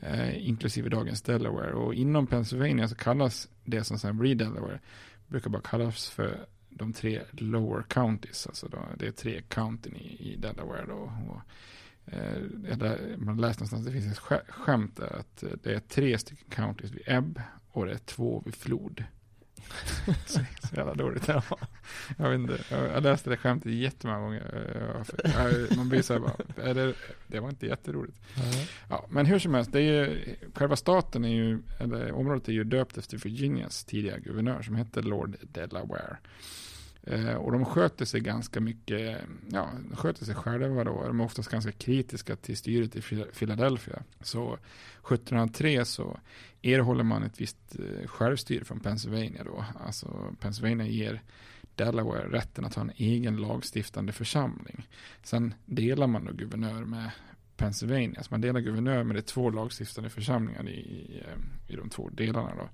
Eh, 0.02 0.48
inklusive 0.48 0.90
dagens 0.90 1.22
Delaware. 1.22 1.74
Och 1.74 1.94
inom 1.94 2.28
Pennsylvania 2.28 2.88
så 2.88 2.96
kallas 2.96 3.50
det 3.64 3.84
som 3.84 4.00
sen 4.00 4.18
blir 4.18 4.36
Delaware, 4.36 4.80
brukar 5.28 5.50
bara 5.50 5.62
kallas 5.62 6.10
för 6.10 6.46
de 6.70 6.94
tre 6.94 7.22
lower 7.32 7.84
counties. 7.84 8.48
Alltså 8.48 8.68
då, 8.68 8.78
det 8.98 9.08
är 9.08 9.12
tre 9.12 9.42
countin 9.42 9.96
i, 9.96 10.34
i 10.34 10.36
Delaware 10.36 10.86
då. 10.88 11.12
Och, 11.30 11.42
eh, 12.14 12.42
där, 12.78 13.16
man 13.18 13.38
läste 13.38 13.62
någonstans, 13.64 13.86
det 13.86 13.92
finns 13.92 14.12
ett 14.12 14.46
skämt 14.50 14.96
där 14.96 15.20
att 15.20 15.44
eh, 15.44 15.50
det 15.64 15.74
är 15.74 15.80
tre 15.80 16.18
stycken 16.18 16.50
counties 16.50 16.92
vid 16.92 17.04
ebb 17.06 17.42
och 17.72 17.86
det 17.86 17.94
är 17.94 17.98
två 17.98 18.42
vid 18.46 18.56
flod 18.56 19.04
så, 20.26 20.40
jävla 20.76 20.94
dåligt. 20.94 21.28
Jag, 22.18 22.30
vet 22.30 22.40
inte, 22.40 22.60
jag, 22.70 23.04
läste 23.04 23.30
det 23.30 23.38
skämtet 23.38 23.72
jättemånga 23.72 24.20
gånger. 24.20 24.68
Eh, 25.24 25.32
jag- 25.32 25.78
Man 25.78 25.90
blir 25.90 26.02
så 26.02 26.14
här 26.14 26.20
bara, 26.20 26.64
är 26.70 26.74
det, 26.74 26.94
det 27.28 27.40
var 27.40 27.50
inte 27.50 27.66
jätteroligt. 27.66 28.18
Ja, 28.90 29.06
men 29.10 29.26
hur 29.26 29.40
som 29.40 29.54
helst, 29.54 29.72
det 29.72 29.80
är 29.80 29.84
ju, 30.08 30.36
själva 30.56 30.76
staten 30.76 31.26
är 31.26 31.30
ju, 31.36 31.60
eller 31.80 32.12
området 32.12 32.48
är 32.48 32.54
ju 32.54 32.64
döpt 32.64 32.98
efter 32.98 33.18
Virginias 33.18 33.84
tidigare 33.86 34.20
guvernör 34.20 34.62
som 34.62 34.76
hette 34.76 35.02
Lord 35.02 35.36
Delaware. 35.42 36.18
Eh, 37.04 37.34
och 37.34 37.52
de 37.52 37.66
sköter 37.66 38.06
sig 38.06 38.22
ganska 38.22 38.60
mycket, 38.60 39.18
ja, 39.52 39.70
de 39.90 39.96
sköter 39.96 40.26
sig 40.26 40.36
själva 40.36 40.84
då. 40.84 41.08
De 41.08 41.20
är 41.20 41.26
oftast 41.26 41.50
ganska 41.50 41.72
kritiska 41.72 42.36
till 42.36 42.58
styret 42.58 42.96
i 42.96 43.02
Philadelphia. 43.40 44.04
Så 44.22 44.54
1703 44.54 45.86
så 45.86 46.20
erhåller 46.62 47.04
man 47.04 47.24
ett 47.24 47.42
visst 47.42 47.80
eh, 47.80 48.08
självstyre 48.08 48.66
från 48.66 48.80
Pennsylvania 48.80 49.44
då. 49.44 49.66
Alltså 49.86 50.36
Pennsylvania 50.40 50.88
ger 50.88 51.22
Delaware 51.76 52.28
rätten 52.30 52.66
att 52.66 52.76
ha 52.76 52.82
en 52.82 52.92
egen 52.96 53.38
lagstiftande 53.38 54.12
församling. 54.12 54.88
Sen 55.24 55.54
delar 55.66 56.08
man 56.08 56.26
då 56.26 56.32
guvernör 56.32 56.86
med 56.86 57.12
Pennsylvania. 57.58 58.24
Så 58.24 58.28
man 58.32 58.42
delar 58.42 58.60
guvernör 58.60 59.04
med 59.04 59.16
de 59.16 59.22
två 59.22 59.50
lagstiftande 59.50 60.10
församlingar 60.10 60.70
i, 60.70 60.72
i, 60.72 61.24
eh, 61.26 61.74
i 61.74 61.76
de 61.76 61.90
två 61.90 62.10
delarna 62.10 62.56
då. 62.56 62.70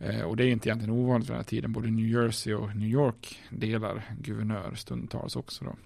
Eh, 0.00 0.20
Och 0.22 0.36
det 0.36 0.44
är 0.44 0.48
inte 0.48 0.68
egentligen 0.68 0.94
ovanligt 0.94 1.26
för 1.26 1.34
den 1.34 1.40
här 1.40 1.44
tiden. 1.48 1.72
Både 1.72 1.90
New 1.90 2.06
Jersey 2.06 2.54
och 2.54 2.76
New 2.76 2.88
York 2.88 3.40
delar 3.50 4.04
guvernör 4.20 4.74
stundtals 4.74 5.36
också 5.36 5.64
då. 5.64 5.76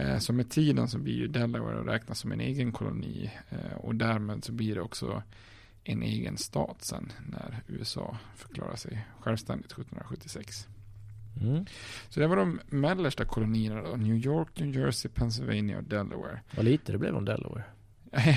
Eh, 0.00 0.18
Så 0.18 0.32
med 0.32 0.50
tiden 0.50 0.88
så 0.88 0.98
blir 0.98 1.14
ju 1.14 1.26
Delaware 1.28 1.80
att 1.80 1.86
räknas 1.86 2.18
som 2.18 2.32
en 2.32 2.40
egen 2.40 2.72
koloni 2.72 3.30
eh, 3.50 3.76
och 3.76 3.94
därmed 3.94 4.44
så 4.44 4.52
blir 4.52 4.74
det 4.74 4.80
också 4.80 5.22
en 5.86 6.02
egen 6.02 6.38
stat 6.38 6.76
sen 6.84 7.12
när 7.30 7.62
USA 7.68 8.18
förklarar 8.36 8.76
sig 8.76 9.06
självständigt 9.20 9.72
1776. 9.72 10.68
Mm. 11.42 11.64
Så 12.08 12.20
det 12.20 12.26
var 12.26 12.36
de 12.36 12.60
mellersta 12.68 13.24
kolonierna 13.24 13.82
då. 13.82 13.96
New 13.96 14.16
York, 14.16 14.60
New 14.60 14.76
Jersey, 14.76 15.10
Pennsylvania 15.10 15.78
och 15.78 15.84
Delaware. 15.84 16.40
Vad 16.56 16.64
lite 16.64 16.92
det 16.92 16.98
blev 16.98 17.14
om 17.16 17.24
Delaware. 17.24 17.64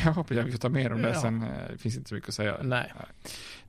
Ja, 0.05 0.25
jag 0.29 0.49
ska 0.49 0.57
ta 0.57 0.69
mer 0.69 0.93
om 0.93 1.01
det 1.01 1.09
Ja. 1.09 1.21
sen. 1.21 1.43
eh, 1.43 1.49
Det 1.71 1.77
finns 1.77 1.97
inte 1.97 2.09
så 2.09 2.15
mycket 2.15 2.29
att 2.29 2.35
säga. 2.35 2.57
Nej. 2.63 2.93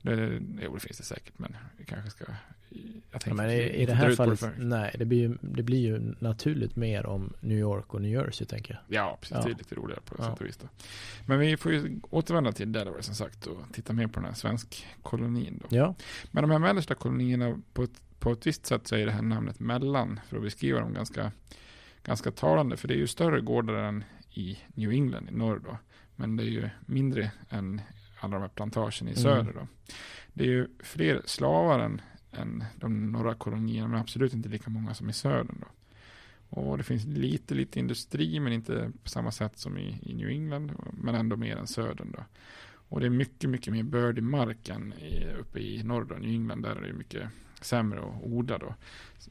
Det, 0.01 0.41
jo, 0.63 0.73
det 0.73 0.79
finns 0.79 0.97
det 0.97 1.03
säkert, 1.03 1.33
men 1.39 1.57
vi 1.77 1.85
kanske 1.85 2.09
ska... 2.11 2.25
Jag 2.71 2.81
Ja, 3.11 3.19
tänkte 3.19 3.33
men 3.33 3.49
i, 3.51 3.59
i 3.59 3.85
det 3.85 3.93
här 3.93 4.11
fallet, 4.15 4.39
för- 4.39 4.53
nej, 4.57 4.95
det 4.99 5.05
blir, 5.05 5.19
ju, 5.19 5.37
det 5.41 5.63
blir 5.63 5.79
ju 5.79 6.15
naturligt 6.19 6.75
mer 6.75 7.05
om 7.05 7.33
New 7.39 7.57
York 7.57 7.93
och 7.93 8.01
New 8.01 8.11
Jersey 8.11 8.47
tänker 8.47 8.73
jag. 8.73 8.97
Ja, 9.03 9.17
precis. 9.21 9.37
Ja. 9.37 9.43
Det 9.43 9.51
är 9.51 9.55
lite 9.55 9.75
roligare 9.75 10.01
på 10.05 10.15
Ja. 10.17 10.23
sätt 10.23 10.39
och 10.41 10.45
vis. 10.45 10.57
Då. 10.57 10.67
Men 11.25 11.39
vi 11.39 11.57
får 11.57 11.71
ju 11.73 11.99
återvända 12.09 12.51
till 12.51 12.71
Delaware 12.71 13.01
som 13.03 13.15
sagt 13.15 13.45
och 13.47 13.63
titta 13.73 13.93
mer 13.93 14.07
på 14.07 14.19
den 14.19 14.25
här 14.29 14.33
svensk 14.35 14.87
kolonin. 15.01 15.59
Då. 15.69 15.77
Ja. 15.77 15.95
Men 16.31 16.41
de 16.43 16.51
här 16.51 16.59
mellersta 16.59 16.95
kolonierna, 16.95 17.61
på 17.73 17.83
ett, 17.83 18.01
på 18.19 18.31
ett 18.31 18.47
visst 18.47 18.65
sätt 18.65 18.87
så 18.87 18.95
är 18.95 19.05
det 19.05 19.11
här 19.11 19.21
namnet 19.21 19.59
mellan, 19.59 20.19
för 20.27 20.37
att 20.37 20.43
beskriva 20.43 20.79
dem 20.79 20.93
ganska, 20.93 21.31
ganska 22.03 22.31
talande. 22.31 22.77
För 22.77 22.87
det 22.87 22.93
är 22.93 22.97
ju 22.99 23.07
större 23.07 23.41
gårdar 23.41 23.73
än 23.73 24.03
i 24.33 24.59
New 24.67 24.91
England 24.91 25.27
i 25.29 25.31
norr 25.35 25.61
då. 25.65 25.77
Men 26.19 26.35
det 26.35 26.43
är 26.43 26.49
ju 26.49 26.69
mindre 26.85 27.31
än 27.49 27.81
alla 28.19 28.33
de 28.33 28.41
här 28.41 28.49
plantagerna 28.49 29.11
i 29.11 29.13
Mm. 29.13 29.23
söder 29.23 29.53
då. 29.53 29.67
Det 30.33 30.43
är 30.43 30.47
ju 30.47 30.67
fler 30.79 31.21
slavar 31.25 31.79
än, 31.79 32.01
än 32.31 32.63
de 32.75 33.11
norra 33.11 33.33
kolonierna, 33.35 33.87
men 33.87 33.99
absolut 33.99 34.33
inte 34.33 34.49
lika 34.49 34.69
många 34.69 34.93
som 34.93 35.09
i 35.09 35.13
södern 35.13 35.57
då. 35.61 35.67
Och 36.49 36.77
det 36.77 36.83
finns 36.83 37.05
lite, 37.05 37.55
lite 37.55 37.79
industri, 37.79 38.39
men 38.39 38.53
inte 38.53 38.91
på 39.03 39.09
samma 39.09 39.31
sätt 39.31 39.57
som 39.57 39.77
i, 39.77 39.99
i 40.01 40.13
New 40.13 40.29
England, 40.29 40.71
men 40.93 41.15
ändå 41.15 41.35
mer 41.37 41.55
än 41.57 41.67
södern 41.67 42.11
då. 42.11 42.23
Och 42.71 42.99
det 42.99 43.05
är 43.05 43.09
mycket, 43.09 43.49
mycket 43.49 43.73
mer 43.73 43.83
bördig 43.83 44.23
mark 44.23 44.69
än 44.69 44.93
i, 44.93 45.27
uppe 45.39 45.59
i 45.59 45.83
norr 45.83 46.03
då, 46.03 46.15
New 46.15 46.29
England, 46.29 46.61
där 46.61 46.75
är 46.75 46.81
det 46.87 46.93
mycket 46.93 47.29
sämre 47.61 47.99
att 47.99 48.21
odla 48.23 48.57
då. 48.57 48.75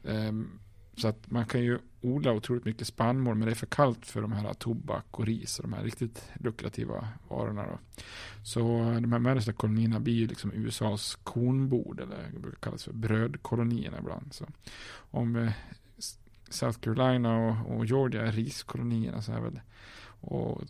Ehm, 0.09 0.59
så 0.99 1.07
att 1.07 1.31
man 1.31 1.45
kan 1.45 1.61
ju 1.61 1.79
odla 2.01 2.31
otroligt 2.31 2.65
mycket 2.65 2.87
spannmål, 2.87 3.35
men 3.35 3.45
det 3.45 3.53
är 3.53 3.55
för 3.55 3.65
kallt 3.65 4.05
för 4.05 4.21
de 4.21 4.31
här 4.31 4.53
tobak 4.53 5.05
och 5.11 5.25
ris 5.25 5.59
och 5.59 5.63
de 5.63 5.73
här 5.73 5.83
riktigt 5.83 6.23
lukrativa 6.39 7.07
varorna 7.27 7.65
då. 7.65 7.79
Så 8.43 8.59
de 9.01 9.11
här 9.11 9.19
mellersta 9.19 9.53
kolonierna 9.53 9.99
blir 9.99 10.13
ju 10.13 10.27
liksom 10.27 10.51
USAs 10.53 11.15
kornbord, 11.23 11.99
eller 11.99 12.29
det 12.33 12.39
brukar 12.39 12.59
kallas 12.59 12.83
för 12.83 12.93
brödkolonierna 12.93 13.99
ibland. 13.99 14.33
Så 14.33 14.45
om 15.11 15.35
eh, 15.35 15.51
South 16.49 16.79
Carolina 16.79 17.37
och, 17.37 17.75
och 17.75 17.85
Georgia 17.85 18.27
är 18.27 18.31
riskolonierna 18.31 19.21
så 19.21 19.31
är 19.31 19.41
väl 19.41 19.59
och 20.21 20.61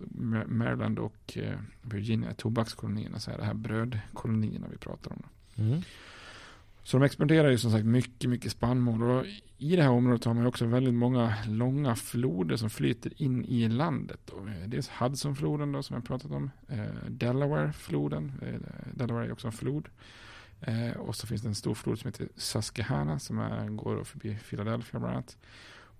Maryland 0.45 0.99
och 0.99 1.37
eh, 1.37 1.59
Virginia 1.81 2.29
är 2.29 2.33
tobakskolonierna 2.33 3.19
så 3.19 3.31
är 3.31 3.37
det 3.37 3.45
här 3.45 3.53
brödkolonierna 3.53 4.67
vi 4.71 4.77
pratar 4.77 5.11
om. 5.11 5.23
Då. 5.23 5.63
Mm. 5.63 5.81
Så 6.83 6.97
de 6.97 7.05
exporterar 7.05 7.49
ju 7.49 7.57
som 7.57 7.71
sagt 7.71 7.85
mycket, 7.85 8.29
mycket 8.29 8.51
spannmål. 8.51 9.03
Och 9.03 9.25
I 9.57 9.75
det 9.75 9.83
här 9.83 9.89
området 9.89 10.25
har 10.25 10.33
man 10.33 10.43
ju 10.43 10.47
också 10.47 10.65
väldigt 10.65 10.93
många 10.93 11.33
långa 11.47 11.95
floder 11.95 12.55
som 12.55 12.69
flyter 12.69 13.21
in 13.21 13.45
i 13.45 13.69
landet. 13.69 14.19
Då. 14.25 14.47
Eh, 14.47 14.67
dels 14.67 14.89
Hudsonfloden 14.89 15.71
då, 15.71 15.83
som 15.83 15.93
jag 15.93 16.05
pratat 16.05 16.31
om. 16.31 16.51
Eh, 16.67 17.09
Delaware 17.09 17.73
Eh, 18.41 18.59
Delaware 18.93 19.25
är 19.25 19.31
också 19.31 19.47
en 19.47 19.53
flod. 19.53 19.89
Eh, 20.61 20.97
och 20.97 21.15
så 21.15 21.27
finns 21.27 21.41
det 21.41 21.47
en 21.47 21.55
stor 21.55 21.73
flod 21.73 21.99
som 21.99 22.07
heter 22.07 22.27
Susquehanna 22.35 23.19
som 23.19 23.39
är, 23.39 23.67
går 23.69 24.03
förbi 24.03 24.37
Philadelphia 24.49 24.99
bland 24.99 25.13
annat. 25.13 25.37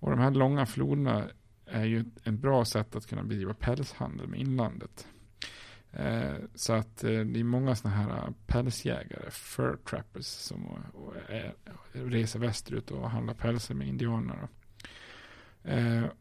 Och 0.00 0.10
de 0.10 0.18
här 0.18 0.30
långa 0.30 0.66
floderna 0.66 1.24
är 1.66 1.84
ju 1.84 2.04
ett 2.24 2.34
bra 2.34 2.64
sätt 2.64 2.96
att 2.96 3.06
kunna 3.06 3.22
bedriva 3.22 3.54
pälshandel 3.54 4.28
med 4.28 4.40
inlandet. 4.40 5.06
Eh, 5.92 6.34
så 6.54 6.72
att 6.72 7.04
eh, 7.04 7.20
det 7.20 7.40
är 7.40 7.44
många 7.44 7.76
sådana 7.76 7.96
här 7.96 8.16
eh, 8.16 8.32
pälsjägare, 8.46 9.30
fur 9.30 9.76
trappers, 9.76 10.26
som 10.26 10.84
är, 11.28 11.54
reser 11.92 12.38
västerut 12.38 12.90
och 12.90 13.10
handlar 13.10 13.34
pälsar 13.34 13.74
med 13.74 13.88
indianer. 13.88 14.48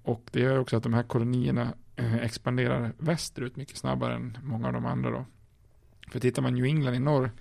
och 0.04 0.30
det 0.32 0.40
gör 0.40 0.60
också 0.60 0.78
att 0.78 0.84
de 0.84 0.94
här 0.94 1.04
kolonierna 1.04 1.74
expanderar 2.22 2.94
västerut 2.98 3.56
mycket 3.56 3.78
snabbare 3.78 4.16
än 4.16 4.38
många 4.44 4.68
av 4.68 4.74
de 4.74 4.86
andra. 4.86 5.10
Då. 5.12 5.26
För 6.12 6.20
tittar 6.20 6.42
man 6.42 6.54
New 6.54 6.66
England 6.66 6.96
i 6.96 7.00
norr 7.00 7.32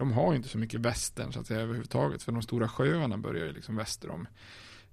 de 0.00 0.12
har 0.12 0.32
ju 0.32 0.36
inte 0.36 0.48
så 0.48 0.58
mycket 0.58 0.80
västern 0.80 1.32
så 1.32 1.40
att 1.40 1.46
säga 1.46 1.60
överhuvudtaget. 1.60 2.22
För 2.22 2.32
de 2.32 2.42
stora 2.42 2.68
sjöarna 2.68 3.18
börjar 3.18 3.46
ju 3.46 3.52
liksom 3.52 3.76
väster 3.76 4.10
om, 4.10 4.26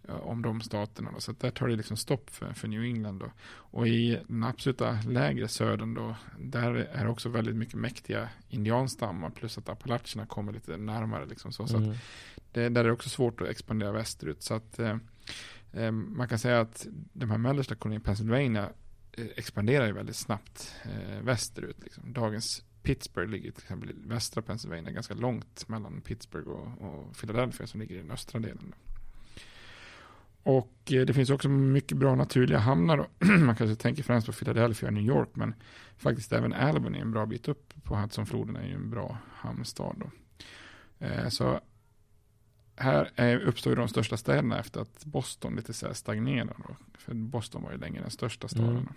om 0.09 0.41
de 0.41 0.61
staterna. 0.61 1.11
Då. 1.11 1.19
Så 1.19 1.31
där 1.31 1.51
tar 1.51 1.67
det 1.67 1.75
liksom 1.75 1.97
stopp 1.97 2.29
för, 2.29 2.53
för 2.53 2.67
New 2.67 2.83
England. 2.83 3.19
Då. 3.19 3.31
Och 3.47 3.87
i 3.87 4.19
den 4.27 4.43
absoluta 4.43 4.99
lägre 5.07 5.47
södern 5.47 5.93
då, 5.93 6.15
där 6.39 6.73
är 6.73 7.03
det 7.03 7.09
också 7.09 7.29
väldigt 7.29 7.55
mycket 7.55 7.75
mäktiga 7.75 8.29
indianstammar. 8.49 9.29
Plus 9.29 9.57
att 9.57 9.69
Appalacherna 9.69 10.25
kommer 10.25 10.51
lite 10.53 10.77
närmare. 10.77 11.25
Liksom 11.25 11.51
så. 11.51 11.67
så 11.67 11.77
Mm. 11.77 11.89
att 11.89 11.97
det, 12.51 12.69
där 12.69 12.81
är 12.81 12.85
det 12.87 12.91
också 12.93 13.09
svårt 13.09 13.41
att 13.41 13.47
expandera 13.47 13.91
västerut. 13.91 14.43
Så 14.43 14.53
att 14.53 14.79
eh, 14.79 14.97
eh, 15.73 15.91
man 15.91 16.27
kan 16.27 16.39
säga 16.39 16.59
att 16.59 16.87
de 17.13 17.31
här 17.31 17.37
mellersta 17.37 17.75
kolonierna, 17.75 18.03
Pennsylvania, 18.05 18.69
eh, 19.11 19.25
expanderar 19.35 19.85
ju 19.85 19.93
väldigt 19.93 20.15
snabbt 20.15 20.75
eh, 20.83 21.21
västerut. 21.21 21.77
Liksom. 21.83 22.13
Dagens 22.13 22.63
Pittsburgh 22.83 23.31
ligger 23.31 23.51
till 23.51 23.63
exempel 23.63 23.91
i 23.91 23.93
västra 24.05 24.41
Pennsylvania 24.41 24.91
ganska 24.91 25.13
långt 25.13 25.67
mellan 25.67 26.01
Pittsburgh 26.01 26.47
och, 26.49 26.81
och 26.81 27.17
Philadelphia 27.17 27.67
som 27.67 27.79
ligger 27.79 27.95
i 27.95 27.97
den 27.97 28.11
östra 28.11 28.39
delen. 28.39 28.71
Då. 28.71 28.86
Och 30.47 30.91
eh, 30.91 31.05
det 31.05 31.13
finns 31.13 31.29
också 31.29 31.49
mycket 31.49 31.97
bra 31.97 32.15
naturliga 32.15 32.59
hamnar. 32.59 33.07
Man 33.19 33.55
kanske 33.55 33.75
tänker 33.75 34.03
främst 34.03 34.27
på 34.27 34.33
Philadelphia 34.33 34.87
och 34.87 34.93
New 34.93 35.03
York 35.03 35.29
men 35.33 35.53
faktiskt 35.97 36.33
även 36.33 36.53
Albany 36.53 36.97
är 36.97 37.01
en 37.01 37.11
bra 37.11 37.25
bit 37.25 37.47
upp 37.47 37.73
på 37.83 37.95
Hudsonfloden 37.95 38.55
är 38.55 38.67
ju 38.67 38.73
en 38.73 38.89
bra 38.89 39.17
hamnstad. 39.33 39.95
Då. 39.97 40.09
Eh, 41.05 41.29
så 41.29 41.59
här 42.75 43.11
är, 43.15 43.39
uppstår 43.39 43.71
ju 43.71 43.75
de 43.75 43.87
största 43.87 44.17
städerna 44.17 44.59
efter 44.59 44.81
att 44.81 45.05
Boston 45.05 45.55
lite 45.55 45.73
så 45.73 45.87
här 45.87 45.93
stagnerar. 45.93 46.55
Då. 46.67 46.75
För 46.97 47.13
Boston 47.13 47.63
var 47.63 47.71
ju 47.71 47.77
länge 47.77 48.01
den 48.01 48.11
största 48.11 48.47
staden. 48.47 48.69
Mm. 48.69 48.93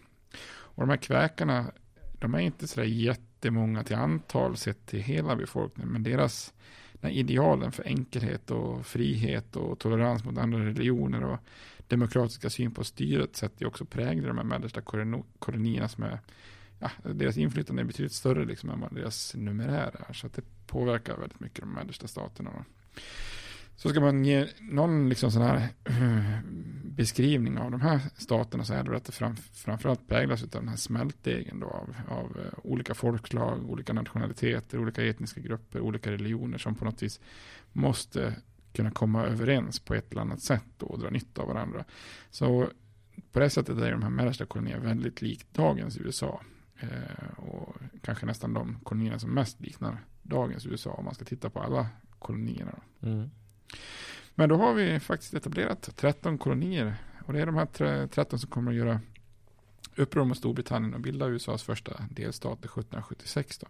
Och 0.51 0.83
de 0.83 0.91
här 0.91 0.97
kväkarna, 0.97 1.73
de 2.13 2.35
är 2.35 2.41
inte 2.41 2.69
så 2.69 2.81
där 2.81 2.87
jättemånga 2.87 3.85
till 3.85 3.97
antal 3.97 4.57
sett 4.57 4.87
till 4.87 5.01
hela 5.01 5.37
befolkningen. 5.37 5.93
Men 5.93 6.03
deras 6.03 6.53
den 7.01 7.11
idealen 7.11 7.73
för 7.73 7.87
enkelhet 7.87 8.51
och 8.51 8.87
frihet 8.87 9.57
och 9.57 9.79
tolerans 9.79 10.25
mot 10.25 10.39
andra 10.39 10.65
religioner 10.65 11.25
och 11.25 11.39
demokratiska 11.89 12.51
syn 12.51 12.71
på 12.71 12.85
styret 12.85 13.37
sätter 13.37 13.63
ju 13.63 13.69
också 13.69 13.85
i 13.85 14.21
de 14.21 14.39
här 14.39 14.45
mellersta 14.45 14.81
kolonierna 15.39 15.89
som 15.89 16.03
är 16.05 16.19
Ja, 16.81 16.91
deras 17.03 17.37
inflytande 17.37 17.83
är 17.83 17.85
betydligt 17.85 18.13
större 18.13 18.45
liksom 18.45 18.71
än 18.71 18.81
vad 18.81 18.95
deras 18.95 19.35
numerär 19.35 20.05
är. 20.09 20.13
Så 20.13 20.27
att 20.27 20.35
det 20.35 20.43
påverkar 20.67 21.17
väldigt 21.17 21.41
mycket 21.41 21.61
de 21.61 21.73
mellersta 21.73 22.09
staterna. 22.09 22.51
Då. 22.51 22.65
Så 23.83 23.89
ska 23.89 24.01
man 24.01 24.25
ge 24.25 24.49
någon 24.61 25.09
liksom 25.09 25.31
sån 25.31 25.43
här 25.43 25.69
eh, 25.85 26.41
beskrivning 26.85 27.59
av 27.59 27.71
de 27.71 27.81
här 27.81 28.01
staterna 28.17 28.65
så 28.65 28.75
är 28.75 28.83
det 28.83 28.97
att 28.97 29.05
det 29.05 29.13
fram, 29.13 29.37
framförallt 29.37 30.09
präglas 30.09 30.43
av 30.43 30.49
den 30.49 30.69
här 30.69 30.77
smältdegen 30.77 31.61
då 31.61 31.67
av, 31.67 31.95
av 32.09 32.39
eh, 32.39 32.59
olika 32.63 32.95
folkslag, 32.95 33.71
olika 33.71 33.93
nationaliteter, 33.93 34.79
olika 34.79 35.07
etniska 35.07 35.41
grupper, 35.41 35.81
olika 35.81 36.11
religioner 36.11 36.59
som 36.59 36.75
på 36.75 36.85
något 36.85 37.03
vis 37.03 37.21
måste 37.73 38.35
kunna 38.73 38.91
komma 38.91 39.27
överens 39.27 39.81
på 39.81 39.95
ett 39.95 40.13
eller 40.13 40.23
annat 40.23 40.43
sätt 40.43 40.65
då 40.79 40.87
och 40.87 40.99
dra 40.99 41.11
nytta 41.11 41.43
av 41.43 41.49
varandra. 41.49 41.85
Så 42.31 42.69
på 43.33 43.41
det 43.41 43.51
sättet 43.51 43.79
är 43.79 43.91
de 43.91 44.03
här 44.03 44.11
mellersta 44.11 44.47
kolonierna 44.47 44.85
väldigt 44.85 45.23
likt 45.23 45.55
dagens 45.55 45.99
USA. 45.99 46.41
Eh, 46.81 47.39
och 47.39 47.77
kanske 48.03 48.27
nästan 48.27 48.55
de 48.55 48.81
kolonierna 48.83 49.19
som 49.19 49.35
mest 49.35 49.61
liknar 49.61 50.05
dagens 50.23 50.67
USA 50.67 50.91
om 50.91 51.05
man 51.05 51.15
ska 51.15 51.25
titta 51.25 51.51
på 51.51 51.61
alla 51.61 51.87
kolonierna. 52.19 52.73
Då. 53.01 53.09
Mm. 53.09 53.31
Men 54.35 54.49
då 54.49 54.57
har 54.57 54.75
vi 54.75 55.01
faktiskt 55.01 55.35
etablerat 55.35 55.91
13 55.97 56.39
kolonier. 56.39 56.95
Och 57.27 57.33
det 57.33 57.41
är 57.41 57.47
de 57.47 57.55
här 57.55 57.67
tre- 57.67 58.09
13 58.09 58.39
som 58.39 58.51
kommer 58.51 58.71
att 58.71 58.77
göra 58.77 59.01
uppror 59.97 60.25
mot 60.25 60.39
Storbritannien 60.39 60.95
och 60.95 61.01
bilda 61.01 61.27
USAs 61.29 61.63
första 61.63 62.05
delstat 62.11 62.59
1776. 62.59 63.59
Då. 63.59 63.67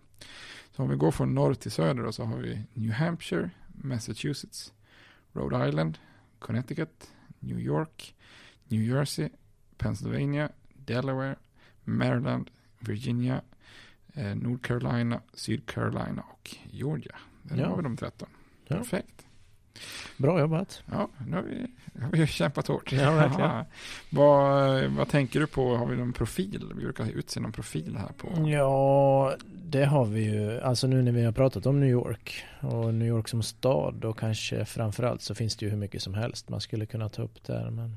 Så 0.76 0.82
om 0.82 0.88
vi 0.88 0.96
går 0.96 1.10
från 1.10 1.34
norr 1.34 1.54
till 1.54 1.70
söder 1.70 2.02
då, 2.02 2.12
så 2.12 2.24
har 2.24 2.36
vi 2.38 2.62
New 2.74 2.90
Hampshire, 2.92 3.50
Massachusetts, 3.68 4.72
Rhode 5.32 5.68
Island, 5.68 5.98
Connecticut, 6.38 7.10
New 7.38 7.60
York, 7.60 8.14
New 8.68 8.82
Jersey, 8.82 9.28
Pennsylvania, 9.78 10.50
Delaware, 10.74 11.36
Maryland, 11.84 12.50
Virginia, 12.78 13.42
eh, 14.14 14.34
North 14.36 14.62
Carolina, 14.62 15.20
Syd 15.34 15.66
Carolina 15.66 16.22
och 16.22 16.56
Georgia. 16.70 17.16
Där 17.42 17.56
Ja. 17.56 17.68
har 17.68 17.76
vi 17.76 17.82
de 17.82 17.96
13. 17.96 18.28
Ja. 18.66 18.76
Perfekt. 18.76 19.26
Bra 20.16 20.40
jobbat. 20.40 20.82
Ja, 20.92 21.08
nu 21.26 21.36
har 21.36 21.42
vi, 21.42 21.66
har 22.02 22.10
vi 22.10 22.26
kämpat 22.26 22.66
hårt. 22.66 22.92
Ja, 22.92 23.12
verkligen. 23.12 23.50
Vad, 24.10 24.84
vad 24.84 25.08
tänker 25.08 25.40
du 25.40 25.46
på? 25.46 25.76
Har 25.76 25.86
vi 25.86 25.96
någon 25.96 26.12
profil? 26.12 26.72
Vi 26.76 26.82
brukar 26.82 27.10
utse 27.10 27.40
någon 27.40 27.52
profil 27.52 27.96
här 27.96 28.08
på. 28.16 28.48
Ja, 28.48 29.34
det 29.64 29.84
har 29.84 30.04
vi 30.04 30.24
ju. 30.24 30.60
Alltså 30.60 30.86
nu 30.86 31.02
när 31.02 31.12
vi 31.12 31.24
har 31.24 31.32
pratat 31.32 31.66
om 31.66 31.80
New 31.80 31.88
York 31.88 32.44
och 32.60 32.94
New 32.94 33.08
York 33.08 33.28
som 33.28 33.42
stad 33.42 34.04
och 34.04 34.18
kanske 34.18 34.64
framförallt 34.64 35.22
så 35.22 35.34
finns 35.34 35.56
det 35.56 35.64
ju 35.66 35.70
hur 35.70 35.78
mycket 35.78 36.02
som 36.02 36.14
helst 36.14 36.48
man 36.48 36.60
skulle 36.60 36.86
kunna 36.86 37.08
ta 37.08 37.22
upp 37.22 37.44
där. 37.46 37.70
Men 37.70 37.96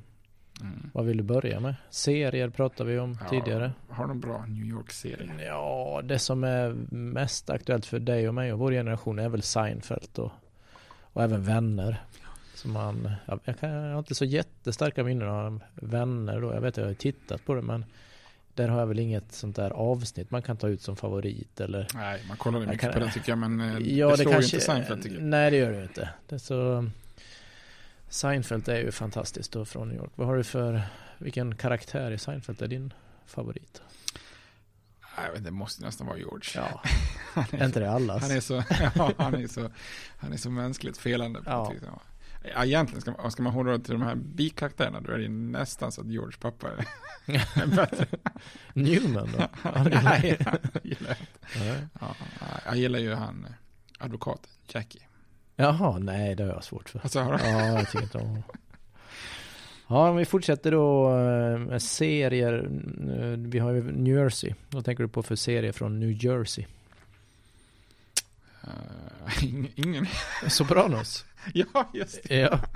Mm. 0.62 0.90
vad 0.94 1.06
vill 1.06 1.18
du 1.18 1.24
börja 1.24 1.60
med? 1.60 1.76
Serier 1.90 2.50
pratade 2.50 2.92
vi 2.92 3.00
om 3.00 3.18
Ja, 3.24 3.30
tidigare. 3.30 3.72
Har 3.90 4.08
de 4.08 4.20
bra 4.20 4.46
New 4.48 4.66
York-serie? 4.66 5.46
Ja, 5.46 6.02
det 6.04 6.20
som 6.20 6.44
är 6.44 6.70
mest 6.96 7.50
aktuellt 7.50 7.86
för 7.86 8.00
dig 8.00 8.28
och 8.28 8.34
mig 8.34 8.54
och 8.54 8.60
vår 8.60 8.72
generation 8.72 9.20
är 9.20 9.30
väl 9.30 9.42
Seinfeld 9.42 10.20
och, 10.20 10.32
och 11.14 11.24
även 11.24 11.44
Vänner. 11.44 12.04
Som 12.56 12.72
man, 12.72 13.12
ja, 13.26 13.40
jag, 13.46 13.60
kan, 13.60 13.70
jag 13.70 13.92
har 13.92 14.00
inte 14.00 14.16
så 14.16 14.26
jättestarka 14.26 15.04
minnen 15.04 15.28
av 15.30 15.60
Vänner 15.76 16.42
då. 16.42 16.54
Jag 16.54 16.62
vet 16.62 16.74
att 16.74 16.78
jag 16.78 16.86
har 16.86 16.94
tittat 16.94 17.46
på 17.46 17.54
det 17.56 17.62
men 17.62 17.86
där 18.54 18.68
har 18.68 18.80
jag 18.80 18.88
väl 18.88 19.00
inget 19.00 19.32
sånt 19.32 19.56
där 19.56 19.70
avsnitt 19.72 20.32
man 20.32 20.42
kan 20.42 20.58
ta 20.58 20.68
ut 20.68 20.82
som 20.82 20.96
favorit 20.96 21.60
eller 21.62 21.88
Nej, 21.94 22.24
man 22.28 22.38
kollar 22.38 22.60
Jag 22.60 22.68
mycket 22.68 22.82
kan- 22.82 22.94
på 22.94 23.00
den 23.00 23.12
tycker 23.12 23.32
jag, 23.32 23.40
men 23.40 23.62
eh, 23.62 23.68
Ja, 23.98 24.06
det 24.08 24.12
det, 24.14 24.18
slår 24.18 24.32
kanske... 24.32 24.56
inte 24.56 24.66
Seinfeld 24.66 25.04
tycker 25.04 25.16
jag. 25.16 25.24
Nej, 25.26 25.52
det 25.52 25.58
gör 25.58 25.72
det 25.72 25.78
ju 25.78 25.84
inte. 25.84 26.10
Det 26.28 26.36
är 26.36 26.40
så... 26.40 26.90
Seinfeld 28.10 28.70
är 28.70 28.78
ju 28.80 28.92
fantastiskt 28.92 29.52
då 29.52 29.66
från 29.66 29.88
New 29.90 29.98
York. 29.98 30.12
Vad 30.16 30.28
har 30.28 30.36
du 30.38 30.44
för... 30.44 30.82
Vilken 31.18 31.56
karaktär 31.56 32.12
i 32.12 32.18
Seinfeld 32.18 32.62
är 32.62 32.68
din 32.68 32.94
favorit? 33.26 33.82
Det 35.40 35.52
måste 35.52 35.86
nästan 35.86 36.08
vara 36.08 36.18
George. 36.18 36.50
Ja, 36.56 36.82
Han 37.34 37.46
är 37.52 37.66
inte 37.66 37.80
det 37.80 37.92
allas? 37.92 38.22
Han 38.22 38.32
är 38.32 38.40
så, 38.40 38.54
ja, 38.96 39.12
han 39.18 39.34
är 39.36 39.48
så, 39.48 39.70
han 40.18 40.34
är 40.34 40.38
så 40.38 40.50
mänskligt 40.50 40.98
felande. 40.98 41.40
På 41.42 41.50
Ja. 41.50 41.74
ja. 41.86 42.66
Egentligen 42.66 43.02
ska 43.02 43.12
man, 43.12 43.32
ska 43.32 43.44
man 43.44 43.54
hålla 43.54 43.80
till 43.80 43.94
de 43.94 44.02
här 44.02 44.16
bikaraktärerna 44.16 45.02
då 45.02 45.12
är 45.12 45.18
det 45.18 45.30
nästan 45.30 45.92
så 45.92 46.02
att 46.02 46.08
George 46.08 46.38
pappa 46.40 46.68
är, 46.68 46.86
är 47.62 47.68
bättre. 47.76 48.06
Newman 48.74 49.30
då? 49.38 49.48
Det- 49.84 50.02
Nej, 50.04 50.38
jag 50.74 50.86
gillar. 50.86 51.18
Ja, 52.02 52.16
jag 52.66 52.76
gillar 52.76 53.00
ju 53.00 53.14
han 53.14 53.46
eh, 53.50 54.04
advokaten, 54.06 54.50
Jackie. 54.68 55.02
Jaha, 55.56 55.98
nej 56.00 56.36
det 56.36 56.44
har 56.44 56.50
jag 56.50 56.64
svårt 56.64 56.90
för. 56.90 57.00
Alltså, 57.00 57.20
har 57.20 57.38
du? 57.38 57.44
Ja, 57.44 57.66
jag 57.66 57.86
tycker 57.90 58.04
inte 58.04 58.18
om 58.18 58.28
honom. 58.28 58.44
Ja, 59.94 60.10
om 60.10 60.16
vi 60.16 60.26
fortsätter 60.26 60.72
då 60.72 61.10
eh, 61.10 61.60
med 61.60 61.82
serier. 61.82 62.70
Eh, 63.20 63.38
vi 63.38 63.60
har 63.60 63.72
ju 63.72 63.92
New 63.92 64.16
Jersey. 64.16 64.54
Vad 64.70 64.86
tänker 64.86 65.04
du 65.04 65.10
på 65.10 65.24
för 65.24 65.36
serier 65.36 65.72
från 65.72 66.00
New 66.00 66.26
Jersey? 66.26 66.66
Eh, 68.64 69.44
ing- 69.44 69.72
ingen. 69.76 70.06
Sopranos. 70.48 71.26
ja, 71.54 71.90
just 71.94 72.24
det. 72.30 72.36
Ja. 72.36 72.60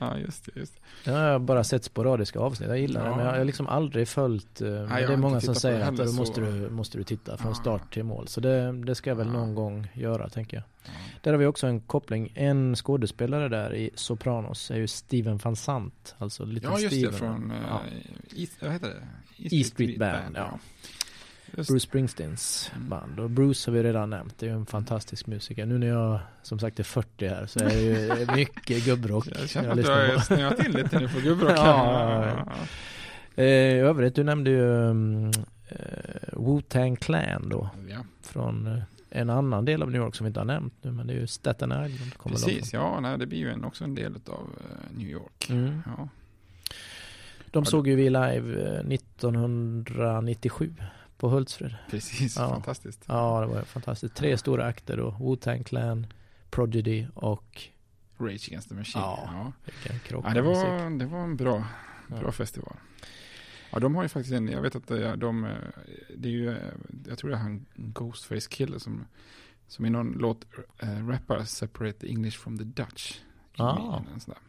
Ja, 0.00 0.18
just 0.18 0.44
det. 0.44 0.60
Just 0.60 0.74
det. 1.04 1.10
Ja, 1.10 1.24
jag 1.24 1.32
har 1.32 1.38
bara 1.38 1.64
sett 1.64 1.84
sporadiska 1.84 2.38
avsnitt. 2.38 2.68
Jag 2.68 2.78
gillar 2.78 3.02
det, 3.04 3.08
Ja. 3.10 3.16
men 3.16 3.26
jag 3.26 3.32
har 3.36 3.44
liksom 3.44 3.66
aldrig 3.66 4.08
följt. 4.08 4.60
eh, 4.60 4.68
jag 4.68 4.88
det 4.88 5.12
är 5.12 5.16
många 5.16 5.40
som 5.40 5.54
säger 5.54 5.78
det 5.78 5.86
att 5.86 5.96
då 5.96 6.12
måste 6.12 6.40
du, 6.40 6.70
måste 6.70 6.98
du 6.98 7.04
titta 7.04 7.36
från 7.36 7.48
Ja. 7.50 7.54
start 7.54 7.92
till 7.94 8.04
mål. 8.04 8.28
Så 8.28 8.40
det, 8.40 8.72
det 8.72 8.94
ska 8.94 9.10
jag 9.10 9.16
väl 9.16 9.26
Ja. 9.26 9.32
någon 9.32 9.54
gång 9.54 9.88
göra, 9.94 10.28
tänker 10.28 10.56
jag. 10.56 10.92
Där 11.22 11.30
har 11.32 11.38
vi 11.38 11.46
också 11.46 11.66
en 11.66 11.80
koppling. 11.80 12.32
En 12.34 12.76
skådespelare 12.76 13.48
där 13.48 13.74
i 13.74 13.90
Sopranos 13.94 14.70
är 14.70 14.76
ju 14.76 14.86
Steven 14.88 15.38
van 15.44 15.56
Sant. 15.56 16.14
Alltså 16.18 16.44
Little 16.44 16.70
Ja, 16.70 16.78
just 16.78 16.94
Steven. 16.96 17.12
det. 17.12 17.18
Från 17.18 17.50
uh, 17.50 17.56
ja. 17.68 17.80
East, 18.36 18.62
vad 18.62 18.72
heter 18.72 18.88
det? 18.88 19.56
E 19.56 19.64
Street 19.64 19.98
Band, 19.98 20.36
ja. 20.36 20.58
Just 21.56 21.70
Bruce 21.70 21.86
Springsteens 21.86 22.70
Mm. 22.76 22.88
band. 22.88 23.20
Och 23.20 23.30
Bruce 23.30 23.70
har 23.70 23.76
vi 23.76 23.82
redan 23.82 24.10
nämnt. 24.10 24.38
Det 24.38 24.46
är 24.46 24.50
ju 24.50 24.56
en 24.56 24.66
fantastisk 24.66 25.26
musiker. 25.26 25.66
Nu 25.66 25.78
när 25.78 25.86
jag 25.86 26.18
som 26.42 26.58
sagt 26.58 26.78
är 26.80 26.84
40 26.84 27.28
här 27.28 27.46
så 27.46 27.58
är 27.60 27.64
det 27.64 27.80
ju 27.80 28.26
mycket 28.36 28.84
gubbrock. 28.84 29.26
Jag 29.40 29.48
känner 29.48 29.70
att 29.70 29.76
lyssnar 29.76 30.08
har 30.08 30.18
snöat 30.18 30.66
in 30.66 30.72
lite 30.72 30.98
nu 31.00 31.08
på 31.08 31.20
gubbrock. 31.20 31.50
Ja, 31.56 32.26
ja. 32.46 32.52
Eh, 33.42 33.44
I 33.46 33.78
övrigt, 33.78 34.14
du 34.14 34.24
nämnde 34.24 34.50
ju 34.50 34.60
um, 34.62 35.26
eh, 35.68 36.32
Wu-Tang 36.32 36.96
Clan 36.96 37.48
då. 37.48 37.70
Ja, 37.88 38.04
Från 38.22 38.66
eh, 38.66 38.82
en 39.10 39.30
annan 39.30 39.64
del 39.64 39.82
av 39.82 39.90
New 39.90 40.00
York 40.02 40.14
som 40.14 40.24
vi 40.24 40.28
inte 40.28 40.40
har 40.40 40.44
nämnt 40.44 40.74
nu. 40.82 40.90
Men 40.92 41.06
det 41.06 41.12
är 41.12 41.18
ju 41.20 41.26
Staten 41.26 41.72
Island. 41.72 42.14
kommer 42.16 42.36
precis. 42.36 42.72
Ja, 42.72 43.00
nej, 43.00 43.18
det 43.18 43.26
blir 43.26 43.38
ju 43.38 43.50
en, 43.50 43.64
också 43.64 43.84
en 43.84 43.94
del 43.94 44.14
av 44.26 44.48
New 44.96 45.08
York. 45.08 45.46
Mm. 45.50 45.82
Ja. 45.86 46.08
De 47.50 47.64
såg 47.64 47.88
ju 47.88 47.94
vi 47.96 48.04
live 48.04 48.62
eh, 48.78 48.80
1997 48.92 50.74
på 51.18 51.28
Hultsfred. 51.28 51.74
Precis, 51.90 52.36
Ja. 52.36 52.48
fantastiskt. 52.48 53.04
Ja, 53.08 53.40
det 53.40 53.46
var 53.46 53.62
fantastiskt. 53.62 54.14
Tre 54.14 54.38
stora 54.38 54.66
akter 54.66 54.96
då. 54.96 55.10
Wu-Tang 55.10 55.62
Clan, 55.64 56.06
Prodigy 56.50 57.06
och 57.14 57.62
Rage 58.18 58.48
Against 58.48 58.68
the 58.68 58.74
Machine. 58.74 59.02
Ja, 59.02 59.20
Ja. 59.32 59.52
vilken 59.64 59.98
krock 60.00 60.24
Ja, 60.28 60.34
det, 60.34 60.42
musik. 60.42 60.64
var, 60.64 60.98
det 60.98 61.06
var 61.06 61.18
en 61.18 61.36
bra, 61.36 61.64
bra 62.08 62.22
Ja. 62.22 62.32
festival. 62.32 62.76
Ja, 63.72 63.78
de 63.78 63.94
har 63.94 64.02
ju 64.02 64.08
faktiskt 64.08 64.34
en, 64.34 64.48
jag 64.48 64.62
vet 64.62 64.76
att 64.76 64.90
är- 64.90 65.16
de, 65.16 65.44
eh, 65.44 65.50
det 66.16 66.28
är 66.28 66.32
ju, 66.32 66.50
eh, 66.50 66.56
jag 67.08 67.18
tror 67.18 67.30
det 67.30 67.36
är 67.36 67.40
han 67.40 67.66
Ghostface 67.74 68.48
Killer 68.50 68.78
som 68.78 69.04
Som 69.68 69.86
i 69.86 69.90
någon 69.90 70.12
låt 70.12 70.44
äh, 70.78 71.08
rappar 71.08 71.44
Separate 71.44 71.98
the 71.98 72.08
English 72.10 72.38
from 72.38 72.58
the 72.58 72.64
Dutch. 72.64 73.20
Ah, 73.58 74.00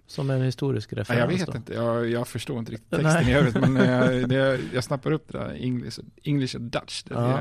som 0.08 0.30
en 0.30 0.42
historisk 0.42 0.90
Ja, 0.94 0.98
referens 0.98 1.20
jag 1.20 1.28
vet 1.38 1.48
då. 1.48 1.58
inte, 1.58 1.74
jag, 1.74 2.10
jag 2.10 2.28
förstår 2.28 2.60
inte 2.60 2.72
riktigt 2.72 2.90
texten 2.90 3.14
Nej. 3.14 3.32
i 3.32 3.34
övrigt, 3.34 3.56
men 3.70 3.76
jag, 3.76 4.30
det, 4.30 4.60
jag 4.74 4.84
snappar 4.84 5.12
upp 5.12 5.32
det 5.32 5.38
där, 5.38 5.50
English, 5.64 6.00
English 6.24 6.56
och 6.56 6.62
Dutch. 6.62 7.04
Det, 7.04 7.14
Ja. 7.14 7.22
det, 7.22 7.38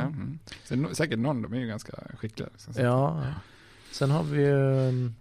mm. 0.76 0.88
Så, 0.88 0.94
säkert 0.94 1.18
någon, 1.18 1.42
de 1.42 1.52
är 1.52 1.58
ju 1.58 1.66
ganska 1.66 1.92
skickliga. 2.18 2.48
liksom. 2.52 2.74
Så- 2.74 2.80
Ja. 2.80 3.22
Sen 3.92 4.10
har 4.10 4.22
vi 4.22 4.42
ju 4.42 4.52
um, 4.54 5.14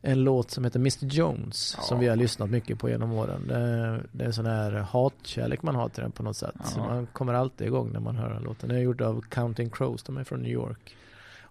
en 0.00 0.24
låt 0.24 0.50
som 0.50 0.64
heter 0.64 0.78
Mr 0.80 1.04
Jones 1.06 1.74
Ja. 1.78 1.82
som 1.82 1.98
vi 2.00 2.08
har 2.08 2.16
lyssnat 2.16 2.50
mycket 2.50 2.78
på 2.78 2.88
genom 2.90 3.12
åren. 3.12 3.46
Det, 3.48 4.02
det 4.12 4.24
är 4.24 4.26
en 4.26 4.32
sån 4.34 4.46
här 4.46 4.72
hatkärlek 4.72 5.62
man 5.62 5.74
har 5.74 5.88
till 5.88 6.02
den 6.02 6.12
på 6.12 6.22
något 6.22 6.36
sätt. 6.36 6.54
Så 6.64 6.78
Ja. 6.80 6.88
man 6.88 7.06
kommer 7.06 7.34
alltid 7.34 7.66
igång 7.66 7.92
när 7.92 8.00
man 8.00 8.16
hör 8.16 8.30
den 8.30 8.42
låten. 8.42 8.68
Den 8.68 8.78
är 8.78 8.82
gjord 8.82 9.00
av 9.02 9.20
Counting 9.20 9.70
Crows, 9.70 10.02
de 10.02 10.16
är 10.16 10.24
från 10.24 10.40
New 10.42 10.52
York. 10.52 10.96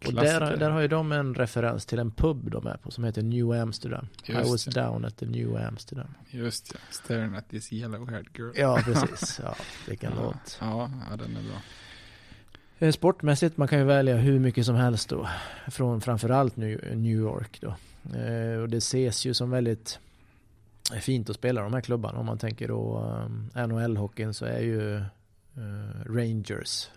Och 0.08 0.14
där, 0.14 0.58
där 0.58 0.70
har 0.70 0.82
ju 0.82 0.88
de 0.88 1.12
en 1.12 1.36
referens 1.36 1.86
till 1.86 2.00
en 2.00 2.12
pub 2.12 2.52
de 2.52 2.68
är 2.68 2.78
på 2.78 2.92
som 2.92 3.04
heter 3.04 3.22
New 3.22 3.52
Amsterdam. 3.52 4.08
I 4.26 4.32
Just 4.32 4.52
was 4.52 4.66
det. 4.66 4.82
down 4.82 5.06
at 5.06 5.18
the 5.18 5.26
New 5.26 5.58
Amsterdam. 5.58 6.08
Just 6.30 6.72
ja, 6.74 6.80
staring 6.90 7.36
at 7.36 7.50
this 7.50 7.74
yellow 7.74 8.10
haired 8.10 8.28
girl. 8.38 8.52
Ja, 8.56 8.82
precis. 8.86 9.40
Ja, 9.44 9.56
vilken 9.88 10.12
ja. 10.16 10.24
låt. 10.24 10.58
Ja, 10.62 10.92
ja, 11.10 11.16
den 11.18 11.38
är 11.38 11.42
bra. 11.42 11.62
Eh, 12.80 12.92
Sportmässigt, 12.92 13.58
man 13.58 13.68
kan 13.68 13.80
ju 13.80 13.86
välja 13.86 14.16
hur 14.16 14.40
mycket 14.40 14.66
som 14.66 14.76
helst 14.76 15.10
då. 15.10 15.30
Från 15.68 16.02
framförallt 16.02 16.58
New 16.58 17.06
York 17.06 17.62
då. 17.62 17.76
Eh, 18.20 18.60
och 18.60 18.70
det 18.70 18.78
ses 18.78 19.26
ju 19.26 19.34
som 19.34 19.50
väldigt 19.50 20.00
fint 21.02 21.30
att 21.30 21.36
spela 21.36 21.62
de 21.62 21.74
här 21.74 21.82
klubbarna. 21.82 22.20
Om 22.20 22.26
man 22.26 22.38
tänker 22.38 22.68
då 22.68 23.00
um, 23.26 23.50
NHL-hockeyn 23.54 24.34
så 24.34 24.46
är 24.46 24.60
ju 24.60 24.96
eh, 24.98 26.06
Rangers. 26.06 26.90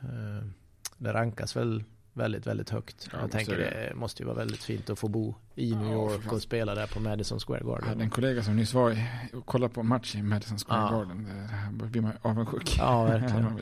Det 0.99 1.13
rankas 1.13 1.57
väl 1.57 1.85
väldigt, 2.19 2.47
väldigt 2.47 2.71
högt. 2.71 3.09
Ja, 3.13 3.19
Jag 3.21 3.31
tänker 3.31 3.57
det 3.59 3.93
måste 3.95 4.23
ju 4.23 4.27
vara 4.27 4.37
väldigt 4.37 4.63
fint 4.65 4.91
att 4.91 4.99
få 4.99 5.09
bo 5.09 5.35
i 5.55 5.75
New 5.75 5.87
Ja, 5.87 5.93
York 5.93 6.23
fan. 6.23 6.35
och 6.35 6.43
spela 6.43 6.75
där 6.75 6.87
på 6.87 7.01
Madison 7.01 7.41
Square 7.41 7.61
Jag 7.65 7.71
hade 7.75 7.87
Garden. 7.87 8.01
en 8.01 8.11
kollega 8.11 8.43
som 8.43 8.57
nyss 8.57 8.75
var 8.75 8.97
och 9.35 9.47
kollade 9.47 9.75
på 9.75 9.83
match 9.83 10.15
i 10.17 10.23
Madison 10.23 10.59
Square 10.59 10.81
Ja. 10.81 10.99
Garden. 10.99 11.25
Det 11.49 11.55
här 11.55 11.71
blir 11.73 12.03
man 12.03 12.13
avundsjuk. 12.23 12.75
Ja, 12.79 13.05
verkligen. 13.19 13.59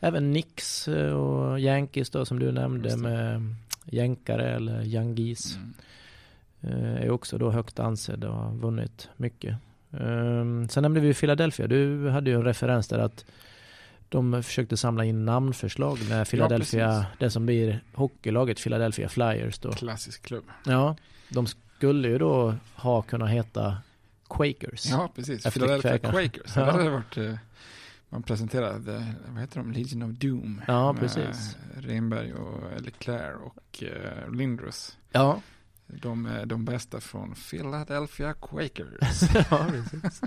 Även 0.00 0.30
Knicks 0.32 0.88
eh, 0.88 1.12
och 1.12 1.60
Yankees 1.60 2.10
då 2.10 2.24
som 2.24 2.38
du 2.38 2.52
nämnde 2.52 2.96
med 2.96 3.54
jänkare 3.84 4.54
eller 4.54 4.82
Yankees. 4.82 5.56
Mm. 5.56 5.74
Eh, 6.60 7.02
är 7.02 7.10
också 7.10 7.38
då 7.38 7.50
högt 7.50 7.78
ansedd 7.78 8.24
och 8.24 8.34
har 8.34 8.52
vunnit 8.54 9.08
mycket. 9.16 9.56
Um, 9.90 10.68
sen 10.68 10.82
nämnde 10.82 11.00
vi 11.00 11.14
Philadelphia. 11.14 11.66
Du 11.66 12.08
hade 12.08 12.30
ju 12.30 12.36
en 12.36 12.44
referens 12.44 12.88
där 12.88 12.98
att 12.98 13.24
de 14.08 14.42
försökte 14.42 14.76
samla 14.76 15.04
in 15.04 15.24
namnförslag 15.24 15.98
när 16.08 16.24
Philadelphia, 16.24 16.88
precis. 16.88 17.18
det 17.18 17.30
som 17.30 17.46
blir 17.46 17.84
hockeylaget 17.94 18.62
Philadelphia 18.62 19.08
Flyers 19.08 19.58
då. 19.58 19.72
Klassisk 19.72 20.22
klubb. 20.22 20.44
Ja, 20.64 20.96
de 21.28 21.46
skulle 21.46 22.08
ju 22.08 22.18
då 22.18 22.54
ha 22.74 23.02
kunnat 23.02 23.30
heta 23.30 23.78
Quakers. 24.30 24.86
Ja, 24.86 25.12
precis. 25.14 25.44
Philadelphia 25.44 25.98
Quakers. 25.98 26.10
Quakers. 26.10 26.56
Ja. 26.56 26.64
Det 26.64 26.72
hade 26.72 26.90
varit, 26.90 27.16
eh, 27.16 27.34
man 28.08 28.22
presenterade, 28.22 29.14
vad 29.28 29.40
heter 29.40 29.58
de, 29.60 29.72
Legion 29.72 30.02
of 30.02 30.10
Doom. 30.10 30.62
Ja, 30.66 30.92
med 30.92 31.00
precis. 31.00 31.56
Renberg 31.76 32.34
och 32.34 32.82
Leclerc 32.82 33.36
och 33.42 33.82
uh, 33.82 34.34
Lindros. 34.34 34.96
Ja, 35.12 35.40
De 35.86 36.26
är 36.26 36.46
de 36.46 36.64
bästa 36.64 37.00
från 37.00 37.34
Philadelphia 37.34 38.34
Quakers. 38.34 39.22
ja 39.50 39.66
precis. 39.70 40.20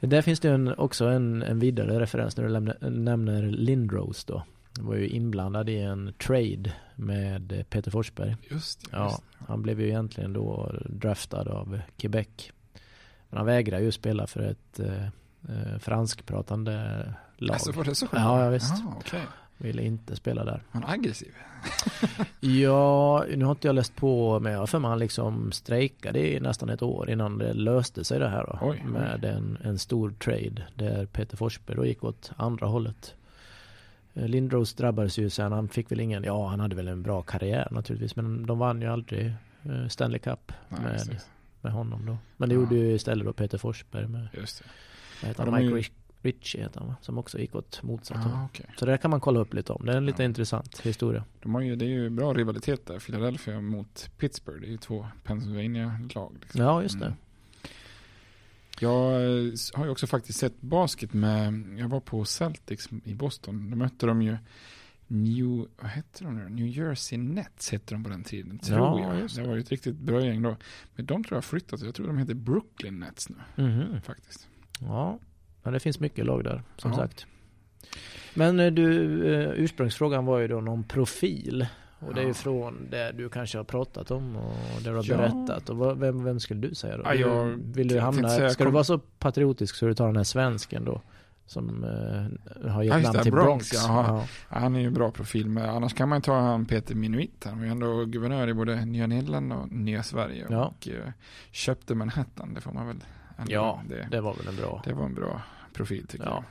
Där 0.00 0.22
finns 0.22 0.40
det 0.40 0.50
en, 0.50 0.74
också 0.78 1.04
en, 1.04 1.42
en 1.42 1.58
vidare 1.58 2.00
referens 2.00 2.36
när 2.36 2.44
du 2.44 2.50
lämnar, 2.50 2.90
nämner 2.90 3.42
Lindros 3.42 4.24
då. 4.24 4.42
Han 4.76 4.86
var 4.86 4.94
ju 4.94 5.08
inblandad 5.08 5.68
i 5.68 5.78
en 5.78 6.12
trade 6.18 6.72
med 6.94 7.64
Peter 7.70 7.90
Forsberg. 7.90 8.36
Just 8.50 8.80
det. 8.80 8.96
Ja, 8.96 9.04
just 9.04 9.22
det. 9.38 9.44
han 9.48 9.62
blev 9.62 9.80
ju 9.80 9.86
egentligen 9.86 10.32
då 10.32 10.74
draftad 10.86 11.48
av 11.48 11.80
Quebec. 11.96 12.28
Men 13.30 13.36
han 13.36 13.46
vägrar 13.46 13.78
ju 13.78 13.92
spela 13.92 14.26
för 14.26 14.40
ett 14.40 14.80
eh, 14.80 15.04
eh, 15.48 15.78
franskpratande 15.78 16.72
lag. 17.36 17.54
Alltså 17.54 17.72
var 17.72 17.84
det 17.84 17.94
så? 17.94 18.06
Ja, 18.12 18.44
ja, 18.44 18.50
visst. 18.50 18.74
Ja, 18.78 18.94
okej. 18.96 19.22
Ville 19.58 19.82
inte 19.82 20.16
spela 20.16 20.44
där. 20.44 20.62
Han 20.70 20.84
är 20.84 20.90
aggressiv. 20.92 21.34
Ja, 22.40 23.24
nu 23.36 23.44
har 23.44 23.50
inte 23.52 23.68
jag 23.68 23.74
läst 23.74 23.96
på 23.96 24.40
men 24.40 24.52
jag 24.52 24.68
för 24.68 24.78
mig 24.78 24.88
han 24.88 24.98
liksom 24.98 25.52
strejkade 25.52 26.18
i 26.32 26.40
nästan 26.40 26.68
ett 26.68 26.82
år 26.82 27.10
innan 27.10 27.38
det 27.38 27.52
löste 27.54 28.04
sig 28.04 28.18
det 28.18 28.28
här 28.28 28.44
då. 28.46 28.58
Oj, 28.62 28.82
oj. 28.84 28.90
med 28.90 29.24
en, 29.24 29.58
en 29.64 29.78
stor 29.78 30.10
trade 30.10 30.62
där 30.74 31.06
Peter 31.06 31.36
Forsberg 31.36 31.76
då 31.76 31.86
gick 31.86 32.04
åt 32.04 32.32
andra 32.36 32.66
hållet. 32.66 33.14
Eh, 34.14 34.28
Lindros 34.28 34.74
drabbades 34.74 35.18
ju 35.18 35.30
sen, 35.30 35.52
han 35.52 35.68
fick 35.68 35.92
väl 35.92 36.00
ingen, 36.00 36.24
ja 36.24 36.46
han 36.48 36.60
hade 36.60 36.76
väl 36.76 36.88
en 36.88 37.02
bra 37.02 37.22
karriär 37.22 37.68
naturligtvis 37.70 38.16
men 38.16 38.46
de 38.46 38.58
vann 38.58 38.82
ju 38.82 38.88
aldrig 38.88 39.32
eh, 39.62 39.88
Stanley 39.88 40.18
Cup 40.18 40.52
Nej, 40.68 40.80
med, 40.82 41.20
med 41.60 41.72
honom 41.72 42.06
då. 42.06 42.16
Men 42.36 42.48
det 42.48 42.54
Ja. 42.54 42.60
gjorde 42.60 42.74
ju 42.74 42.92
istället 42.94 43.26
då 43.26 43.32
Peter 43.32 43.58
Forsberg 43.58 44.06
med, 44.08 44.28
Just 44.32 44.58
det. 44.58 44.64
vad 45.22 45.28
heter 45.28 45.44
han, 45.46 45.54
Mike 45.54 45.74
Rich- 45.76 45.92
Ritchie 46.32 46.62
heter 46.62 46.80
han? 46.80 46.94
Som 47.02 47.18
också 47.18 47.38
gick 47.38 47.54
åt 47.54 47.82
motsatt. 47.82 48.18
Ja, 48.24 48.44
okej. 48.44 48.66
Så 48.78 48.84
det 48.84 48.90
där 48.92 48.96
kan 48.98 49.10
man 49.10 49.20
kolla 49.20 49.40
upp 49.40 49.54
lite 49.54 49.72
om. 49.72 49.86
Det 49.86 49.92
är 49.92 49.96
en 49.96 50.06
lite 50.06 50.22
Ja. 50.22 50.26
intressant 50.26 50.80
historia. 50.80 51.24
De 51.42 51.54
har 51.54 51.62
ju, 51.62 51.76
det 51.76 51.84
är 51.84 51.88
ju 51.88 52.10
bra 52.10 52.34
rivalitet 52.34 52.86
där, 52.86 52.98
Philadelphia 52.98 53.60
mot 53.60 54.10
Pittsburgh. 54.18 54.60
Det 54.60 54.66
är 54.66 54.70
ju 54.70 54.76
två 54.76 55.06
Pennsylvania-lag. 55.24 56.36
Liksom. 56.40 56.60
Ja, 56.60 56.82
just 56.82 56.98
det. 57.00 57.06
Mm. 57.06 57.18
Jag 58.80 59.12
eh, 59.14 59.52
har 59.74 59.84
ju 59.84 59.90
också 59.90 60.06
faktiskt 60.06 60.38
sett 60.38 60.60
basket 60.60 61.12
med, 61.12 61.64
jag 61.78 61.88
var 61.88 62.00
på 62.00 62.24
Celtics 62.24 62.88
i 63.04 63.14
Boston. 63.14 63.70
Då 63.70 63.76
mötte 63.76 64.06
de 64.06 64.22
ju 64.22 64.36
New, 65.10 65.66
vad 65.80 65.90
hette 65.90 66.24
de 66.24 66.36
nu? 66.36 66.48
New 66.48 66.66
Jersey 66.66 67.18
Nets 67.18 67.70
hette 67.72 67.94
de 67.94 68.04
på 68.04 68.10
den 68.10 68.24
tiden, 68.24 68.58
tror 68.58 68.78
Ja, 68.78 69.00
jag. 69.14 69.28
Det 69.28 69.40
det. 69.42 69.48
var 69.48 69.54
ju 69.54 69.60
ett 69.60 69.70
riktigt 69.70 69.96
bra 69.96 70.24
gäng 70.24 70.42
då. 70.42 70.56
Men 70.96 71.06
de 71.06 71.24
tror 71.24 71.32
jag 71.32 71.36
har 71.36 71.42
flyttat, 71.42 71.80
jag 71.82 71.94
tror 71.94 72.06
de 72.06 72.18
heter 72.18 72.34
Brooklyn 72.34 72.98
Nets 72.98 73.28
nu, 73.28 73.64
Mhm. 73.64 74.00
faktiskt. 74.02 74.48
Ja, 74.80 75.18
men 75.68 75.72
det 75.74 75.80
finns 75.80 76.00
mycket 76.00 76.24
lag 76.26 76.44
där 76.44 76.62
som 76.76 76.90
Ja. 76.90 76.96
sagt. 76.96 77.26
Men 78.34 78.60
eh, 78.60 78.66
du, 78.72 78.92
eh, 79.34 79.50
ursprungsfrågan 79.50 80.26
var 80.26 80.38
ju 80.38 80.48
då 80.48 80.60
någon 80.60 80.84
profil. 80.84 81.66
Och 82.00 82.14
det 82.14 82.20
är 82.20 82.24
ju 82.24 82.28
Ja. 82.30 82.34
från 82.34 82.86
det 82.90 83.12
du 83.12 83.28
kanske 83.28 83.58
har 83.58 83.64
pratat 83.64 84.10
om 84.10 84.36
och 84.36 84.82
det 84.84 84.90
du 84.90 84.96
har 84.96 85.04
Ja. 85.08 85.16
berättat. 85.16 85.68
Och 85.70 85.76
vad- 85.76 85.98
vem, 85.98 86.24
vem 86.24 86.40
skulle 86.40 86.60
du 86.68 86.74
säga 86.74 86.96
då? 86.96 87.02
Ja, 87.06 87.14
jag 87.14 87.46
du, 87.46 87.62
vill 87.72 87.88
du 87.88 88.00
hamna, 88.00 88.28
säga- 88.28 88.50
ska 88.50 88.64
du 88.64 88.66
kom- 88.66 88.74
vara 88.74 88.84
så 88.84 88.98
patriotisk 88.98 89.74
så 89.74 89.86
du 89.86 89.94
tar 89.94 90.06
den 90.06 90.16
här 90.16 90.24
svensken 90.24 90.84
då? 90.84 91.00
Som 91.46 91.84
eh, 91.84 92.70
har 92.70 92.82
Ja, 92.82 92.84
gett 92.84 92.94
just 92.94 93.04
namn 93.04 93.16
det, 93.16 93.22
till 93.22 93.32
Bronx, 93.32 93.70
Bronx. 93.70 93.86
Ja. 93.88 94.26
Ja, 94.50 94.58
han 94.60 94.76
är 94.76 94.80
ju 94.80 94.90
bra 94.90 95.10
profil, 95.10 95.48
men 95.48 95.68
annars 95.70 95.94
kan 95.94 96.08
man 96.08 96.22
ta 96.22 96.40
han 96.40 96.66
Peter 96.66 96.94
Minuit. 96.94 97.44
Han 97.44 97.58
var 97.58 97.64
ju 97.64 97.70
ändå 97.70 98.04
guvernör 98.04 98.48
i 98.48 98.54
både 98.54 98.84
Nya 98.84 99.06
Nederländerna 99.06 99.62
och 99.62 99.72
Nya 99.72 100.02
Sverige. 100.02 100.46
Ja. 100.50 100.64
Och 100.66 100.88
eh, 100.88 101.12
köpte 101.50 101.94
Manhattan, 101.94 102.54
det 102.54 102.60
får 102.60 102.72
man 102.72 102.86
väl 102.86 102.96
ändå. 103.38 103.52
ja, 103.52 103.82
det, 103.88 104.08
det 104.10 104.20
var 104.20 104.34
väl 104.34 104.48
en 104.48 104.56
bra. 104.56 104.82
det 104.84 104.92
var 104.92 105.04
en 105.04 105.14
bra 105.14 105.42
profil 105.72 106.06
tycker 106.06 106.24
Ja. 106.24 106.44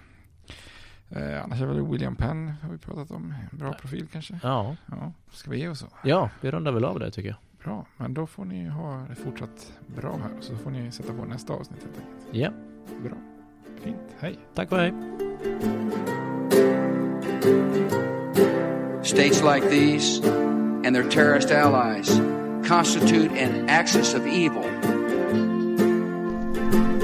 jag. 1.10 1.34
Eh, 1.34 1.44
annars 1.44 1.62
är 1.62 1.66
väl 1.66 1.82
William 1.88 2.16
Penn, 2.16 2.54
har 2.62 2.70
vi 2.70 2.78
pratat 2.78 3.12
om. 3.12 3.34
En 3.52 3.58
bra 3.58 3.74
profil 3.74 4.08
kanske. 4.12 4.40
Ja. 4.44 4.76
Ja, 4.86 5.12
ska 5.32 5.52
vi 5.52 5.58
ge 5.60 5.68
oss 5.70 5.80
så? 5.80 5.88
ja, 6.04 6.30
vi 6.42 6.52
rundar 6.52 6.72
väl 6.72 6.86
av 6.86 7.00
det 7.00 7.12
tycker 7.12 7.30
jag. 7.30 7.38
Bra, 7.64 7.86
men 7.98 8.14
då 8.14 8.28
får 8.28 8.46
ni 8.46 8.68
ha 8.68 9.06
det 9.10 9.16
fortsatt 9.16 9.74
bra 9.88 10.18
här. 10.18 10.32
Så 10.42 10.56
får 10.58 10.72
ni 10.72 10.92
sätta 10.92 11.14
på 11.14 11.26
nästa 11.26 11.54
avsnitt 11.54 11.84
helt 11.84 11.98
enkelt. 11.98 12.36
Ja, 12.36 12.52
Bra, 13.04 13.18
fint, 13.84 13.98
hej. 14.20 14.40
tack 14.54 14.72
och 14.72 14.78
hej. 14.78 14.94
States 19.04 19.42
like 19.42 19.70
these 19.70 20.20
and 20.86 20.94
their 20.96 21.10
terrorist 21.10 21.52
allies 21.52 22.20
constitute 22.68 23.32
an 23.32 23.70
axis 23.70 24.14
of 24.14 24.26
evil. 24.26 24.64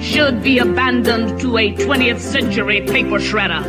should 0.00 0.42
be 0.42 0.58
abandoned 0.58 1.40
to 1.40 1.56
a 1.58 1.72
20th 1.72 2.20
century 2.20 2.80
paper 2.82 3.18
shredder. 3.18 3.62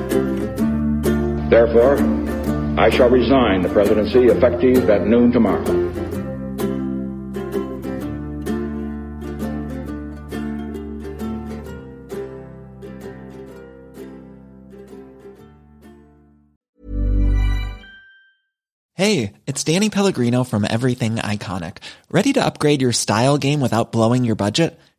Therefore, 1.49 1.97
I 2.79 2.89
shall 2.89 3.09
resign 3.09 3.61
the 3.61 3.69
presidency 3.69 4.25
effective 4.25 4.89
at 4.89 5.07
noon 5.07 5.31
tomorrow. 5.31 5.63
Hey, 18.97 19.33
it's 19.45 19.63
Danny 19.63 19.91
Pellegrino 19.91 20.43
from 20.43 20.65
Everything 20.67 21.17
Iconic. 21.17 21.77
Ready 22.09 22.33
to 22.33 22.43
upgrade 22.43 22.81
your 22.81 22.91
style 22.91 23.37
game 23.37 23.61
without 23.61 23.91
blowing 23.91 24.25
your 24.25 24.35
budget? 24.35 24.79